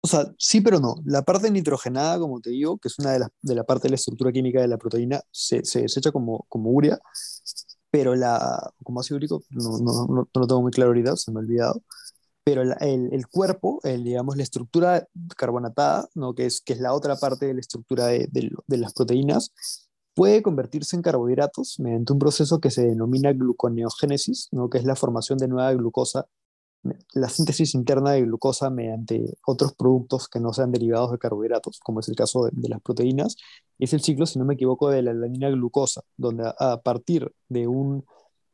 O 0.00 0.08
sea, 0.08 0.32
sí, 0.38 0.62
pero 0.62 0.80
no. 0.80 0.94
La 1.04 1.20
parte 1.22 1.50
nitrogenada, 1.50 2.18
como 2.18 2.40
te 2.40 2.48
digo, 2.48 2.78
que 2.78 2.88
es 2.88 2.98
una 2.98 3.12
de 3.12 3.18
las 3.18 3.28
de 3.42 3.54
la 3.54 3.64
parte 3.64 3.82
de 3.82 3.90
la 3.90 3.96
estructura 3.96 4.32
química 4.32 4.62
de 4.62 4.68
la 4.68 4.78
proteína, 4.78 5.20
se, 5.30 5.62
se 5.62 5.82
desecha 5.82 6.10
como, 6.10 6.46
como 6.48 6.70
urea 6.70 6.98
pero 7.90 8.14
la, 8.14 8.72
como 8.82 9.00
ácido 9.00 9.16
úrico, 9.16 9.42
no, 9.50 9.78
no, 9.78 9.92
no, 9.92 10.06
no, 10.08 10.28
lo 10.32 10.46
tengo 10.46 10.62
muy 10.62 10.72
claro 10.72 10.90
ahorita, 10.90 11.16
se 11.16 11.32
me 11.32 11.38
ha 11.38 11.42
olvidado, 11.42 11.82
pero 12.44 12.62
el, 12.62 13.12
el, 13.12 13.26
cuerpo, 13.28 13.80
el, 13.84 14.04
digamos, 14.04 14.36
la 14.36 14.42
estructura 14.42 15.06
carbonatada, 15.36 16.08
¿no? 16.14 16.34
que, 16.34 16.46
es, 16.46 16.60
que 16.60 16.72
es 16.72 16.80
la 16.80 16.94
otra 16.94 17.16
parte 17.16 17.46
de 17.46 17.54
la 17.54 17.60
estructura 17.60 18.06
de, 18.06 18.28
de, 18.30 18.50
de 18.66 18.76
las 18.76 18.94
proteínas, 18.94 19.52
puede 20.14 20.42
convertirse 20.42 20.96
en 20.96 21.02
carbohidratos 21.02 21.78
mediante 21.80 22.12
un 22.12 22.18
proceso 22.18 22.60
que 22.60 22.70
se 22.70 22.82
denomina 22.82 23.32
gluconeogénesis, 23.32 24.48
¿no? 24.52 24.68
que 24.68 24.78
es 24.78 24.84
la 24.84 24.96
formación 24.96 25.38
de 25.38 25.48
nueva 25.48 25.72
glucosa 25.72 26.26
la 27.12 27.28
síntesis 27.28 27.74
interna 27.74 28.12
de 28.12 28.22
glucosa 28.22 28.70
mediante 28.70 29.36
otros 29.46 29.74
productos 29.74 30.28
que 30.28 30.40
no 30.40 30.52
sean 30.52 30.72
derivados 30.72 31.12
de 31.12 31.18
carbohidratos, 31.18 31.80
como 31.80 32.00
es 32.00 32.08
el 32.08 32.16
caso 32.16 32.48
de, 32.50 32.68
las 32.68 32.80
proteínas, 32.80 33.36
es 33.78 33.92
el 33.92 34.00
ciclo, 34.00 34.26
si 34.26 34.38
no 34.38 34.44
me 34.44 34.54
equivoco, 34.54 34.90
de 34.90 35.02
la 35.02 35.10
alanina 35.10 35.50
glucosa, 35.50 36.02
donde 36.16 36.44
a, 36.46 36.72
a 36.72 36.80
partir 36.80 37.32
de 37.48 37.66
un, 37.66 38.04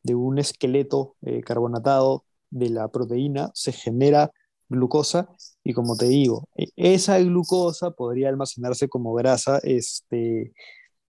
de 0.03 0.15
un 0.15 0.39
esqueleto 0.39 1.15
eh, 1.21 1.41
carbonatado 1.41 2.25
de 2.49 2.69
la 2.69 2.87
proteína 2.89 3.51
se 3.53 3.71
genera 3.71 4.31
glucosa. 4.69 5.29
Y 5.63 5.73
como 5.73 5.95
te 5.95 6.05
digo, 6.05 6.47
e, 6.55 6.67
esa 6.75 7.19
glucosa 7.19 7.91
podría 7.91 8.29
almacenarse 8.29 8.89
como 8.89 9.13
grasa, 9.13 9.59
este, 9.63 10.53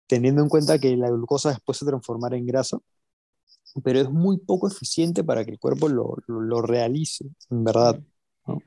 teniendo 0.06 0.42
en 0.42 0.48
cuenta 0.48 0.78
que 0.78 0.96
la 0.96 1.10
glucosa 1.10 1.50
después 1.50 1.78
se 1.78 1.86
transformará 1.86 2.36
en 2.36 2.46
grasa 2.46 2.78
pero 3.82 4.00
es 4.00 4.10
muy 4.10 4.38
poco 4.38 4.68
eficiente 4.68 5.24
para 5.24 5.44
que 5.44 5.52
el 5.52 5.58
cuerpo 5.58 5.88
lo, 5.88 6.16
lo, 6.26 6.40
lo 6.40 6.62
realice, 6.62 7.26
en 7.50 7.64
verdad. 7.64 8.00
¿no? 8.46 8.60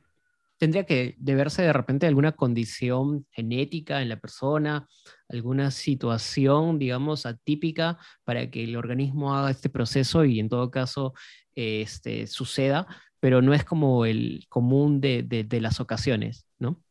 Tendría 0.58 0.86
que 0.86 1.16
deberse 1.20 1.62
de 1.62 1.74
repente 1.74 2.08
alguna 2.08 2.32
condición 2.34 3.26
genética 3.32 4.02
en 4.02 4.10
la 4.10 4.20
persona, 4.20 4.88
alguna 5.30 5.72
situación, 5.72 6.80
digamos, 6.80 7.26
atípica 7.26 7.98
para 8.24 8.50
que 8.50 8.64
el 8.64 8.76
organismo 8.76 9.36
haga 9.36 9.52
este 9.52 9.70
proceso 9.70 10.26
y 10.26 10.40
en 10.40 10.50
todo 10.50 10.72
caso 10.72 11.14
este, 11.56 12.28
suceda, 12.28 12.88
pero 13.20 13.42
no 13.42 13.54
es 13.54 13.64
como 13.64 14.06
el 14.06 14.46
común 14.50 15.02
de, 15.02 15.24
de, 15.24 15.44
de 15.44 15.62
las 15.62 15.80
ocasiones, 15.80 16.46
¿no? 16.60 16.82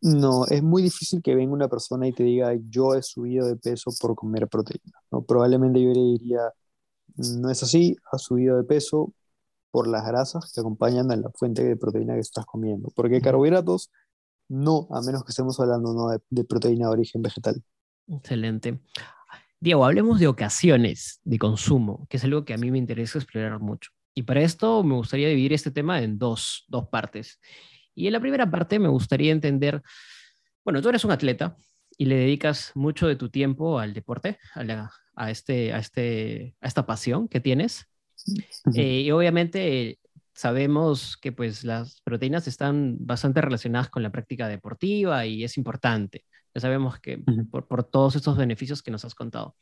No, 0.00 0.46
es 0.46 0.62
muy 0.62 0.82
difícil 0.82 1.22
que 1.22 1.34
venga 1.34 1.52
una 1.52 1.68
persona 1.68 2.06
y 2.06 2.12
te 2.12 2.22
diga, 2.22 2.52
yo 2.68 2.94
he 2.94 3.02
subido 3.02 3.48
de 3.48 3.56
peso 3.56 3.90
por 4.00 4.14
comer 4.14 4.48
proteína. 4.48 4.98
¿no? 5.10 5.22
Probablemente 5.22 5.82
yo 5.82 5.92
le 5.92 6.18
diría, 6.18 6.40
no 7.16 7.50
es 7.50 7.62
así, 7.62 7.96
has 8.10 8.22
subido 8.22 8.56
de 8.56 8.64
peso 8.64 9.12
por 9.70 9.88
las 9.88 10.06
grasas 10.06 10.52
que 10.52 10.60
acompañan 10.60 11.10
a 11.10 11.16
la 11.16 11.30
fuente 11.30 11.64
de 11.64 11.76
proteína 11.76 12.14
que 12.14 12.20
estás 12.20 12.44
comiendo. 12.44 12.90
Porque 12.94 13.20
carbohidratos, 13.20 13.90
no, 14.48 14.86
a 14.90 15.00
menos 15.00 15.24
que 15.24 15.30
estemos 15.30 15.58
hablando 15.60 15.94
¿no? 15.94 16.08
de, 16.10 16.20
de 16.30 16.44
proteína 16.44 16.86
de 16.86 16.92
origen 16.92 17.22
vegetal. 17.22 17.62
Excelente. 18.08 18.80
Diego, 19.60 19.84
hablemos 19.84 20.18
de 20.18 20.26
ocasiones 20.26 21.20
de 21.24 21.38
consumo, 21.38 22.06
que 22.10 22.16
es 22.16 22.24
algo 22.24 22.44
que 22.44 22.52
a 22.52 22.58
mí 22.58 22.70
me 22.70 22.78
interesa 22.78 23.18
explorar 23.18 23.60
mucho. 23.60 23.90
Y 24.14 24.24
para 24.24 24.42
esto 24.42 24.82
me 24.82 24.94
gustaría 24.94 25.28
dividir 25.28 25.52
este 25.52 25.70
tema 25.70 26.02
en 26.02 26.18
dos, 26.18 26.64
dos 26.68 26.88
partes. 26.88 27.40
Y 27.94 28.06
en 28.06 28.12
la 28.12 28.20
primera 28.20 28.50
parte 28.50 28.78
me 28.78 28.88
gustaría 28.88 29.32
entender, 29.32 29.82
bueno, 30.64 30.82
tú 30.82 30.88
eres 30.88 31.04
un 31.04 31.12
atleta 31.12 31.56
y 32.02 32.04
le 32.04 32.16
dedicas 32.16 32.72
mucho 32.74 33.06
de 33.06 33.14
tu 33.14 33.28
tiempo 33.28 33.78
al 33.78 33.94
deporte, 33.94 34.36
a, 34.56 35.30
este, 35.30 35.72
a, 35.72 35.78
este, 35.78 36.56
a 36.60 36.66
esta 36.66 36.84
pasión 36.84 37.28
que 37.28 37.38
tienes. 37.38 37.86
Eh, 38.74 39.02
y 39.02 39.10
obviamente 39.12 40.00
sabemos 40.34 41.16
que 41.16 41.30
pues 41.30 41.62
las 41.62 42.00
proteínas 42.00 42.48
están 42.48 42.96
bastante 42.98 43.40
relacionadas 43.40 43.88
con 43.88 44.02
la 44.02 44.10
práctica 44.10 44.48
deportiva 44.48 45.26
y 45.26 45.44
es 45.44 45.56
importante. 45.56 46.24
Ya 46.52 46.60
sabemos 46.60 46.98
que 46.98 47.22
por, 47.52 47.68
por, 47.68 47.84
todos 47.84 48.16
estos 48.16 48.36
beneficios 48.36 48.82
que 48.82 48.90
nos 48.90 49.04
has 49.04 49.14
contado. 49.14 49.54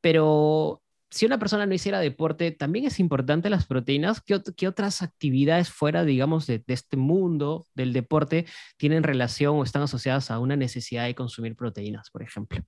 Pero 0.00 0.82
si 1.10 1.26
una 1.26 1.38
persona 1.38 1.66
no 1.66 1.74
hiciera 1.74 2.00
deporte, 2.00 2.50
también 2.50 2.84
es 2.86 2.98
importante 3.00 3.50
las 3.50 3.66
proteínas. 3.66 4.20
¿Qué, 4.20 4.40
qué 4.56 4.68
otras 4.68 5.02
actividades 5.02 5.70
fuera, 5.70 6.04
digamos, 6.04 6.46
de, 6.46 6.58
de, 6.58 6.74
este 6.74 6.96
mundo 6.96 7.66
del 7.74 7.92
deporte 7.92 8.46
tienen 8.76 9.02
relación 9.02 9.56
o 9.56 9.62
están 9.62 9.82
asociadas 9.82 10.30
a 10.30 10.38
una 10.38 10.56
necesidad 10.56 11.04
de 11.04 11.14
consumir 11.14 11.56
proteínas, 11.56 12.10
por 12.10 12.22
ejemplo? 12.22 12.64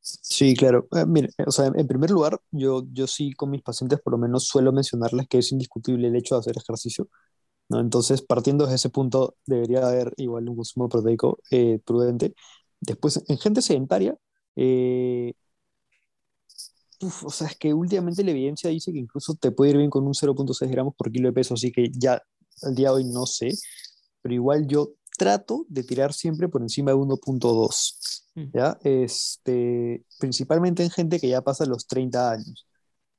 Sí, 0.00 0.54
claro. 0.56 0.88
Eh, 0.92 1.04
mire, 1.06 1.28
o 1.46 1.50
sea, 1.50 1.66
en 1.74 1.86
primer 1.86 2.10
lugar, 2.10 2.40
yo, 2.50 2.84
yo 2.92 3.06
sí 3.06 3.32
con 3.32 3.50
mis 3.50 3.62
pacientes 3.62 4.00
por 4.00 4.12
lo 4.12 4.18
menos 4.18 4.44
suelo 4.44 4.72
mencionarles 4.72 5.28
que 5.28 5.38
es 5.38 5.52
indiscutible 5.52 6.08
el 6.08 6.16
hecho 6.16 6.34
de 6.34 6.40
hacer 6.40 6.56
ejercicio. 6.56 7.08
¿no? 7.68 7.80
Entonces, 7.80 8.22
partiendo 8.22 8.66
de 8.66 8.76
ese 8.76 8.90
punto, 8.90 9.36
debería 9.46 9.86
haber 9.86 10.14
igual 10.16 10.48
un 10.48 10.56
consumo 10.56 10.88
proteico 10.88 11.40
eh, 11.50 11.80
prudente. 11.84 12.34
Después, 12.80 13.22
en 13.28 13.38
gente 13.38 13.62
sedentaria, 13.62 14.16
eh, 14.56 15.34
o 17.00 17.30
sea, 17.30 17.48
es 17.48 17.56
que 17.56 17.72
últimamente 17.72 18.24
la 18.24 18.32
evidencia 18.32 18.70
dice 18.70 18.92
que 18.92 18.98
incluso 18.98 19.34
te 19.34 19.50
puede 19.50 19.72
ir 19.72 19.76
bien 19.78 19.90
con 19.90 20.06
un 20.06 20.14
0.6 20.14 20.68
gramos 20.70 20.94
por 20.96 21.12
kilo 21.12 21.28
de 21.28 21.32
peso, 21.32 21.54
así 21.54 21.70
que 21.70 21.90
ya 21.92 22.22
al 22.62 22.74
día 22.74 22.88
de 22.88 22.94
hoy 22.94 23.04
no 23.04 23.26
sé, 23.26 23.52
pero 24.22 24.34
igual 24.34 24.66
yo 24.66 24.94
trato 25.16 25.66
de 25.68 25.82
tirar 25.84 26.12
siempre 26.12 26.48
por 26.48 26.62
encima 26.62 26.92
de 26.92 26.96
1.2, 26.96 28.24
mm. 28.34 28.44
¿ya? 28.54 28.78
Este, 28.82 30.04
principalmente 30.18 30.82
en 30.82 30.90
gente 30.90 31.20
que 31.20 31.28
ya 31.28 31.42
pasa 31.42 31.66
los 31.66 31.86
30 31.86 32.30
años. 32.30 32.66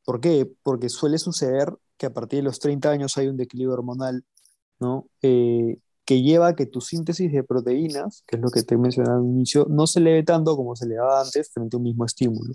¿Por 0.05 0.19
qué? 0.21 0.49
Porque 0.63 0.89
suele 0.89 1.17
suceder 1.17 1.73
que 1.97 2.05
a 2.07 2.13
partir 2.13 2.39
de 2.39 2.43
los 2.43 2.59
30 2.59 2.89
años 2.89 3.17
hay 3.17 3.27
un 3.27 3.37
declive 3.37 3.71
hormonal, 3.73 4.23
¿no? 4.79 5.07
Eh, 5.21 5.77
que 6.05 6.23
lleva 6.23 6.47
a 6.47 6.55
que 6.55 6.65
tu 6.65 6.81
síntesis 6.81 7.31
de 7.31 7.43
proteínas, 7.43 8.23
que 8.25 8.37
es 8.37 8.41
lo 8.41 8.49
que 8.49 8.63
te 8.63 8.77
mencionaba 8.77 9.19
al 9.19 9.25
inicio, 9.25 9.67
no 9.69 9.85
se 9.85 9.99
eleve 9.99 10.23
tanto 10.23 10.55
como 10.55 10.75
se 10.75 10.85
elevaba 10.85 11.21
antes 11.21 11.51
frente 11.51 11.75
a 11.75 11.77
un 11.77 11.83
mismo 11.83 12.05
estímulo. 12.05 12.51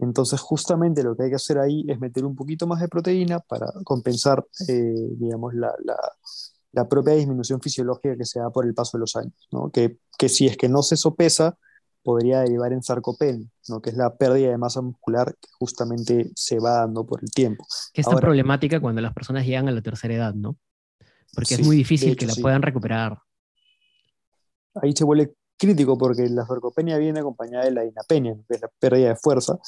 Entonces, 0.00 0.40
justamente 0.40 1.02
lo 1.02 1.16
que 1.16 1.24
hay 1.24 1.30
que 1.30 1.36
hacer 1.36 1.58
ahí 1.58 1.84
es 1.88 1.98
meter 1.98 2.24
un 2.24 2.36
poquito 2.36 2.66
más 2.66 2.80
de 2.80 2.88
proteína 2.88 3.40
para 3.40 3.66
compensar, 3.84 4.46
eh, 4.68 4.94
digamos, 5.18 5.54
la, 5.54 5.72
la, 5.84 5.96
la, 6.72 6.88
propia 6.88 7.14
disminución 7.14 7.60
fisiológica 7.60 8.16
que 8.16 8.24
se 8.24 8.38
da 8.38 8.50
por 8.50 8.64
el 8.64 8.74
paso 8.74 8.96
de 8.96 9.00
los 9.00 9.16
años, 9.16 9.48
¿no? 9.50 9.70
que, 9.70 9.98
que, 10.16 10.28
si 10.28 10.46
es 10.46 10.56
que 10.56 10.68
no 10.68 10.82
se 10.82 10.96
sopesa, 10.96 11.58
podría 12.02 12.40
derivar 12.40 12.72
en 12.72 12.82
sarcopenia, 12.82 13.48
¿no? 13.68 13.80
que 13.80 13.90
es 13.90 13.96
la 13.96 14.16
pérdida 14.16 14.50
de 14.50 14.58
masa 14.58 14.80
muscular 14.80 15.34
que 15.40 15.48
justamente 15.58 16.30
se 16.34 16.60
va 16.60 16.78
dando 16.80 17.04
por 17.04 17.20
el 17.22 17.30
tiempo. 17.30 17.66
Que 17.92 18.00
esta 18.00 18.16
problemática 18.16 18.80
cuando 18.80 19.00
las 19.00 19.12
personas 19.12 19.44
llegan 19.44 19.68
a 19.68 19.72
la 19.72 19.82
tercera 19.82 20.14
edad, 20.14 20.34
¿no? 20.34 20.56
Porque 21.34 21.54
es 21.54 21.66
muy 21.66 21.76
difícil 21.76 22.16
que 22.16 22.26
la 22.26 22.34
puedan 22.40 22.62
recuperar. 22.62 23.18
Ahí 24.80 24.92
se 24.94 25.04
vuelve 25.04 25.34
crítico 25.58 25.98
porque 25.98 26.28
la 26.28 26.46
sarcopenia 26.46 26.96
viene 26.98 27.20
acompañada 27.20 27.64
de 27.64 27.72
la 27.72 27.82
dinapenia, 27.82 28.34
que 28.48 28.54
es 28.54 28.60
la 28.62 28.70
pérdida 28.78 29.08
de 29.08 29.16
fuerza, 29.16 29.58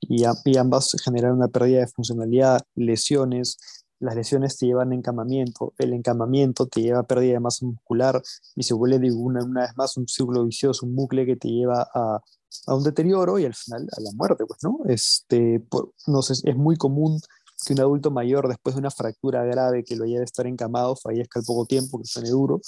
y, 0.00 0.24
ambas 0.56 0.96
generan 1.04 1.32
una 1.32 1.48
pérdida 1.48 1.80
de 1.80 1.86
funcionalidad, 1.88 2.60
lesiones. 2.74 3.58
Las 3.98 4.14
lesiones 4.14 4.56
te 4.56 4.66
llevan 4.66 4.92
a 4.92 4.94
encamamiento, 4.94 5.74
el 5.78 5.92
encamamiento 5.92 6.66
te 6.66 6.82
lleva 6.82 7.00
a 7.00 7.02
pérdida 7.02 7.32
de 7.32 7.40
masa 7.40 7.66
muscular 7.66 8.22
y 8.54 8.62
se 8.62 8.74
vuelve 8.74 9.12
una, 9.12 9.42
una 9.44 9.62
vez 9.62 9.76
más 9.76 9.96
un 9.96 10.06
círculo 10.06 10.44
vicioso, 10.44 10.86
un 10.86 10.94
bucle 10.94 11.26
que 11.26 11.34
te 11.34 11.48
lleva 11.48 11.88
a, 11.92 12.20
a 12.66 12.74
un 12.74 12.84
deterioro 12.84 13.38
y 13.40 13.44
al 13.44 13.54
final 13.54 13.88
a 13.96 14.00
la 14.00 14.10
muerte, 14.14 14.44
pues, 14.46 14.60
¿no? 14.62 14.78
Este, 14.86 15.64
no 16.06 16.22
sé, 16.22 16.34
es 16.48 16.56
muy 16.56 16.76
común 16.76 17.20
que 17.66 17.72
un 17.72 17.80
adulto 17.80 18.10
mayor 18.12 18.46
después 18.48 18.76
de 18.76 18.80
una 18.80 18.90
fractura 18.90 19.44
grave 19.44 19.82
que 19.82 19.96
lo 19.96 20.04
lleve 20.04 20.20
a 20.20 20.24
estar 20.24 20.46
encamado 20.46 20.94
fallezca 20.94 21.40
al 21.40 21.44
poco 21.44 21.66
tiempo, 21.66 21.98
que 21.98 22.04
suene 22.04 22.30
duro, 22.30 22.60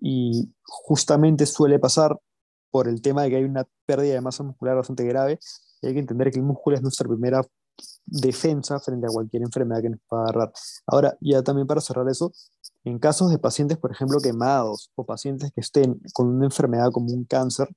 y 0.00 0.52
justamente 0.62 1.46
suele 1.46 1.78
pasar 1.78 2.18
por 2.70 2.88
el 2.88 3.02
tema 3.02 3.22
de 3.22 3.30
que 3.30 3.36
hay 3.36 3.44
una 3.44 3.66
pérdida 3.86 4.14
de 4.14 4.20
masa 4.20 4.42
muscular 4.42 4.76
bastante 4.76 5.04
grave 5.04 5.38
hay 5.82 5.94
que 5.94 6.00
entender 6.00 6.30
que 6.30 6.38
el 6.38 6.44
músculo 6.44 6.76
es 6.76 6.82
nuestra 6.82 7.08
primera 7.08 7.42
defensa 8.04 8.78
frente 8.80 9.06
a 9.06 9.10
cualquier 9.10 9.42
enfermedad 9.42 9.80
que 9.80 9.90
nos 9.90 10.00
pueda 10.06 10.22
agarrar. 10.24 10.52
Ahora, 10.86 11.16
ya 11.20 11.42
también 11.42 11.66
para 11.66 11.80
cerrar 11.80 12.08
eso, 12.08 12.32
en 12.84 12.98
casos 12.98 13.30
de 13.30 13.38
pacientes, 13.38 13.78
por 13.78 13.92
ejemplo, 13.92 14.20
quemados 14.20 14.90
o 14.94 15.04
pacientes 15.04 15.52
que 15.52 15.60
estén 15.60 16.00
con 16.12 16.28
una 16.28 16.46
enfermedad 16.46 16.90
como 16.92 17.12
un 17.12 17.24
cáncer, 17.24 17.68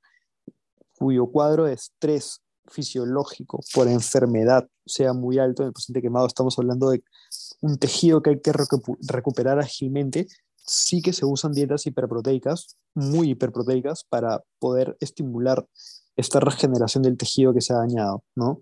cuyo 0.98 1.28
cuadro 1.28 1.66
de 1.66 1.74
estrés 1.74 2.42
fisiológico 2.68 3.60
por 3.74 3.88
enfermedad 3.88 4.68
sea 4.86 5.14
muy 5.14 5.38
alto 5.38 5.64
en 5.64 5.68
el 5.68 5.74
paciente 5.74 6.02
quemado, 6.02 6.28
estamos 6.28 6.58
hablando 6.58 6.90
de 6.90 7.04
un 7.62 7.78
tejido 7.78 8.22
que 8.22 8.32
hay 8.32 8.42
que 8.42 8.54
recuperar 8.54 9.60
ágilmente, 9.60 10.28
sí 10.66 11.02
que 11.02 11.14
se 11.14 11.26
usan 11.26 11.54
dietas 11.54 11.86
hiperproteicas, 11.86 12.78
muy 12.94 13.32
hiperproteicas, 13.32 14.06
para 14.06 14.44
poder 14.60 14.98
estimular 15.00 15.68
esta 16.16 16.40
regeneración 16.40 17.04
del 17.04 17.18
tejido 17.18 17.54
que 17.54 17.62
se 17.62 17.74
ha 17.74 17.78
dañado, 17.78 18.24
¿no? 18.36 18.62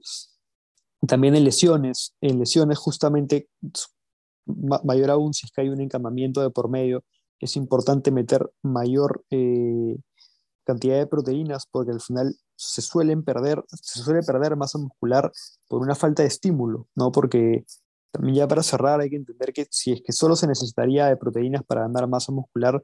También 1.07 1.35
en 1.35 1.43
lesiones, 1.43 2.13
en 2.21 2.39
lesiones 2.39 2.77
justamente, 2.77 3.49
mayor 4.45 5.11
aún 5.11 5.33
si 5.33 5.45
es 5.45 5.51
que 5.51 5.61
hay 5.61 5.69
un 5.69 5.81
encamamiento 5.81 6.41
de 6.41 6.51
por 6.51 6.69
medio, 6.69 7.03
es 7.39 7.55
importante 7.55 8.11
meter 8.11 8.51
mayor 8.61 9.25
eh, 9.31 9.97
cantidad 10.63 10.97
de 10.97 11.07
proteínas 11.07 11.65
porque 11.69 11.91
al 11.91 12.01
final 12.01 12.35
se 12.55 12.81
suelen 12.81 13.23
perder, 13.23 13.63
se 13.69 14.01
suele 14.01 14.21
perder 14.21 14.55
masa 14.55 14.77
muscular 14.77 15.31
por 15.67 15.81
una 15.81 15.95
falta 15.95 16.21
de 16.21 16.27
estímulo, 16.27 16.87
¿no? 16.95 17.11
Porque 17.11 17.65
también 18.11 18.35
ya 18.35 18.47
para 18.47 18.63
cerrar 18.63 18.99
hay 18.99 19.09
que 19.09 19.15
entender 19.15 19.53
que 19.53 19.67
si 19.69 19.93
es 19.93 20.01
que 20.03 20.11
solo 20.11 20.35
se 20.35 20.47
necesitaría 20.47 21.07
de 21.07 21.17
proteínas 21.17 21.63
para 21.63 21.81
ganar 21.81 22.07
masa 22.07 22.31
muscular, 22.31 22.81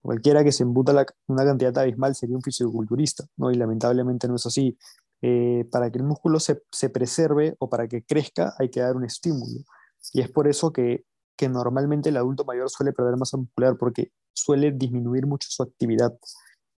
cualquiera 0.00 0.44
que 0.44 0.52
se 0.52 0.62
embuta 0.62 0.92
una 1.26 1.44
cantidad 1.44 1.76
abismal 1.78 2.14
sería 2.14 2.36
un 2.36 2.42
fisioculturista, 2.42 3.24
¿no? 3.36 3.50
Y 3.50 3.54
lamentablemente 3.56 4.28
no 4.28 4.36
es 4.36 4.46
así. 4.46 4.78
Eh, 5.20 5.66
para 5.72 5.90
que 5.90 5.98
el 5.98 6.04
músculo 6.04 6.38
se, 6.38 6.62
se, 6.70 6.90
preserve 6.90 7.56
o 7.58 7.68
para 7.68 7.88
que 7.88 8.04
crezca 8.04 8.54
hay 8.56 8.70
que 8.70 8.80
dar 8.80 8.96
un 8.96 9.04
estímulo. 9.04 9.64
Y 10.12 10.20
es 10.20 10.30
por 10.30 10.46
eso 10.46 10.72
que, 10.72 11.04
que 11.36 11.48
normalmente 11.48 12.10
el 12.10 12.16
adulto 12.16 12.44
mayor 12.44 12.70
suele 12.70 12.92
perder 12.92 13.16
masa 13.16 13.36
muscular 13.36 13.76
porque 13.76 14.12
suele 14.32 14.70
disminuir 14.70 15.26
mucho 15.26 15.48
su 15.50 15.64
actividad. 15.64 16.16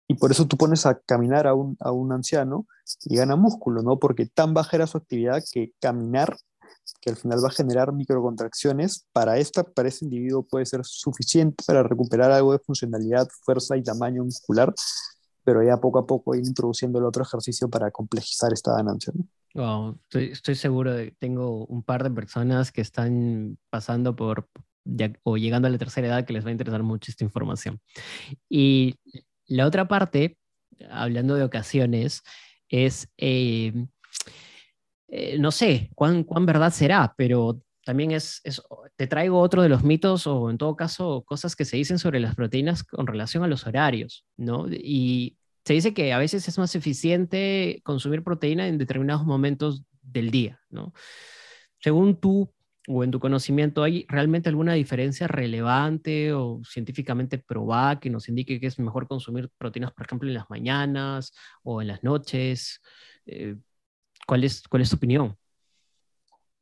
Y 0.08 0.16
por 0.16 0.32
eso 0.32 0.47
tú 0.47 0.58
pones 0.58 0.86
a 0.86 1.00
caminar 1.00 1.47
a 1.47 1.54
un, 1.54 1.76
a 1.82 1.91
un 1.91 2.12
anciano 2.14 2.66
y 3.04 3.18
gana 3.18 3.36
músculo, 3.36 3.84
¿no? 3.84 4.00
Porque 4.00 4.26
tan 4.26 4.54
baja 4.54 4.78
era 4.78 4.88
su 4.88 4.97
actividad 4.97 5.43
que 5.52 5.74
caminar 5.80 6.38
que 7.02 7.10
al 7.10 7.16
final 7.16 7.44
va 7.44 7.48
a 7.48 7.52
generar 7.52 7.94
microcontracciones, 7.94 9.08
para, 9.12 9.38
esta, 9.38 9.64
para 9.64 9.90
este 9.90 10.06
individuo 10.06 10.44
puede 10.44 10.66
ser 10.66 10.82
suficiente 10.84 11.64
para 11.66 11.84
recuperar 11.84 12.32
algo 12.32 12.52
de 12.52 12.60
funcionalidad, 12.60 13.28
fuerza 13.44 13.78
y 13.78 13.84
tamaño 13.84 14.24
muscular, 14.24 14.74
pero 15.44 15.64
ya 15.64 15.78
poco 15.78 16.00
a 16.00 16.06
poco 16.06 16.36
ir 16.36 16.46
introduciendo 16.46 17.00
el 17.00 17.06
otro 17.06 17.24
ejercicio 17.24 17.70
para 17.70 17.92
complejizar 17.92 18.52
esta 18.54 18.74
ganancia. 18.74 19.14
estoy, 20.12 20.56
seguro 20.56 20.94
de 20.94 21.06
que 21.06 21.16
tengo 21.18 21.66
un 21.66 21.84
par 21.84 22.04
de 22.04 22.12
personas 22.12 22.72
que 22.72 22.82
están 22.82 23.58
pasando 23.70 24.16
por 24.16 24.48
o 25.24 25.38
llegando 25.38 25.68
a 25.68 25.72
la 25.72 25.78
tercera 25.78 26.08
edad 26.08 26.26
que 26.26 26.34
les 26.34 26.44
va 26.44 26.50
a 26.50 26.54
interesar 26.54 26.84
mucho 26.84 27.12
esta 27.12 27.24
información. 27.24 27.80
Y 28.50 28.96
la 29.48 29.66
otra 29.66 29.88
parte, 29.88 30.38
hablando 30.90 31.36
de 31.36 31.44
ocasiones, 31.44 32.24
es 32.70 33.10
eh, 33.18 33.88
eh, 35.12 35.38
no 35.39 35.51
sé 35.51 35.89
cuán, 35.95 36.24
cuán 36.24 36.45
verdad 36.45 36.72
será, 36.72 37.14
pero 37.18 37.62
también 37.84 38.12
es, 38.12 38.41
te 38.95 39.07
traigo 39.07 39.39
otro 39.39 39.64
de 39.64 39.70
los 39.70 39.84
mitos 39.84 40.28
o 40.28 40.49
en 40.51 40.57
todo 40.57 40.76
caso 40.76 41.24
cosas 41.26 41.55
que 41.55 41.66
se 41.66 41.78
dicen 41.78 41.97
sobre 41.97 42.20
las 42.20 42.36
proteínas 42.36 42.84
con 42.84 43.07
relación 43.07 43.43
a 43.43 43.47
los 43.47 43.66
horarios, 43.66 44.26
¿no? 44.38 44.68
Y 44.70 45.38
se 45.66 45.74
dice 45.74 45.93
que 45.93 46.14
a 46.14 46.20
veces 46.20 46.47
es 46.47 46.57
más 46.60 46.76
eficiente 46.76 47.82
consumir 47.84 48.24
proteína 48.24 48.68
en 48.68 48.78
determinados 48.78 49.26
momentos 49.26 49.84
del 50.01 50.30
día, 50.30 50.60
¿no? 50.70 50.93
Según 51.80 52.20
tú 52.20 52.53
o 52.88 53.03
en 53.03 53.12
tu 53.12 53.20
conocimiento, 53.20 53.84
¿hay 53.84 54.05
realmente 54.07 54.49
alguna 54.49 54.74
diferencia 54.74 55.28
relevante 55.28 56.34
o 56.34 56.62
científicamente 56.64 57.38
probada 57.38 57.99
que 57.99 58.10
nos 58.10 58.30
indique 58.30 58.60
que 58.60 58.68
es 58.68 58.80
mejor 58.80 59.07
consumir 59.07 59.49
proteínas, 59.57 59.93
por 59.93 60.05
ejemplo, 60.05 60.28
en 60.28 60.36
las 60.36 60.49
mañanas 60.49 61.34
o 61.64 61.82
en 61.82 61.88
las 61.88 62.03
noches? 62.03 62.82
Eh, 63.26 63.55
¿Cuál 64.30 64.44
es, 64.44 64.62
tu 64.62 64.96
opinión? 64.96 65.36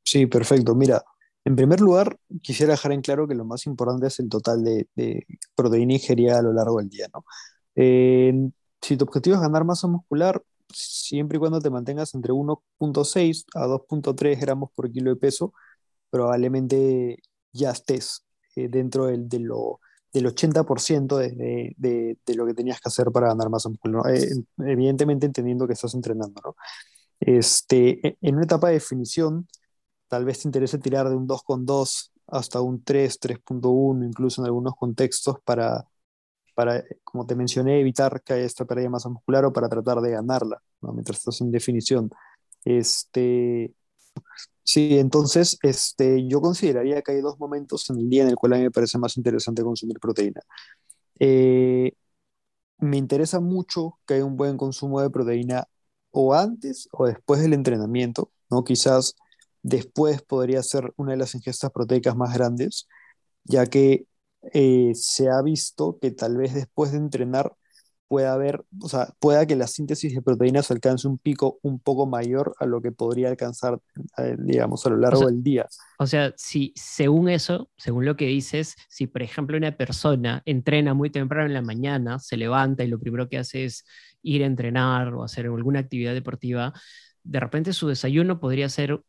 Sí, 0.02 0.26
perfecto. 0.26 0.74
Mira, 0.74 1.04
en 1.44 1.54
primer 1.58 1.82
lugar, 1.82 2.18
quisiera 2.42 2.72
dejar 2.72 2.94
en 2.94 3.02
claro 3.02 3.28
que 3.28 3.36
lo 3.36 3.44
más 3.44 3.66
importante 3.66 4.08
es 4.08 4.20
el 4.20 4.30
total 4.30 4.64
de, 4.64 4.88
proteína 5.54 5.96
ingerida 5.96 6.40
a 6.40 6.42
lo 6.42 6.54
largo 6.54 6.78
del 6.80 6.88
día. 6.88 7.08
¿no? 7.14 7.26
si 7.76 8.96
tu 8.96 9.04
objetivo 9.04 9.36
es 9.36 9.42
ganar 9.42 9.66
masa 9.66 9.88
muscular, 9.88 10.42
siempre 10.72 11.36
y 11.36 11.40
cuando 11.40 11.60
te 11.60 11.70
mantengas 11.70 12.16
entre 12.16 12.32
1.6 12.32 13.46
a 13.54 13.68
2.3 13.68 14.40
gramos 14.40 14.72
por 14.74 14.90
kilo 14.90 15.10
de 15.10 15.18
peso, 15.18 15.54
probablemente 16.10 17.18
ya 17.52 17.72
estés 17.72 18.26
eh, 18.56 18.70
dentro 18.70 19.08
de, 19.08 19.40
lo, 19.40 19.82
del 20.14 20.28
80% 20.28 21.18
de, 21.18 21.76
de, 21.78 22.18
de, 22.26 22.36
lo 22.36 22.46
que 22.46 22.54
tenías 22.54 22.80
que 22.80 22.88
hacer 22.88 23.12
para 23.12 23.28
ganar 23.28 23.50
masa 23.50 23.68
muscular. 23.68 24.04
Eh, 24.16 24.30
evidentemente 24.60 25.26
entendiendo 25.26 25.68
que 25.68 25.74
estás 25.74 25.94
entrenando. 25.96 26.42
¿no? 26.44 26.56
Este, 27.20 28.08
e, 28.08 28.18
en 28.22 28.36
una 28.36 28.46
etapa 28.46 28.68
de 28.68 28.76
definición, 28.76 29.48
tal 30.08 30.26
vez 30.26 30.42
te 30.42 30.48
interese 30.48 30.78
tirar 30.78 31.10
de 31.10 31.16
un 31.16 31.28
2,2 31.28 32.12
hasta 32.28 32.62
un 32.62 32.84
3, 32.84 33.20
3.1, 33.20 34.06
incluso 34.06 34.42
en 34.42 34.48
algunos 34.48 34.76
contextos 34.76 35.38
para, 35.44 35.86
para, 36.56 36.84
como 37.04 37.26
te 37.26 37.36
mencioné, 37.36 37.80
evitar 37.80 38.22
que 38.24 38.34
haya 38.34 38.46
esta 38.46 38.66
pérdida 38.66 38.86
de 38.86 38.90
masa 38.90 39.10
muscular 39.10 39.46
o 39.46 39.54
para 39.54 39.70
tratar 39.70 40.02
de 40.02 40.12
ganarla, 40.12 40.62
mientras 40.82 41.20
estás 41.20 41.42
en 41.42 41.52
definición. 41.52 42.10
Este, 42.66 43.74
sí, 44.64 45.00
entonces 45.00 45.58
este, 45.64 46.28
yo 46.28 46.42
consideraría 46.42 47.02
que 47.02 47.14
hay 47.14 47.22
dos 47.22 47.40
momentos 47.40 47.90
en 47.90 48.00
el 48.00 48.10
día 48.10 48.24
en 48.24 48.30
el 48.30 48.36
cual 48.36 48.54
a 48.54 48.58
mí 48.58 48.64
me 48.64 48.72
parece 48.72 48.98
más 48.98 49.18
interesante 49.18 49.64
consumir 49.64 50.00
proteína. 50.00 50.42
Eh, 51.20 51.94
me 52.80 52.98
interesa 52.98 53.40
mucho 53.40 54.00
que 54.06 54.16
haya 54.16 54.26
un 54.26 54.38
buen 54.38 54.58
consumo 54.58 55.02
de 55.02 55.10
proteína 55.10 55.68
o 56.12 56.34
antes 56.34 56.88
o 56.92 57.08
después 57.08 57.42
del 57.42 57.54
entrenamiento, 57.54 58.32
¿no? 58.50 58.64
Quizás 58.64 59.16
después 59.64 60.22
podría 60.22 60.64
ser 60.64 60.94
una 60.98 61.12
de 61.12 61.18
las 61.18 61.36
ingestas 61.36 61.72
proteicas 61.72 62.16
más 62.16 62.34
grandes, 62.34 62.88
ya 63.44 63.66
que 63.68 64.08
eh, 64.54 64.92
se 64.96 65.30
ha 65.30 65.42
visto 65.42 65.98
que 66.00 66.12
tal 66.12 66.38
vez 66.38 66.54
después 66.54 66.92
de 66.92 66.98
entrenar 67.00 67.56
pueda 68.08 68.34
haber, 68.34 68.64
o 68.82 68.90
sea, 68.90 69.14
pueda 69.20 69.46
que 69.46 69.56
la 69.56 69.68
síntesis 69.68 70.14
de 70.14 70.22
proteínas 70.22 70.72
alcance 70.72 71.08
un 71.08 71.18
pico 71.18 71.60
un 71.62 71.80
poco 71.80 72.06
mayor 72.06 72.56
a 72.60 72.66
lo 72.66 72.82
que 72.82 72.92
podría 72.92 73.30
alcanzar, 73.30 73.80
eh, 74.18 74.36
digamos, 74.40 74.86
a 74.86 74.90
lo 74.90 74.98
largo 74.98 75.26
del 75.26 75.44
día. 75.44 75.68
O 76.00 76.08
sea, 76.08 76.34
si 76.38 76.74
según 76.76 77.30
eso, 77.30 77.70
según 77.78 78.06
lo 78.06 78.16
que 78.16 78.26
dices, 78.26 78.76
si 78.90 79.08
por 79.08 79.22
ejemplo 79.22 79.58
una 79.58 79.76
persona 79.76 80.42
entrena 80.46 80.94
muy 80.94 81.10
temprano 81.10 81.48
en 81.48 81.54
la 81.54 81.62
mañana, 81.62 82.20
se 82.20 82.38
levanta 82.38 82.84
y 82.84 82.88
lo 82.88 83.00
primero 83.00 83.28
que 83.30 83.38
hace 83.38 83.66
es 83.66 83.86
ir 84.22 84.44
a 84.44 84.48
entrenar 84.48 85.14
o 85.14 85.24
hacer 85.24 85.46
alguna 85.46 85.80
actividad 85.80 86.14
deportiva, 86.14 86.74
de 87.24 87.40
repente 87.40 87.74
su 87.74 87.88
desayuno 87.88 88.40
podría 88.40 88.70
ser 88.70 89.02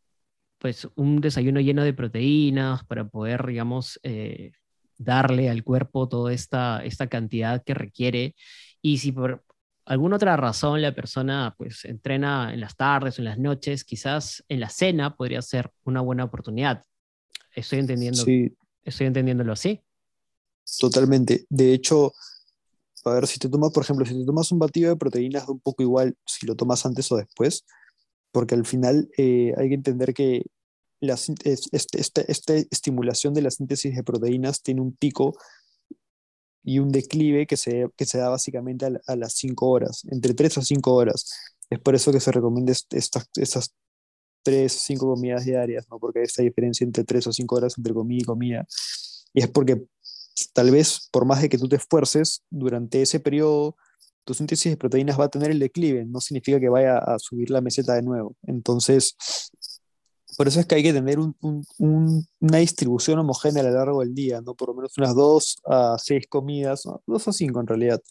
pues 0.57 0.87
un 0.95 1.21
desayuno 1.21 1.61
lleno 1.61 1.83
de 1.83 1.93
proteínas 1.93 2.83
para 2.83 3.07
poder, 3.07 3.45
digamos, 3.45 3.99
eh, 4.03 4.51
darle 4.97 5.49
al 5.49 5.63
cuerpo 5.63 6.07
toda 6.09 6.33
esta, 6.33 6.83
esta 6.83 7.07
cantidad 7.07 7.63
que 7.63 7.73
requiere 7.73 8.35
y 8.81 8.97
si 8.97 9.11
por 9.11 9.43
alguna 9.85 10.17
otra 10.17 10.37
razón 10.37 10.81
la 10.81 10.93
persona 10.93 11.55
pues 11.57 11.85
entrena 11.85 12.53
en 12.53 12.61
las 12.61 12.75
tardes 12.75 13.17
o 13.17 13.21
en 13.21 13.25
las 13.25 13.39
noches, 13.39 13.83
quizás 13.83 14.43
en 14.47 14.59
la 14.59 14.69
cena 14.69 15.15
podría 15.15 15.41
ser 15.41 15.71
una 15.83 16.01
buena 16.01 16.23
oportunidad. 16.23 16.83
Estoy 17.55 17.79
entendiendo. 17.79 18.23
Sí. 18.23 18.55
Estoy 18.83 19.07
entendiéndolo 19.07 19.53
así. 19.53 19.81
Totalmente. 20.79 21.45
De 21.49 21.73
hecho, 21.73 22.13
a 23.05 23.13
ver, 23.13 23.27
si 23.27 23.39
te 23.39 23.49
tomas, 23.49 23.71
por 23.71 23.83
ejemplo, 23.83 24.05
si 24.05 24.17
te 24.17 24.25
tomas 24.25 24.51
un 24.51 24.59
batido 24.59 24.89
de 24.89 24.95
proteínas, 24.95 25.47
un 25.47 25.59
poco 25.59 25.83
igual 25.83 26.15
si 26.25 26.45
lo 26.45 26.55
tomas 26.55 26.85
antes 26.85 27.11
o 27.11 27.17
después, 27.17 27.65
porque 28.31 28.55
al 28.55 28.65
final 28.65 29.09
eh, 29.17 29.53
hay 29.57 29.69
que 29.69 29.75
entender 29.75 30.13
que 30.13 30.45
la, 31.01 31.13
este, 31.13 31.57
este, 31.71 32.31
esta 32.31 32.53
estimulación 32.53 33.33
de 33.33 33.41
la 33.41 33.51
síntesis 33.51 33.95
de 33.95 34.03
proteínas 34.03 34.61
tiene 34.61 34.81
un 34.81 34.95
pico 34.95 35.35
y 36.63 36.79
un 36.79 36.89
declive 36.89 37.47
que 37.47 37.57
se, 37.57 37.87
que 37.95 38.05
se 38.05 38.17
da 38.17 38.29
básicamente 38.29 38.85
a, 38.85 39.15
las 39.15 39.33
5 39.33 39.67
horas, 39.67 40.03
entre 40.11 40.33
3 40.33 40.57
a 40.57 40.61
5 40.61 40.93
horas. 40.93 41.29
Es 41.69 41.79
por 41.79 41.95
eso 41.95 42.11
que 42.11 42.19
se 42.19 42.31
recomienda 42.31 42.73
estas, 42.91 43.29
estas 43.35 43.73
3 44.43 44.75
o 44.75 44.79
5 44.79 45.07
comidas 45.15 45.45
diarias, 45.45 45.85
¿no? 45.89 45.99
porque 45.99 46.19
hay 46.19 46.25
esta 46.25 46.43
diferencia 46.43 46.83
entre 46.83 47.03
3 47.03 47.27
o 47.27 47.33
5 47.33 47.55
horas 47.55 47.77
entre 47.77 47.93
comida 47.93 48.21
y 48.21 48.25
comida. 48.25 48.67
Y 49.33 49.41
es 49.41 49.47
porque 49.47 49.83
tal 50.53 50.71
vez 50.71 51.09
por 51.11 51.25
más 51.25 51.41
de 51.41 51.49
que 51.49 51.57
tú 51.57 51.67
te 51.67 51.75
esfuerces, 51.77 52.43
durante 52.49 53.01
ese 53.01 53.19
periodo 53.19 53.75
tu 54.29 54.35
síntesis 54.35 54.71
de 54.71 54.77
proteínas 54.77 55.19
va 55.19 55.25
a 55.25 55.29
tener 55.29 55.49
el 55.49 55.57
declive, 55.57 56.05
no 56.05 56.21
significa 56.21 56.59
que 56.59 56.69
vaya 56.69 56.99
a 56.99 57.17
subir 57.17 57.49
la 57.49 57.61
meseta 57.61 57.95
de 57.95 58.03
nuevo. 58.03 58.35
Entonces, 58.43 59.15
por 60.39 60.47
eso 60.47 60.61
es 60.61 60.65
que 60.65 60.75
hay 60.75 60.83
que 60.83 60.93
tener 60.93 61.19
una 61.19 62.57
distribución 62.59 63.19
homogénea 63.19 63.61
a 63.61 63.65
lo 63.65 63.73
largo 63.73 63.99
del 63.99 64.15
día, 64.15 64.39
¿no? 64.39 64.55
Por 64.55 64.69
lo 64.69 64.73
menos 64.73 64.97
unas 64.97 65.13
dos 65.13 65.57
a 65.65 65.97
seis 65.99 66.27
comidas, 66.29 66.83
dos 67.05 67.27
a 67.27 67.33
cinco 67.33 67.59
en 67.59 67.67
realidad, 67.67 68.01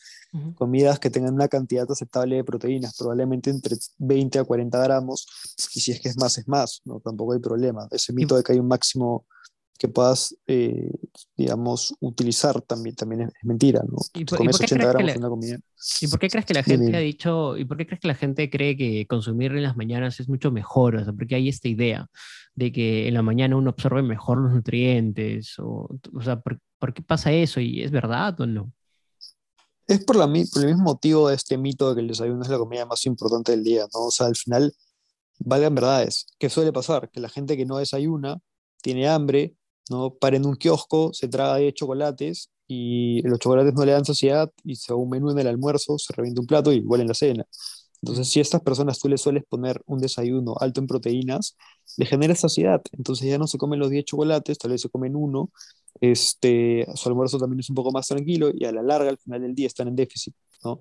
comidas 0.55 0.99
que 0.99 1.09
tengan 1.09 1.33
una 1.33 1.49
cantidad 1.49 1.91
aceptable 1.91 2.37
de 2.37 2.45
proteínas, 2.45 2.99
probablemente 2.99 3.49
entre 3.49 3.77
20 3.97 4.41
a 4.41 4.45
40 4.45 4.79
gramos, 4.79 5.27
y 5.75 5.81
si 5.81 5.93
es 5.93 6.03
que 6.03 6.11
es 6.11 6.19
más, 6.19 6.37
es 6.37 6.47
más, 6.47 6.83
¿no? 6.85 7.01
Tampoco 7.01 7.33
hay 7.33 7.39
problema. 7.39 7.89
Ese 7.91 8.13
mito 8.13 8.37
de 8.37 8.43
que 8.43 8.53
hay 8.53 8.59
un 8.59 8.69
máximo 8.69 9.25
que 9.79 9.87
puedas, 9.87 10.37
eh, 10.49 10.91
digamos, 11.37 11.95
utilizar 12.01 12.61
también, 12.63 12.97
también 12.97 13.23
es, 13.23 13.33
mentira, 13.43 13.83
¿no? 13.89 13.99
¿Y 14.15 14.25
por, 14.25 14.39
qué 14.41 14.49
crees 16.29 16.45
que 16.45 16.55
la 16.55 16.65
gente 16.65 16.97
ha 16.97 17.01
dicho, 17.01 17.57
y 17.57 17.65
por 17.65 17.77
qué 17.77 17.87
crees 17.87 18.01
que 18.01 18.09
la 18.09 18.17
gente 18.17 18.51
cree 18.51 18.77
que 18.77 19.07
consumir 19.07 19.53
en 19.53 19.63
las 19.63 19.77
mañanas 19.77 20.19
es 20.19 20.29
mucho 20.29 20.51
mejor? 20.51 20.97
O 20.97 21.05
sea, 21.05 21.13
porque 21.13 21.37
hay 21.37 21.49
esta 21.49 21.69
idea 21.69 22.09
de 22.57 22.73
que 22.73 23.07
en 23.07 23.15
la 23.15 23.23
mañana 23.23 23.57
uno 23.57 23.71
absorbe 23.71 24.03
mejor 24.03 24.39
los 24.39 24.53
nutrientes, 24.53 25.57
o, 25.61 25.89
o 26.13 26.23
sea, 26.23 26.41
¿por, 26.41 26.61
qué 26.93 27.03
pasa 27.03 27.31
eso? 27.31 27.61
¿Y 27.61 27.83
es 27.83 27.93
verdad 27.93 28.39
o 28.41 28.47
no? 28.47 28.73
Es 29.87 30.05
por, 30.05 30.17
la, 30.17 30.27
por 30.27 30.63
el 30.63 30.69
mismo 30.69 30.83
motivo 30.83 31.29
de 31.29 31.37
este 31.37 31.57
mito 31.57 31.89
de 31.89 31.95
que 31.95 32.01
el 32.01 32.09
desayuno 32.09 32.43
es 32.43 32.49
la 32.49 32.59
comida 32.59 32.85
más 32.85 33.07
importante 33.07 33.53
del 33.53 33.63
día, 33.63 33.87
¿no? 33.95 34.07
O 34.07 34.11
sea, 34.11 34.27
al 34.27 34.37
final, 34.37 34.75
valgan 35.39 35.77
verdades, 35.77 36.27
¿qué 36.37 36.51
suele 36.51 36.73
pasar? 36.73 37.09
Que 37.11 37.21
la 37.21 37.29
gente 37.29 37.57
que 37.57 37.65
no 37.65 37.79
desayuna 37.79 38.41
tiene 38.83 39.09
hambre, 39.09 39.55
¿no? 39.91 40.15
Para 40.15 40.37
en 40.37 40.47
un 40.47 40.57
kiosco, 40.57 41.13
se 41.13 41.29
traga 41.29 41.57
de 41.57 41.73
chocolates 41.73 42.51
y 42.67 43.23
los 43.23 43.39
chocolates 43.39 43.75
no 43.75 43.85
le 43.85 43.93
dan 43.93 44.05
saciedad 44.05 44.51
y 44.65 44.77
se 44.77 44.93
va 44.93 44.99
un 44.99 45.11
menú 45.11 45.31
en 45.31 45.39
el 45.39 45.47
almuerzo, 45.47 45.99
se 45.99 46.13
revienta 46.13 46.41
un 46.41 46.47
plato 46.47 46.73
y 46.73 46.77
igual 46.77 47.01
en 47.01 47.09
la 47.09 47.15
cena. 47.15 47.47
Entonces, 48.03 48.29
si 48.29 48.39
a 48.39 48.43
estas 48.43 48.63
personas 48.63 48.99
tú 48.99 49.09
les 49.09 49.21
sueles 49.21 49.45
poner 49.49 49.83
un 49.87 49.99
desayuno 49.99 50.55
alto 50.61 50.81
en 50.81 50.87
proteínas, 50.87 51.57
le 51.97 52.07
genera 52.07 52.35
saciedad. 52.35 52.81
Entonces 52.93 53.29
ya 53.29 53.39
no 53.39 53.47
se 53.47 53.59
comen 53.59 53.81
los 53.81 53.91
10 53.91 54.05
chocolates, 54.05 54.59
tal 54.59 54.71
vez 54.73 54.83
se 54.83 54.89
comen 54.89 55.17
uno. 55.17 55.51
Este, 56.01 56.87
su 56.95 57.09
almuerzo 57.09 57.39
también 57.39 57.61
es 57.61 57.71
un 57.71 57.75
poco 57.75 57.91
más 57.91 58.07
tranquilo 58.07 58.51
y 58.55 58.65
a 58.65 58.73
la 58.73 58.83
larga, 58.83 59.11
al 59.11 59.19
final 59.19 59.43
del 59.43 59.55
día, 59.55 59.67
están 59.67 59.89
en 59.89 59.97
déficit. 59.97 60.35
¿no? 60.65 60.81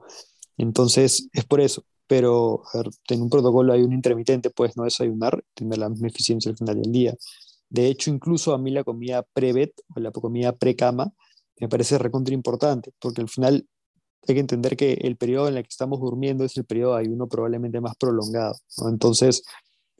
Entonces, 0.57 1.27
es 1.33 1.45
por 1.45 1.61
eso. 1.61 1.83
Pero, 2.07 2.63
en 3.09 3.21
un 3.21 3.29
protocolo 3.29 3.73
hay 3.73 3.81
un 3.81 3.93
intermitente, 3.93 4.49
puedes 4.49 4.77
no 4.77 4.83
desayunar, 4.83 5.43
tener 5.53 5.77
la 5.77 5.89
misma 5.89 6.07
eficiencia 6.07 6.49
al 6.51 6.57
final 6.57 6.81
del 6.81 6.91
día. 6.91 7.15
De 7.69 7.87
hecho, 7.87 8.09
incluso 8.09 8.53
a 8.53 8.57
mí 8.57 8.71
la 8.71 8.83
comida 8.83 9.23
pre 9.33 9.73
o 9.95 9.99
la 9.99 10.11
comida 10.11 10.53
pre-cama 10.53 11.11
me 11.59 11.67
parece 11.67 11.97
recontra 11.97 12.33
importante, 12.33 12.91
porque 12.99 13.21
al 13.21 13.29
final 13.29 13.67
hay 14.27 14.35
que 14.35 14.41
entender 14.41 14.77
que 14.77 14.93
el 14.93 15.17
periodo 15.17 15.47
en 15.47 15.57
el 15.57 15.63
que 15.63 15.69
estamos 15.69 15.99
durmiendo 15.99 16.43
es 16.43 16.57
el 16.57 16.65
periodo 16.65 16.95
de 16.95 17.01
ayuno 17.01 17.27
probablemente 17.27 17.81
más 17.81 17.95
prolongado. 17.97 18.55
Entonces, 18.89 19.43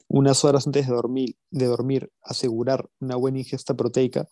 unas 0.08 0.44
horas 0.44 0.66
antes 0.66 0.86
de 0.86 0.94
dormir, 0.94 1.36
de 1.50 1.66
dormir, 1.66 2.10
asegurar 2.22 2.88
una 3.00 3.16
buena 3.16 3.38
ingesta 3.38 3.74
proteica 3.74 4.28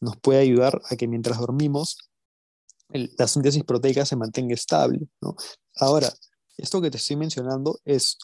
nos 0.00 0.16
puede 0.16 0.40
ayudar 0.40 0.80
a 0.88 0.96
que 0.96 1.06
mientras 1.06 1.38
dormimos, 1.38 1.98
la 2.88 3.28
síntesis 3.28 3.64
proteica 3.64 4.04
se 4.04 4.16
mantenga 4.16 4.54
estable. 4.54 5.00
Ahora, 5.76 6.12
esto 6.56 6.80
que 6.80 6.90
te 6.90 6.96
estoy 6.96 7.16
mencionando 7.16 7.78
es, 7.84 8.18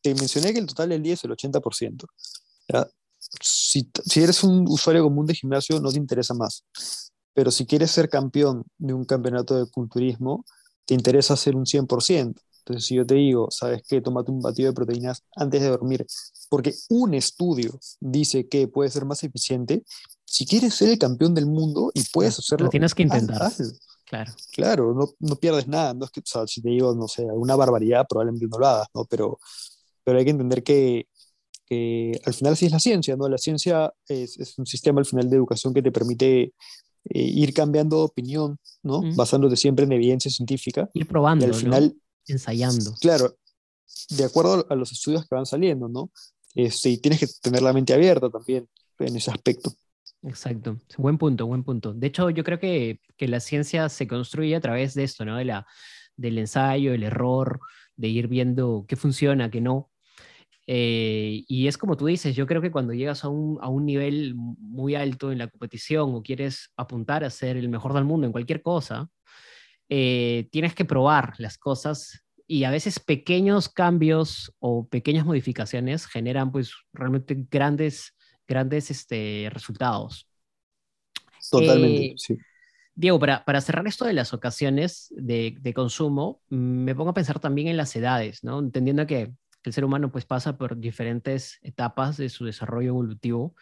te 0.00 0.14
mencioné 0.14 0.52
que 0.52 0.58
el 0.58 0.66
total 0.66 0.88
del 0.88 1.02
día 1.02 1.14
es 1.14 1.24
el 1.24 1.30
80%. 1.30 2.06
¿ya? 2.68 2.88
Si, 3.40 3.90
eres 4.16 4.42
un 4.44 4.66
usuario 4.68 5.02
común 5.02 5.26
de 5.26 5.34
gimnasio, 5.34 5.80
no 5.80 5.90
te 5.90 5.98
interesa 5.98 6.34
más. 6.34 6.64
Pero 7.34 7.50
si 7.50 7.66
quieres 7.66 7.90
ser 7.90 8.08
campeón 8.08 8.64
de 8.78 8.94
un 8.94 9.04
campeonato 9.04 9.56
de 9.56 9.70
culturismo, 9.70 10.44
te 10.84 10.94
interesa 10.94 11.34
hacer 11.34 11.54
un 11.54 11.66
100%. 11.66 12.34
Entonces, 12.58 12.86
si 12.86 12.96
yo 12.96 13.06
te 13.06 13.14
digo, 13.14 13.48
¿sabes 13.50 13.82
qué? 13.88 14.00
Tómate 14.00 14.30
un 14.30 14.40
batido 14.40 14.68
de 14.68 14.74
proteínas 14.74 15.22
antes 15.36 15.62
de 15.62 15.68
dormir, 15.68 16.06
porque 16.50 16.74
un 16.90 17.14
estudio 17.14 17.78
dice 18.00 18.48
que 18.48 18.68
puede 18.68 18.90
ser 18.90 19.04
más 19.04 19.24
eficiente, 19.24 19.84
si 20.24 20.44
quieres 20.44 20.74
ser 20.74 20.90
el 20.90 20.98
campeón 20.98 21.34
del 21.34 21.46
mundo 21.46 21.90
y 21.94 22.04
puedes 22.12 22.38
hacerlo. 22.38 22.66
Lo 22.66 22.70
tienes 22.70 22.94
que 22.94 23.04
intentar. 23.04 23.52
Claro. 24.04 24.32
Claro, 24.52 24.94
no, 24.94 25.08
no, 25.20 25.36
pierdes 25.36 25.68
nada. 25.68 25.94
No 25.94 26.06
es 26.06 26.10
que, 26.10 26.22
si 26.46 26.62
te 26.62 26.70
digo, 26.70 26.94
no 26.94 27.08
sé, 27.08 27.22
alguna 27.22 27.56
barbaridad, 27.56 28.06
probablemente 28.08 28.46
no 28.46 28.58
lo 28.58 28.66
hagas, 28.66 28.88
¿no? 28.94 29.04
Pero, 29.04 29.38
pero 30.02 30.18
hay 30.18 30.24
que 30.24 30.30
entender 30.30 30.62
que 30.62 31.08
que 31.68 32.20
al 32.24 32.34
final 32.34 32.56
sí 32.56 32.66
es 32.66 32.72
la 32.72 32.80
ciencia, 32.80 33.16
¿no? 33.16 33.28
La 33.28 33.38
ciencia 33.38 33.92
es, 34.08 34.38
es 34.38 34.58
un 34.58 34.66
sistema 34.66 35.00
al 35.00 35.06
final 35.06 35.28
de 35.28 35.36
educación 35.36 35.74
que 35.74 35.82
te 35.82 35.92
permite 35.92 36.42
eh, 36.42 36.52
ir 37.22 37.52
cambiando 37.54 37.98
de 37.98 38.02
opinión, 38.04 38.58
¿no? 38.82 39.02
Basándote 39.14 39.56
siempre 39.56 39.84
en 39.84 39.92
evidencia 39.92 40.30
científica. 40.30 40.88
Ir 40.94 41.06
probando, 41.06 41.46
y 41.46 41.48
al 41.48 41.54
final, 41.54 41.96
ensayando. 42.26 42.94
Claro, 43.00 43.36
de 44.10 44.24
acuerdo 44.24 44.66
a 44.68 44.74
los 44.74 44.92
estudios 44.92 45.22
que 45.26 45.34
van 45.34 45.46
saliendo, 45.46 45.88
¿no? 45.88 46.10
Este, 46.54 46.90
y 46.90 46.98
tienes 46.98 47.20
que 47.20 47.26
tener 47.40 47.62
la 47.62 47.72
mente 47.72 47.92
abierta 47.92 48.30
también 48.30 48.68
en 48.98 49.16
ese 49.16 49.30
aspecto. 49.30 49.72
Exacto, 50.22 50.78
buen 50.96 51.16
punto, 51.18 51.46
buen 51.46 51.62
punto. 51.62 51.94
De 51.94 52.08
hecho, 52.08 52.30
yo 52.30 52.42
creo 52.42 52.58
que, 52.58 53.00
que 53.16 53.28
la 53.28 53.40
ciencia 53.40 53.88
se 53.88 54.08
construye 54.08 54.56
a 54.56 54.60
través 54.60 54.94
de 54.94 55.04
esto, 55.04 55.24
¿no? 55.24 55.36
De 55.36 55.44
la, 55.44 55.66
del 56.16 56.38
ensayo, 56.38 56.92
el 56.92 57.04
error, 57.04 57.60
de 57.96 58.08
ir 58.08 58.28
viendo 58.28 58.84
qué 58.88 58.96
funciona, 58.96 59.50
qué 59.50 59.60
no. 59.60 59.90
Eh, 60.70 61.44
y 61.48 61.66
es 61.66 61.78
como 61.78 61.96
tú 61.96 62.04
dices, 62.04 62.36
yo 62.36 62.46
creo 62.46 62.60
que 62.60 62.70
cuando 62.70 62.92
llegas 62.92 63.24
a 63.24 63.28
un, 63.28 63.58
a 63.62 63.68
un 63.68 63.86
nivel 63.86 64.34
muy 64.34 64.94
alto 64.94 65.32
en 65.32 65.38
la 65.38 65.48
competición 65.48 66.14
o 66.14 66.22
quieres 66.22 66.72
apuntar 66.76 67.24
a 67.24 67.30
ser 67.30 67.56
el 67.56 67.70
mejor 67.70 67.94
del 67.94 68.04
mundo 68.04 68.26
en 68.26 68.32
cualquier 68.32 68.60
cosa, 68.60 69.08
eh, 69.88 70.46
tienes 70.52 70.74
que 70.74 70.84
probar 70.84 71.32
las 71.38 71.56
cosas 71.56 72.22
y 72.46 72.64
a 72.64 72.70
veces 72.70 73.00
pequeños 73.00 73.70
cambios 73.70 74.54
o 74.58 74.86
pequeñas 74.86 75.24
modificaciones 75.24 76.06
generan 76.06 76.52
pues 76.52 76.74
realmente 76.92 77.46
grandes, 77.50 78.14
grandes 78.46 78.90
este, 78.90 79.48
resultados. 79.50 80.28
Totalmente, 81.50 82.08
eh, 82.08 82.14
sí. 82.18 82.36
Diego, 82.94 83.18
para, 83.18 83.42
para, 83.42 83.62
cerrar 83.62 83.86
esto 83.86 84.04
de 84.04 84.12
las 84.12 84.34
ocasiones 84.34 85.14
de, 85.16 85.56
de, 85.58 85.72
consumo, 85.72 86.42
me 86.50 86.94
pongo 86.94 87.10
a 87.10 87.14
pensar 87.14 87.40
también 87.40 87.68
en 87.68 87.78
las 87.78 87.96
edades, 87.96 88.44
¿no? 88.44 88.58
Entendiendo 88.58 89.06
que 89.06 89.32
el 89.64 89.72
ser 89.72 89.84
humano 89.84 90.10
pues 90.10 90.24
pasa 90.24 90.56
por 90.56 90.76
diferentes 90.76 91.58
etapas 91.62 92.16
de 92.16 92.28
su 92.28 92.44
desarrollo 92.44 92.88
evolutivo, 92.88 93.54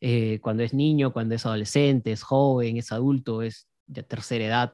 eh, 0.00 0.40
cuando 0.40 0.62
es 0.62 0.74
niño, 0.74 1.12
cuando 1.12 1.34
es 1.34 1.46
adolescente, 1.46 2.12
es 2.12 2.22
joven, 2.22 2.76
es 2.76 2.92
adulto, 2.92 3.42
es 3.42 3.68
de 3.86 4.02
tercera 4.02 4.44
edad. 4.44 4.72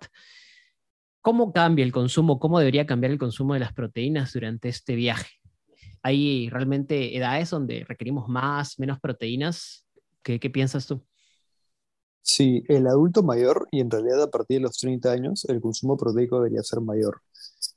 ¿Cómo 1.21 1.53
cambia 1.53 1.85
el 1.85 1.93
consumo? 1.93 2.41
¿Cómo 2.41 2.59
debería 2.59 2.87
cambiar 2.87 3.13
el 3.13 3.19
consumo 3.19 3.55
de 3.55 3.61
las 3.61 3.73
proteínas 3.73 4.33
durante 4.33 4.69
este 4.69 4.97
viaje? 4.97 5.31
¿Hay 6.03 6.49
realmente 6.51 7.17
edades 7.17 7.51
donde 7.51 7.85
requerimos 7.89 8.29
más, 8.29 8.79
menos 8.79 8.99
proteínas? 8.99 9.87
¿Qué, 10.23 10.41
qué 10.41 10.51
piensas 10.51 10.87
tú? 10.87 11.05
Sí, 12.23 12.65
el 12.69 12.87
adulto 12.87 13.23
mayor 13.23 13.69
y 13.71 13.81
en 13.81 13.91
realidad 13.91 14.23
a 14.23 14.31
partir 14.31 14.59
de 14.59 14.63
los 14.63 14.79
30 14.79 15.11
años 15.11 15.45
el 15.47 15.61
consumo 15.61 15.97
proteico 15.97 16.37
debería 16.37 16.63
ser 16.63 16.81
mayor. 16.81 17.21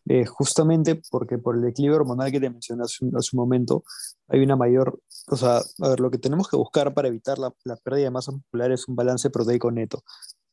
Eh, 0.08 0.26
justamente 0.26 1.02
porque 1.10 1.38
por 1.38 1.56
el 1.56 1.64
declive 1.64 1.96
hormonal 1.96 2.32
que 2.32 2.40
te 2.40 2.50
mencioné 2.50 2.84
hace 2.84 3.04
un, 3.06 3.12
momento, 3.34 3.84
hay 4.28 4.42
una 4.42 4.56
mayor, 4.56 5.00
o 5.28 5.36
sea, 5.36 5.58
a 5.82 5.90
ver, 5.90 6.00
lo 6.00 6.12
que 6.12 6.20
tenemos 6.20 6.48
que 6.48 6.58
buscar 6.58 6.94
para 6.94 7.08
evitar 7.08 7.40
la, 7.40 7.52
pérdida 7.84 8.06
de 8.06 8.12
masa 8.12 8.32
muscular 8.32 8.72
es 8.72 8.88
un 8.88 8.96
balance 8.96 9.30
proteico 9.30 9.72
neto 9.72 10.04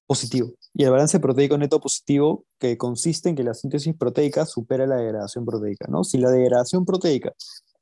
positivo. 0.06 0.52
Y 0.74 0.84
el 0.84 0.90
balance 0.90 1.20
proteico 1.20 1.58
neto 1.58 1.80
positivo 1.80 2.46
que 2.58 2.76
consiste 2.78 3.28
en 3.28 3.36
que 3.36 3.44
la 3.44 3.54
síntesis 3.54 3.94
proteica 3.96 4.46
supera 4.46 4.86
la 4.86 4.96
degradación 4.96 5.44
proteica, 5.44 5.86
¿no? 5.88 6.04
Si 6.04 6.18
la 6.18 6.30
degradación 6.30 6.84
proteica 6.84 7.32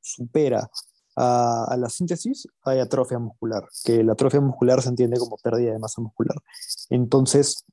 supera 0.01 0.69
a, 1.17 1.77
la 1.79 1.89
síntesis, 1.89 2.47
hay 2.63 2.79
atrofia 2.81 3.19
muscular, 3.19 3.67
que 3.85 4.03
la 4.03 4.13
atrofia 4.13 4.41
muscular 4.41 4.83
se 4.83 4.89
entiende 4.89 5.19
como 5.19 5.37
pérdida 5.39 5.73
de 5.73 5.79
masa 5.79 6.01
muscular. 6.01 6.37
Entonces, 6.89 7.65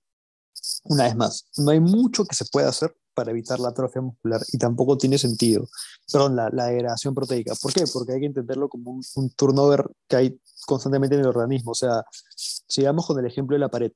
una 0.84 1.06
vez 1.06 1.16
más, 1.16 1.46
no 1.58 1.72
hay 1.72 1.80
mucho 1.80 2.26
que 2.26 2.36
se 2.36 2.46
pueda 2.46 2.70
hacer 2.70 2.96
para 3.18 3.32
evitar 3.32 3.59
la 3.59 3.70
atrofia 3.70 3.99
muscular 3.99 4.39
y 4.53 4.59
tampoco 4.59 4.95
tiene 4.95 5.18
sentido, 5.18 5.68
perdón, 6.13 6.36
la, 6.36 6.51
la 6.51 6.68
degradación 6.68 7.15
proteica. 7.15 7.55
¿Por 7.59 7.74
qué? 7.74 7.86
Porque 7.91 8.13
hay 8.13 8.20
que 8.20 8.28
entenderlo 8.28 8.70
como 8.70 8.91
un, 8.91 9.01
un, 9.15 9.32
turnover 9.32 9.89
que 10.07 10.15
hay 10.15 10.39
constantemente 10.68 11.15
en 11.15 11.22
el 11.22 11.28
organismo. 11.28 11.72
O 11.72 11.74
sea, 11.74 12.03
sigamos 12.36 13.07
con 13.07 13.18
el 13.18 13.26
ejemplo 13.26 13.55
de 13.55 13.59
la 13.59 13.70
pared. 13.70 13.91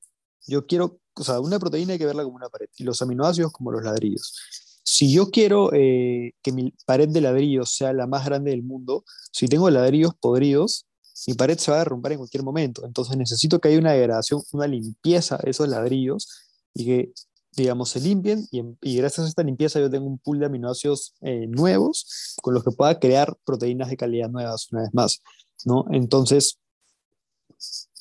Yo 0.48 0.66
quiero, 0.66 0.98
o 1.14 1.22
sea, 1.22 1.38
una 1.38 1.60
proteína 1.60 1.92
hay 1.92 2.00
que 2.00 2.04
verla 2.06 2.24
como 2.24 2.34
una 2.34 2.48
pared 2.48 2.66
y 2.76 2.82
los 2.82 3.00
aminoácidos 3.00 3.52
como 3.52 3.70
los 3.70 3.84
ladrillos. 3.84 4.34
Si 4.82 5.12
yo 5.12 5.30
quiero 5.30 5.72
eh, 5.72 6.32
que 6.42 6.50
mi 6.50 6.74
pared 6.84 7.08
de 7.08 7.20
ladrillos 7.20 7.72
sea 7.72 7.92
la 7.92 8.08
más 8.08 8.24
grande 8.24 8.50
del 8.50 8.64
mundo, 8.64 9.04
si 9.30 9.46
tengo 9.46 9.70
ladrillos 9.70 10.14
podridos, 10.18 10.86
mi 11.28 11.34
pared 11.34 11.56
se 11.58 11.70
va 11.70 11.76
a 11.76 11.80
derrumbar 11.84 12.10
en 12.10 12.18
cualquier 12.18 12.42
momento. 12.42 12.84
Entonces 12.84 13.16
necesito 13.16 13.60
que 13.60 13.68
haya 13.68 13.78
una 13.78 13.92
degradación, 13.92 14.42
una 14.50 14.66
limpieza 14.66 15.36
de 15.36 15.52
esos 15.52 15.68
ladrillos 15.68 16.26
y 16.74 16.86
que 16.86 17.12
digamos, 17.54 17.90
se 17.90 18.00
limpien 18.00 18.46
y, 18.50 18.96
gracias 18.96 19.26
a 19.26 19.28
esta 19.28 19.42
limpieza 19.42 19.78
yo 19.78 19.90
tengo 19.90 20.06
un 20.06 20.18
pool 20.18 20.38
de 20.38 20.46
aminoácidos 20.46 21.14
eh, 21.20 21.46
nuevos 21.46 22.36
con 22.42 22.54
los 22.54 22.64
que 22.64 22.70
pueda 22.70 22.98
crear 22.98 23.36
proteínas 23.44 23.90
de 23.90 23.96
calidad 23.96 24.30
nuevas 24.30 24.70
una 24.72 24.82
vez 24.82 24.94
más, 24.94 25.22
¿no? 25.64 25.84
Entonces, 25.90 26.58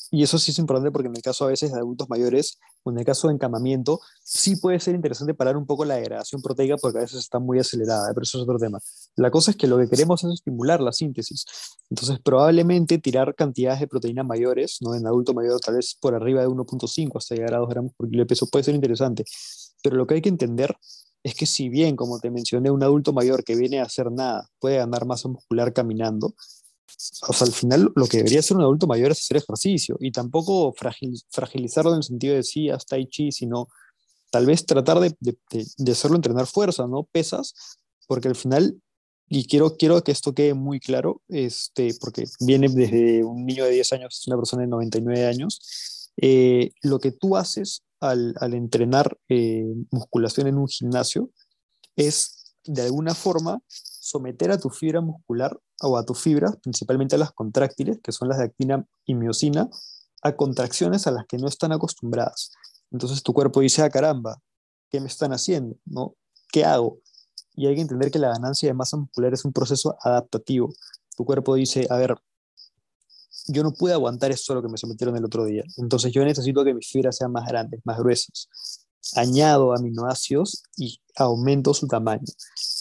y 0.09 0.23
eso 0.23 0.37
sí 0.37 0.51
es 0.51 0.59
importante 0.59 0.91
porque 0.91 1.07
en 1.07 1.15
el 1.15 1.21
caso 1.21 1.45
a 1.45 1.49
veces 1.49 1.71
de 1.71 1.79
adultos 1.79 2.09
mayores 2.09 2.59
en 2.85 2.97
el 2.97 3.05
caso 3.05 3.27
de 3.27 3.35
encamamiento, 3.35 3.99
sí 4.23 4.55
puede 4.55 4.79
ser 4.79 4.95
interesante 4.95 5.33
parar 5.33 5.57
un 5.57 5.65
poco 5.65 5.85
la 5.85 5.95
degradación 5.95 6.41
proteica 6.41 6.77
porque 6.77 6.97
a 6.97 7.01
veces 7.01 7.19
está 7.19 7.39
muy 7.39 7.59
acelerada, 7.59 8.07
pero 8.13 8.23
eso 8.23 8.39
es 8.39 8.43
otro 8.43 8.57
tema. 8.57 8.79
La 9.15 9.29
cosa 9.29 9.51
es 9.51 9.57
que 9.57 9.67
lo 9.67 9.77
que 9.77 9.87
queremos 9.87 10.23
es 10.23 10.33
estimular 10.33 10.81
la 10.81 10.91
síntesis. 10.91 11.45
Entonces, 11.89 12.19
probablemente 12.23 12.97
tirar 12.97 13.35
cantidades 13.35 13.79
de 13.81 13.87
proteínas 13.87 14.25
mayores, 14.25 14.77
¿no? 14.81 14.95
en 14.95 15.05
adulto 15.05 15.33
mayor 15.33 15.59
tal 15.59 15.75
vez 15.75 15.95
por 15.99 16.15
arriba 16.15 16.41
de 16.41 16.47
1.5 16.47 17.17
hasta 17.17 17.35
llegar 17.35 17.53
a 17.53 17.57
2 17.59 17.69
gramos 17.69 17.93
por 17.95 18.09
kilo 18.09 18.23
de 18.23 18.27
peso, 18.27 18.47
puede 18.47 18.63
ser 18.63 18.75
interesante. 18.75 19.25
Pero 19.83 19.95
lo 19.95 20.07
que 20.07 20.15
hay 20.15 20.21
que 20.21 20.29
entender 20.29 20.75
es 21.23 21.35
que 21.35 21.45
si 21.45 21.69
bien, 21.69 21.95
como 21.95 22.19
te 22.19 22.31
mencioné, 22.31 22.71
un 22.71 22.83
adulto 22.83 23.13
mayor 23.13 23.43
que 23.43 23.55
viene 23.55 23.79
a 23.79 23.83
hacer 23.83 24.11
nada 24.11 24.49
puede 24.59 24.77
ganar 24.77 25.05
masa 25.05 25.29
muscular 25.29 25.73
caminando, 25.73 26.33
o 27.27 27.33
sea, 27.33 27.47
al 27.47 27.53
final 27.53 27.91
lo 27.95 28.05
que 28.07 28.17
debería 28.17 28.41
ser 28.41 28.57
un 28.57 28.63
adulto 28.63 28.87
mayor 28.87 29.11
es 29.11 29.19
hacer 29.19 29.37
ejercicio 29.37 29.97
y 29.99 30.11
tampoco 30.11 30.73
fragilizarlo 30.73 31.91
en 31.91 31.97
el 31.97 32.03
sentido 32.03 32.35
de 32.35 32.43
sí, 32.43 32.69
hasta 32.69 32.97
chi, 33.07 33.31
sino 33.31 33.67
tal 34.31 34.45
vez 34.45 34.65
tratar 34.65 34.99
de, 34.99 35.15
hacerlo 35.91 36.15
entrenar 36.15 36.47
fuerza, 36.47 36.87
¿no? 36.87 37.03
Pesas, 37.03 37.53
porque 38.07 38.29
al 38.29 38.35
final, 38.35 38.81
y 39.27 39.45
quiero, 39.45 39.77
quiero 39.77 40.03
que 40.03 40.11
esto 40.11 40.33
quede 40.33 40.53
muy 40.53 40.79
claro, 40.79 41.21
este, 41.27 41.93
porque 41.99 42.25
viene 42.39 42.67
desde 42.69 43.23
un 43.23 43.45
niño 43.45 43.65
de 43.65 43.71
10 43.71 43.93
años, 43.93 44.23
una 44.27 44.37
persona 44.37 44.63
de 44.63 44.69
99 44.69 45.25
años, 45.25 46.11
eh, 46.17 46.71
lo 46.81 46.99
que 46.99 47.11
tú 47.11 47.35
haces 47.35 47.83
al, 47.99 48.33
al 48.39 48.53
entrenar 48.53 49.17
eh, 49.29 49.65
musculación 49.91 50.47
en 50.47 50.57
un 50.57 50.67
gimnasio 50.67 51.29
es 51.95 52.55
de 52.65 52.81
alguna 52.83 53.15
forma 53.15 53.59
someter 53.67 54.51
a 54.51 54.59
tu 54.59 54.69
fibra 54.69 55.01
muscular 55.01 55.59
o 55.81 55.97
a 55.97 56.05
tus 56.05 56.19
fibras, 56.19 56.55
principalmente 56.57 57.15
a 57.15 57.19
las 57.19 57.31
contráctiles, 57.31 57.99
que 58.03 58.11
son 58.11 58.29
las 58.29 58.37
de 58.37 58.45
actina 58.45 58.85
y 59.05 59.15
miocina, 59.15 59.69
a 60.21 60.35
contracciones 60.35 61.07
a 61.07 61.11
las 61.11 61.25
que 61.25 61.37
no 61.37 61.47
están 61.47 61.71
acostumbradas. 61.71 62.51
Entonces 62.91 63.23
tu 63.23 63.33
cuerpo 63.33 63.61
dice, 63.61 63.81
ah, 63.81 63.89
caramba, 63.89 64.41
¿qué 64.89 64.99
me 64.99 65.07
están 65.07 65.33
haciendo? 65.33 65.75
¿No? 65.85 66.15
¿Qué 66.51 66.65
hago? 66.65 66.99
Y 67.55 67.67
hay 67.67 67.75
que 67.75 67.81
entender 67.81 68.11
que 68.11 68.19
la 68.19 68.29
ganancia 68.29 68.69
de 68.69 68.73
masa 68.73 68.97
muscular 68.97 69.33
es 69.33 69.45
un 69.45 69.53
proceso 69.53 69.97
adaptativo. 70.01 70.73
Tu 71.17 71.25
cuerpo 71.25 71.55
dice, 71.55 71.87
a 71.89 71.97
ver, 71.97 72.15
yo 73.47 73.63
no 73.63 73.71
pude 73.73 73.93
aguantar 73.93 74.31
eso 74.31 74.53
lo 74.53 74.61
que 74.61 74.69
me 74.69 74.77
sometieron 74.77 75.15
el 75.15 75.25
otro 75.25 75.45
día. 75.45 75.63
Entonces 75.77 76.11
yo 76.11 76.23
necesito 76.23 76.63
que 76.63 76.73
mis 76.73 76.87
fibras 76.87 77.17
sean 77.17 77.31
más 77.31 77.47
grandes, 77.47 77.81
más 77.83 77.97
gruesas. 77.97 78.80
Añado 79.15 79.73
aminoácidos 79.73 80.63
y 80.77 81.01
aumento 81.15 81.73
su 81.73 81.87
tamaño. 81.87 82.23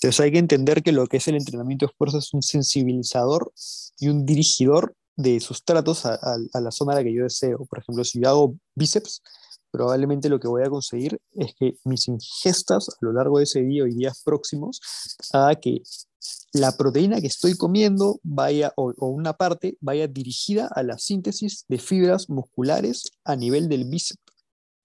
Entonces 0.03 0.21
hay 0.21 0.33
que 0.33 0.39
entender 0.39 0.83
que 0.83 0.93
lo 0.93 1.07
que 1.07 1.19
es 1.19 1.29
el 1.29 1.37
entrenamiento 1.37 1.87
de 1.87 1.91
esfuerzo 1.93 2.19
es 2.19 2.33
un 2.35 2.43
sensibilizador 2.43 3.53
y 3.99 4.09
un 4.09 4.25
dirigidor 4.25 4.95
de 5.17 5.41
sustratos 5.41 6.07
a, 6.07 6.15
a, 6.15 6.37
a 6.53 6.61
la 6.61 6.71
zona 6.71 6.93
a 6.93 6.97
la 6.97 7.05
que 7.05 7.15
yo 7.15 7.25
deseo. 7.25 7.67
Por 7.67 7.81
ejemplo, 7.81 8.05
si 8.05 8.21
yo 8.21 8.29
hago 8.29 8.55
bíceps, 8.75 9.23
probablemente 9.71 10.29
lo 10.29 10.41
que 10.41 10.49
voy 10.49 10.63
a 10.63 10.71
conseguir 10.71 11.21
es 11.33 11.55
que 11.55 11.77
mis 11.85 12.09
ingestas 12.09 12.89
a 12.89 12.97
lo 13.01 13.13
largo 13.13 13.39
de 13.39 13.45
ese 13.45 13.63
día 13.63 13.85
y 13.87 13.95
días 13.95 14.23
próximos 14.25 14.81
haga 15.33 15.55
que 15.57 15.83
la 16.53 16.77
proteína 16.77 17.21
que 17.21 17.29
estoy 17.29 17.57
comiendo 17.57 18.19
vaya, 18.23 18.73
o, 18.77 18.93
una 18.99 19.35
parte, 19.35 19.77
vaya 19.81 20.09
dirigida 20.09 20.69
a 20.75 20.83
la 20.83 20.99
síntesis 20.99 21.65
de 21.69 21.79
fibras 21.79 22.29
musculares 22.29 23.13
a 23.25 23.37
nivel 23.37 23.69
del 23.69 23.85
bíceps. 23.85 24.21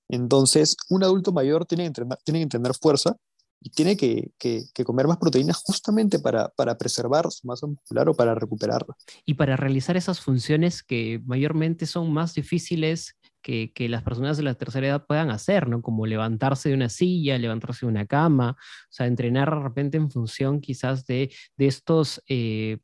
Entonces, 0.10 0.76
un 0.90 1.04
adulto 1.04 1.32
mayor 1.32 1.66
tiene 1.66 1.84
que 1.84 1.88
entrenar, 1.88 2.20
tiene 2.24 2.40
que 2.40 2.44
entrenar 2.44 2.76
fuerza 2.76 3.16
y 3.62 3.70
tiene 3.70 3.98
que, 3.98 4.32
que, 4.38 4.64
que, 4.74 4.84
comer 4.84 5.08
más 5.08 5.18
proteínas 5.18 5.58
justamente 5.64 6.20
para, 6.20 6.50
para 6.50 6.78
preservar 6.78 7.32
su 7.32 7.48
masa 7.48 7.66
muscular 7.66 8.08
o 8.08 8.14
para 8.14 8.36
recuperarla. 8.36 8.96
Y 9.26 9.34
para 9.34 9.56
realizar 9.56 9.98
esas 9.98 10.22
funciones 10.22 10.84
que 10.84 11.20
mayormente 11.26 11.88
son 11.88 12.14
más 12.14 12.36
difíciles 12.36 13.16
que, 13.42 13.72
que, 13.74 13.90
las 13.90 14.04
personas 14.04 14.38
de 14.38 14.44
la 14.44 14.54
tercera 14.54 14.88
edad 14.88 15.06
puedan 15.08 15.32
hacer, 15.32 15.68
¿no? 15.68 15.82
Como 15.82 16.06
levantarse 16.06 16.70
de 16.70 16.76
una 16.76 16.90
silla, 16.90 17.40
levantarse 17.40 17.88
de 17.88 17.92
una 17.92 18.06
cama, 18.06 18.52
o 18.52 18.92
sea, 18.92 19.08
entrenar 19.08 19.50
de 19.50 19.64
repente 19.64 19.98
en 19.98 20.12
función 20.12 20.62
quizás 20.62 21.06
de, 21.08 21.34
de 21.58 21.68
estos, 21.68 22.22
eh, 22.28 22.78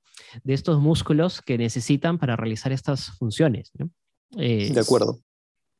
de 0.43 0.53
estos 0.53 0.79
músculos 0.79 1.41
que 1.41 1.59
necesitan 1.59 2.17
para 2.17 2.35
realizar 2.35 2.71
estas 2.71 3.11
funciones, 3.17 3.71
¿no? 3.75 3.91
Eh, 4.37 4.71
de 4.73 4.79
acuerdo. 4.79 5.19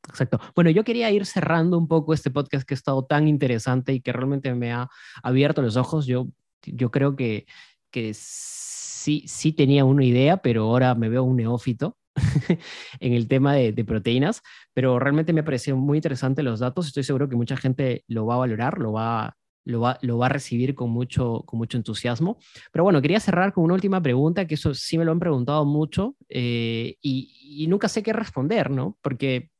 Exacto. 0.10 0.40
Bueno, 0.56 0.72
yo 0.72 0.84
quería 0.84 1.12
ir 1.12 1.26
cerrando 1.26 1.78
un 1.78 1.88
poco 1.88 2.14
este 2.14 2.32
podcast 2.32 2.68
que 2.68 2.74
ha 2.74 2.76
estado 2.76 3.06
tan 3.06 3.28
interesante 3.28 3.94
y 3.94 4.02
que 4.02 4.12
realmente 4.12 4.54
me 4.56 4.74
ha 4.74 4.90
abierto 5.24 5.62
los 5.62 5.78
ojos. 5.78 6.06
Yo, 6.06 6.28
yo 6.64 6.92
creo 6.92 7.16
que, 7.16 7.46
que 7.92 8.12
sí, 8.14 9.24
sí 9.28 9.54
tenía 9.54 9.86
una 9.86 10.04
idea, 10.04 10.38
pero 10.38 10.64
ahora 10.64 10.96
me 10.96 11.10
veo 11.10 11.24
un 11.24 11.38
neófito 11.38 11.98
en 13.00 13.14
el 13.14 13.28
tema 13.28 13.54
de, 13.54 13.72
de, 13.72 13.86
proteínas, 13.86 14.42
pero 14.74 15.00
realmente 15.00 15.34
me 15.34 15.44
pareció 15.44 15.78
muy 15.78 16.00
interesante 16.00 16.44
los 16.44 16.60
datos. 16.60 16.88
Estoy 16.88 17.04
seguro 17.04 17.30
que 17.30 17.36
mucha 17.36 17.56
gente 17.56 18.04
lo 18.08 18.26
va 18.26 18.36
a 18.36 18.40
valorar, 18.40 18.80
lo 18.80 18.94
va, 18.94 19.38
lo 19.66 19.82
va, 19.82 19.98
lo 20.02 20.18
va 20.18 20.26
a 20.28 20.30
recibir 20.30 20.76
con 20.76 20.90
mucho, 20.90 21.44
con 21.46 21.60
mucho 21.60 21.78
entusiasmo. 21.78 22.40
Pero 22.72 22.84
bueno, 22.84 23.02
quería 23.02 23.20
cerrar 23.20 23.54
con 23.54 23.64
una 23.64 23.76
última 23.76 24.02
pregunta, 24.02 24.46
que 24.46 24.56
eso 24.56 24.74
sí 24.74 24.98
me 24.98 25.06
lo 25.06 25.12
han 25.12 25.20
preguntado 25.20 25.66
mucho 25.66 26.16
eh, 26.30 26.96
y, 27.02 27.64
y, 27.64 27.68
nunca 27.68 27.88
sé 27.88 28.04
qué 28.04 28.14
responder, 28.14 28.72
¿no? 28.72 28.98
Porque 29.02 29.52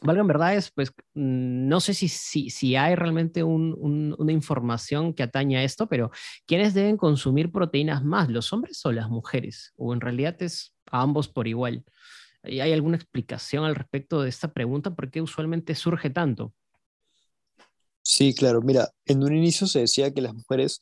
valgan 0.00 0.26
verdades, 0.26 0.70
pues 0.74 0.90
mm, 1.14 1.68
no 1.68 1.80
sé 1.80 1.94
si, 1.94 2.08
si, 2.08 2.50
si 2.50 2.76
hay 2.76 2.94
realmente 2.94 3.42
una 3.42 4.32
información 4.32 5.14
que 5.14 5.22
atañe 5.22 5.58
a 5.58 5.64
esto, 5.64 5.88
pero 5.88 6.10
¿quiénes 6.46 6.74
deben 6.74 6.96
consumir 6.96 7.50
proteínas 7.50 8.04
más, 8.04 8.28
los 8.28 8.52
hombres 8.52 8.84
o 8.84 8.92
las 8.92 9.08
mujeres? 9.08 9.72
O 9.76 9.92
en 9.92 10.00
realidad 10.00 10.40
es 10.42 10.74
a 10.90 11.02
ambos 11.02 11.28
por 11.28 11.48
igual. 11.48 11.84
¿Hay 12.42 12.72
alguna 12.72 12.96
explicación 12.96 13.64
al 13.64 13.74
respecto 13.74 14.22
de 14.22 14.28
esta 14.28 14.52
pregunta? 14.52 14.94
¿Por 14.94 15.10
qué 15.10 15.20
usualmente 15.20 15.74
surge 15.74 16.10
tanto? 16.10 16.52
Sí, 18.02 18.34
claro. 18.34 18.62
Mira, 18.62 18.88
en 19.04 19.24
un 19.24 19.34
inicio 19.34 19.66
se 19.66 19.80
decía 19.80 20.12
que 20.12 20.20
las 20.20 20.32
mujeres 20.32 20.80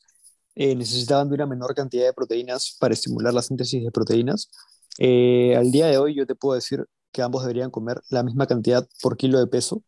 eh, 0.54 0.74
necesitaban 0.74 1.28
de 1.28 1.36
una 1.36 1.46
menor 1.46 1.74
cantidad 1.74 2.04
de 2.04 2.12
proteínas 2.12 2.76
para 2.78 2.92
estimular 2.92 3.32
la 3.32 3.40
síntesis 3.40 3.82
de 3.82 3.90
proteínas. 3.90 4.50
Eh, 4.98 5.56
al 5.56 5.72
día 5.72 5.86
de 5.86 5.96
hoy 5.96 6.14
yo 6.14 6.26
te 6.26 6.34
puedo 6.34 6.54
decir 6.54 6.84
que 7.14 7.22
ambos 7.22 7.42
deberían 7.44 7.70
comer 7.70 8.02
la 8.10 8.24
misma 8.24 8.46
cantidad 8.46 8.86
por 9.00 9.16
kilo 9.16 9.38
de 9.38 9.46
peso. 9.46 9.84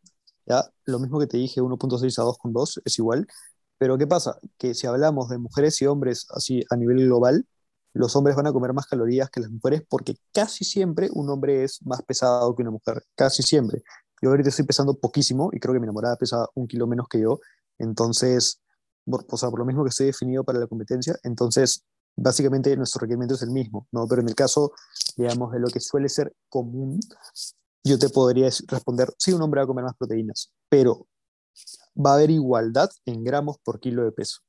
¿ya? 0.47 0.65
Lo 0.85 1.01
mismo 1.01 1.19
que 1.19 1.27
te 1.27 1.37
dije, 1.37 1.61
1.6 1.61 2.19
a 2.21 2.23
2,2 2.23 2.81
es 2.85 2.99
igual. 3.01 3.27
Pero 3.79 3.99
¿qué 3.99 4.07
pasa? 4.07 4.39
Que 4.57 4.75
si 4.75 4.87
hablamos 4.87 5.29
de 5.29 5.39
mujeres 5.39 5.83
y 5.83 5.87
hombres 5.87 6.27
así 6.31 6.65
a 6.71 6.77
nivel 6.77 7.05
global, 7.05 7.45
los 7.95 8.15
hombres 8.15 8.37
van 8.37 8.47
a 8.47 8.53
comer 8.53 8.73
más 8.73 8.87
calorías 8.87 9.29
que 9.29 9.41
las 9.41 9.51
mujeres 9.51 9.83
porque 9.89 10.17
casi 10.33 10.65
siempre 10.65 11.09
un 11.13 11.29
hombre 11.29 11.65
es 11.65 11.85
más 11.85 12.01
pesado 12.03 12.55
que 12.55 12.63
una 12.63 12.71
mujer, 12.71 13.03
casi 13.17 13.43
siempre. 13.43 13.83
Yo 14.23 14.31
ahorita 14.31 14.51
estoy 14.51 14.65
pesando 14.65 14.95
poquísimo 14.95 15.51
y 15.53 15.59
creo 15.59 15.75
que 15.75 15.81
mi 15.81 15.87
enamorada 15.87 16.17
pesa 16.17 16.47
un 16.55 16.69
kilo 16.69 16.87
menos 16.87 17.09
que 17.09 17.21
yo, 17.21 17.41
entonces, 17.79 18.61
por, 19.05 19.27
o 19.29 19.37
sea, 19.37 19.51
por 19.51 19.59
lo 19.59 19.67
mismo 19.67 19.83
que 19.83 19.91
estoy 19.91 20.07
definido 20.07 20.45
para 20.45 20.61
la 20.61 20.69
competencia, 20.69 21.17
entonces 21.25 21.85
básicamente 22.17 22.77
nuestro 22.77 23.01
requerimiento 23.01 23.35
es 23.35 23.43
el 23.43 23.51
mismo, 23.51 23.87
¿no? 23.93 24.07
Pero 24.09 24.23
en 24.23 24.29
el 24.29 24.35
caso, 24.35 24.73
digamos, 25.17 25.53
de 25.53 25.61
lo 25.61 25.69
que 25.69 25.81
suele 25.81 26.09
ser 26.09 26.35
común, 26.49 26.99
yo 27.85 27.99
te 27.99 28.09
podría 28.09 28.49
responder, 28.67 29.15
sí, 29.19 29.33
un 29.33 29.43
hombre 29.43 29.61
va 29.61 29.65
a 29.65 29.67
comer 29.69 29.85
más 29.85 29.97
proteínas, 29.97 30.53
pero 30.69 31.07
va 31.97 32.13
a 32.13 32.15
haber 32.15 32.31
igualdad 32.31 32.91
en 33.05 33.23
gramos 33.23 33.59
por 33.59 33.81
kilo 33.81 34.05
de 34.05 34.13
peso. 34.13 34.41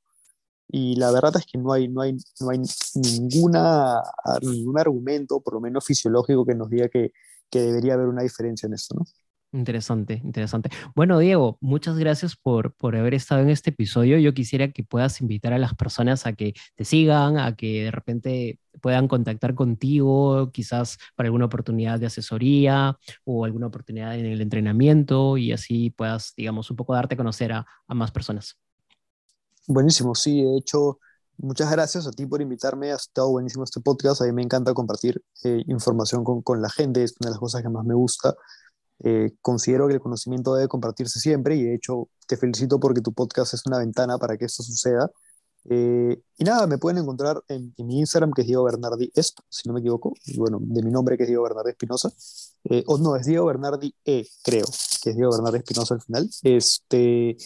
Y 0.70 0.96
la 0.96 1.10
verdad 1.10 1.36
es 1.36 1.46
que 1.46 1.58
no 1.58 1.72
hay, 1.72 1.88
no 1.88 2.02
hay, 2.02 2.16
no 2.40 2.50
hay 2.50 2.60
ninguna, 2.94 4.02
ningún 4.42 4.78
argumento, 4.78 5.40
por 5.40 5.54
lo 5.54 5.60
menos 5.60 5.84
fisiológico, 5.84 6.44
que 6.44 6.54
nos 6.54 6.68
diga 6.68 6.88
que, 6.88 7.12
que 7.50 7.60
debería 7.60 7.94
haber 7.94 8.08
una 8.08 8.22
diferencia 8.22 8.66
en 8.66 8.74
esto, 8.74 8.96
¿no? 8.96 9.04
Interesante, 9.50 10.20
interesante. 10.24 10.68
Bueno, 10.94 11.18
Diego, 11.18 11.56
muchas 11.62 11.96
gracias 11.96 12.36
por, 12.36 12.74
por 12.74 12.94
haber 12.96 13.14
estado 13.14 13.40
en 13.40 13.48
este 13.48 13.70
episodio. 13.70 14.18
Yo 14.18 14.34
quisiera 14.34 14.72
que 14.72 14.84
puedas 14.84 15.22
invitar 15.22 15.54
a 15.54 15.58
las 15.58 15.74
personas 15.74 16.26
a 16.26 16.34
que 16.34 16.52
te 16.74 16.84
sigan, 16.84 17.38
a 17.38 17.56
que 17.56 17.84
de 17.84 17.90
repente 17.90 18.60
puedan 18.82 19.08
contactar 19.08 19.54
contigo, 19.54 20.50
quizás 20.52 20.98
para 21.16 21.28
alguna 21.28 21.46
oportunidad 21.46 21.98
de 21.98 22.06
asesoría 22.06 22.98
o 23.24 23.46
alguna 23.46 23.68
oportunidad 23.68 24.18
en 24.18 24.26
el 24.26 24.42
entrenamiento 24.42 25.38
y 25.38 25.52
así 25.52 25.90
puedas, 25.90 26.34
digamos, 26.36 26.70
un 26.70 26.76
poco 26.76 26.92
darte 26.94 27.14
a 27.14 27.18
conocer 27.18 27.52
a, 27.52 27.66
a 27.86 27.94
más 27.94 28.10
personas. 28.10 28.58
Buenísimo, 29.66 30.14
sí, 30.14 30.42
de 30.42 30.58
hecho, 30.58 30.98
muchas 31.38 31.70
gracias 31.70 32.06
a 32.06 32.10
ti 32.10 32.26
por 32.26 32.42
invitarme, 32.42 32.92
ha 32.92 32.96
estado 32.96 33.30
buenísimo 33.30 33.64
este 33.64 33.80
podcast, 33.80 34.20
a 34.20 34.24
mí 34.26 34.32
me 34.32 34.42
encanta 34.42 34.74
compartir 34.74 35.22
eh, 35.44 35.62
información 35.68 36.22
con, 36.22 36.42
con, 36.42 36.60
la 36.60 36.68
gente, 36.68 37.02
es 37.02 37.14
una 37.20 37.28
de 37.28 37.32
las 37.32 37.40
cosas 37.40 37.62
que 37.62 37.68
más 37.70 37.84
me 37.84 37.94
gusta. 37.94 38.34
Eh, 39.04 39.32
considero 39.40 39.86
que 39.88 39.94
el 39.94 40.00
conocimiento 40.00 40.54
debe 40.54 40.68
compartirse 40.68 41.20
siempre 41.20 41.56
y 41.56 41.62
de 41.62 41.74
hecho 41.74 42.08
te 42.26 42.36
felicito 42.36 42.80
porque 42.80 43.00
tu 43.00 43.12
podcast 43.12 43.54
es 43.54 43.64
una 43.66 43.78
ventana 43.78 44.18
para 44.18 44.36
que 44.36 44.44
esto 44.44 44.62
suceda. 44.62 45.10
Eh, 45.70 46.20
y 46.38 46.44
nada, 46.44 46.66
me 46.66 46.78
pueden 46.78 46.98
encontrar 46.98 47.42
en, 47.48 47.74
mi 47.78 47.98
Instagram, 48.00 48.32
que 48.32 48.42
es 48.42 48.46
Diego 48.46 48.64
Bernardi 48.64 49.10
Esp, 49.14 49.38
si 49.48 49.68
no 49.68 49.74
me 49.74 49.80
equivoco, 49.80 50.14
bueno, 50.36 50.58
de 50.60 50.82
mi 50.82 50.90
nombre, 50.90 51.16
que 51.16 51.24
es 51.24 51.28
Diego 51.28 51.42
Bernardi 51.42 51.70
Espinosa. 51.70 52.10
o 52.86 52.98
no, 52.98 53.16
es 53.16 53.26
Diego 53.26 53.46
Bernardi 53.46 53.94
E, 54.04 54.26
creo, 54.42 54.64
que 55.02 55.10
es 55.10 55.16
Diego 55.16 55.32
Bernardi 55.32 55.58
Espinosa 55.58 55.94
al 55.94 56.00
final. 56.00 56.30
Este, 56.42 57.36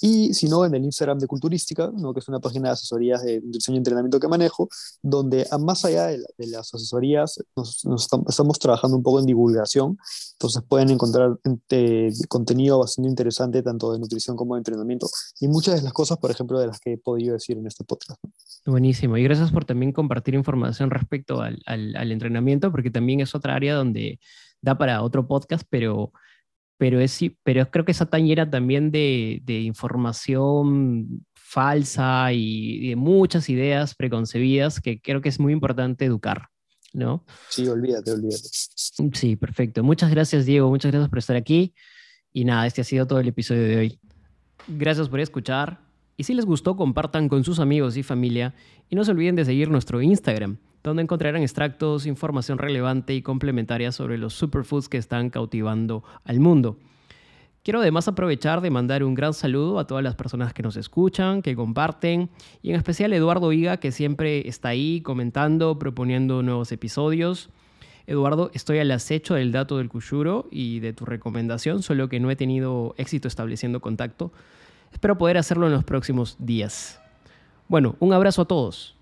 y 0.00 0.32
si 0.34 0.48
no, 0.48 0.64
en 0.64 0.74
el 0.74 0.84
Instagram 0.84 1.18
de 1.18 1.26
Culturística, 1.26 1.90
¿no? 1.96 2.14
que 2.14 2.20
es 2.20 2.28
una 2.28 2.40
página 2.40 2.68
de 2.68 2.72
asesorías 2.74 3.22
de 3.22 3.40
diseño 3.40 3.76
y 3.76 3.78
entrenamiento 3.78 4.20
que 4.20 4.28
manejo, 4.28 4.68
donde 5.02 5.46
más 5.60 5.84
allá 5.84 6.06
de, 6.06 6.22
las 6.38 6.72
asesorías, 6.72 7.38
nos, 7.56 7.84
estamos 8.28 8.58
trabajando 8.58 8.96
un 8.96 9.02
poco 9.02 9.20
en 9.20 9.26
divulgación. 9.26 9.98
Entonces 10.34 10.62
pueden 10.68 10.90
encontrar 10.90 11.38
eh, 11.70 12.12
contenido 12.28 12.78
bastante 12.78 13.08
interesante, 13.08 13.62
tanto 13.62 13.92
de 13.92 13.98
nutrición 13.98 14.36
como 14.36 14.54
de 14.54 14.60
entrenamiento, 14.60 15.08
y 15.40 15.48
muchas 15.48 15.76
de 15.76 15.82
las 15.82 15.92
cosas, 15.92 16.18
por 16.18 16.30
ejemplo, 16.30 16.60
de 16.60 16.68
las 16.68 16.78
que 16.78 16.92
he 16.92 16.98
podido 16.98 17.32
decir 17.32 17.58
en 17.58 17.66
este 17.66 17.84
podcast. 17.84 18.20
Buenísimo. 18.66 19.16
Y 19.16 19.24
gracias 19.24 19.50
por 19.50 19.64
también 19.64 19.92
compartir 19.92 20.34
información 20.34 20.90
respecto 20.90 21.40
al, 21.40 21.60
al, 21.66 21.96
al 21.96 22.12
entrenamiento, 22.12 22.70
porque 22.70 22.90
también 22.90 23.20
es 23.20 23.34
otra 23.34 23.56
área 23.56 23.74
donde 23.74 24.20
da 24.60 24.78
para 24.78 25.02
otro 25.02 25.26
podcast, 25.26 25.64
pero 25.68 26.12
pero, 26.78 27.00
es, 27.00 27.18
pero 27.42 27.70
creo 27.70 27.84
que 27.84 27.92
esa 27.92 28.06
tan 28.06 28.26
llena 28.26 28.48
también 28.48 28.90
de, 28.90 29.42
de 29.44 29.60
información 29.60 31.26
falsa 31.48 32.32
y, 32.32 32.90
de 32.90 32.96
muchas 32.96 33.48
ideas 33.48 33.94
preconcebidas 33.94 34.80
que 34.80 35.00
creo 35.00 35.22
que 35.22 35.30
es 35.30 35.40
muy 35.40 35.52
importante 35.52 36.04
educar, 36.04 36.48
¿no? 36.92 37.24
Sí, 37.48 37.66
olvídate, 37.66 38.12
olvídate. 38.12 38.48
Sí, 39.14 39.36
perfecto. 39.36 39.82
Muchas 39.82 40.10
gracias, 40.10 40.44
Diego. 40.44 40.68
Muchas 40.68 40.92
gracias 40.92 41.08
por 41.08 41.18
estar 41.18 41.36
aquí. 41.36 41.74
Y 42.32 42.44
nada, 42.44 42.66
este 42.66 42.82
ha 42.82 42.84
sido 42.84 43.06
todo 43.06 43.20
el 43.20 43.28
episodio 43.28 43.62
de 43.62 43.76
hoy. 43.76 44.00
Gracias 44.68 45.08
por 45.08 45.20
escuchar. 45.20 45.80
Y 46.18 46.24
si 46.24 46.34
les 46.34 46.44
gustó, 46.44 46.76
compartan 46.76 47.28
con 47.28 47.44
sus 47.44 47.60
amigos 47.60 47.96
y 47.96 48.02
familia. 48.02 48.54
Y 48.90 48.96
no 48.96 49.04
se 49.04 49.12
olviden 49.12 49.36
de 49.36 49.46
seguir 49.46 49.70
nuestro 49.70 50.02
Instagram, 50.02 50.58
donde 50.82 51.02
encontrarán 51.02 51.42
extractos, 51.42 52.06
información 52.06 52.58
relevante 52.58 53.14
y 53.14 53.22
complementaria 53.22 53.92
sobre 53.92 54.18
los 54.18 54.34
superfoods 54.34 54.88
que 54.88 54.98
están 54.98 55.30
cautivando 55.30 56.04
al 56.24 56.40
mundo. 56.40 56.78
Quiero 57.62 57.80
además 57.80 58.08
aprovechar 58.08 58.62
de 58.62 58.70
mandar 58.70 59.04
un 59.04 59.14
gran 59.14 59.34
saludo 59.34 59.78
a 59.78 59.86
todas 59.86 60.02
las 60.02 60.14
personas 60.14 60.54
que 60.54 60.62
nos 60.62 60.76
escuchan, 60.76 61.42
que 61.42 61.54
comparten, 61.54 62.30
y 62.62 62.70
en 62.70 62.76
especial 62.76 63.12
a 63.12 63.16
Eduardo 63.16 63.52
Higa, 63.52 63.76
que 63.76 63.92
siempre 63.92 64.48
está 64.48 64.70
ahí 64.70 65.02
comentando, 65.02 65.78
proponiendo 65.78 66.42
nuevos 66.42 66.72
episodios. 66.72 67.50
Eduardo, 68.06 68.50
estoy 68.54 68.78
al 68.78 68.90
acecho 68.90 69.34
del 69.34 69.52
dato 69.52 69.76
del 69.76 69.90
Kushuro 69.90 70.48
y 70.50 70.80
de 70.80 70.94
tu 70.94 71.04
recomendación, 71.04 71.82
solo 71.82 72.08
que 72.08 72.20
no 72.20 72.30
he 72.30 72.36
tenido 72.36 72.94
éxito 72.96 73.28
estableciendo 73.28 73.80
contacto. 73.80 74.32
Espero 74.90 75.18
poder 75.18 75.36
hacerlo 75.36 75.66
en 75.66 75.72
los 75.72 75.84
próximos 75.84 76.36
días. 76.38 76.98
Bueno, 77.68 77.96
un 77.98 78.14
abrazo 78.14 78.42
a 78.42 78.44
todos. 78.46 78.96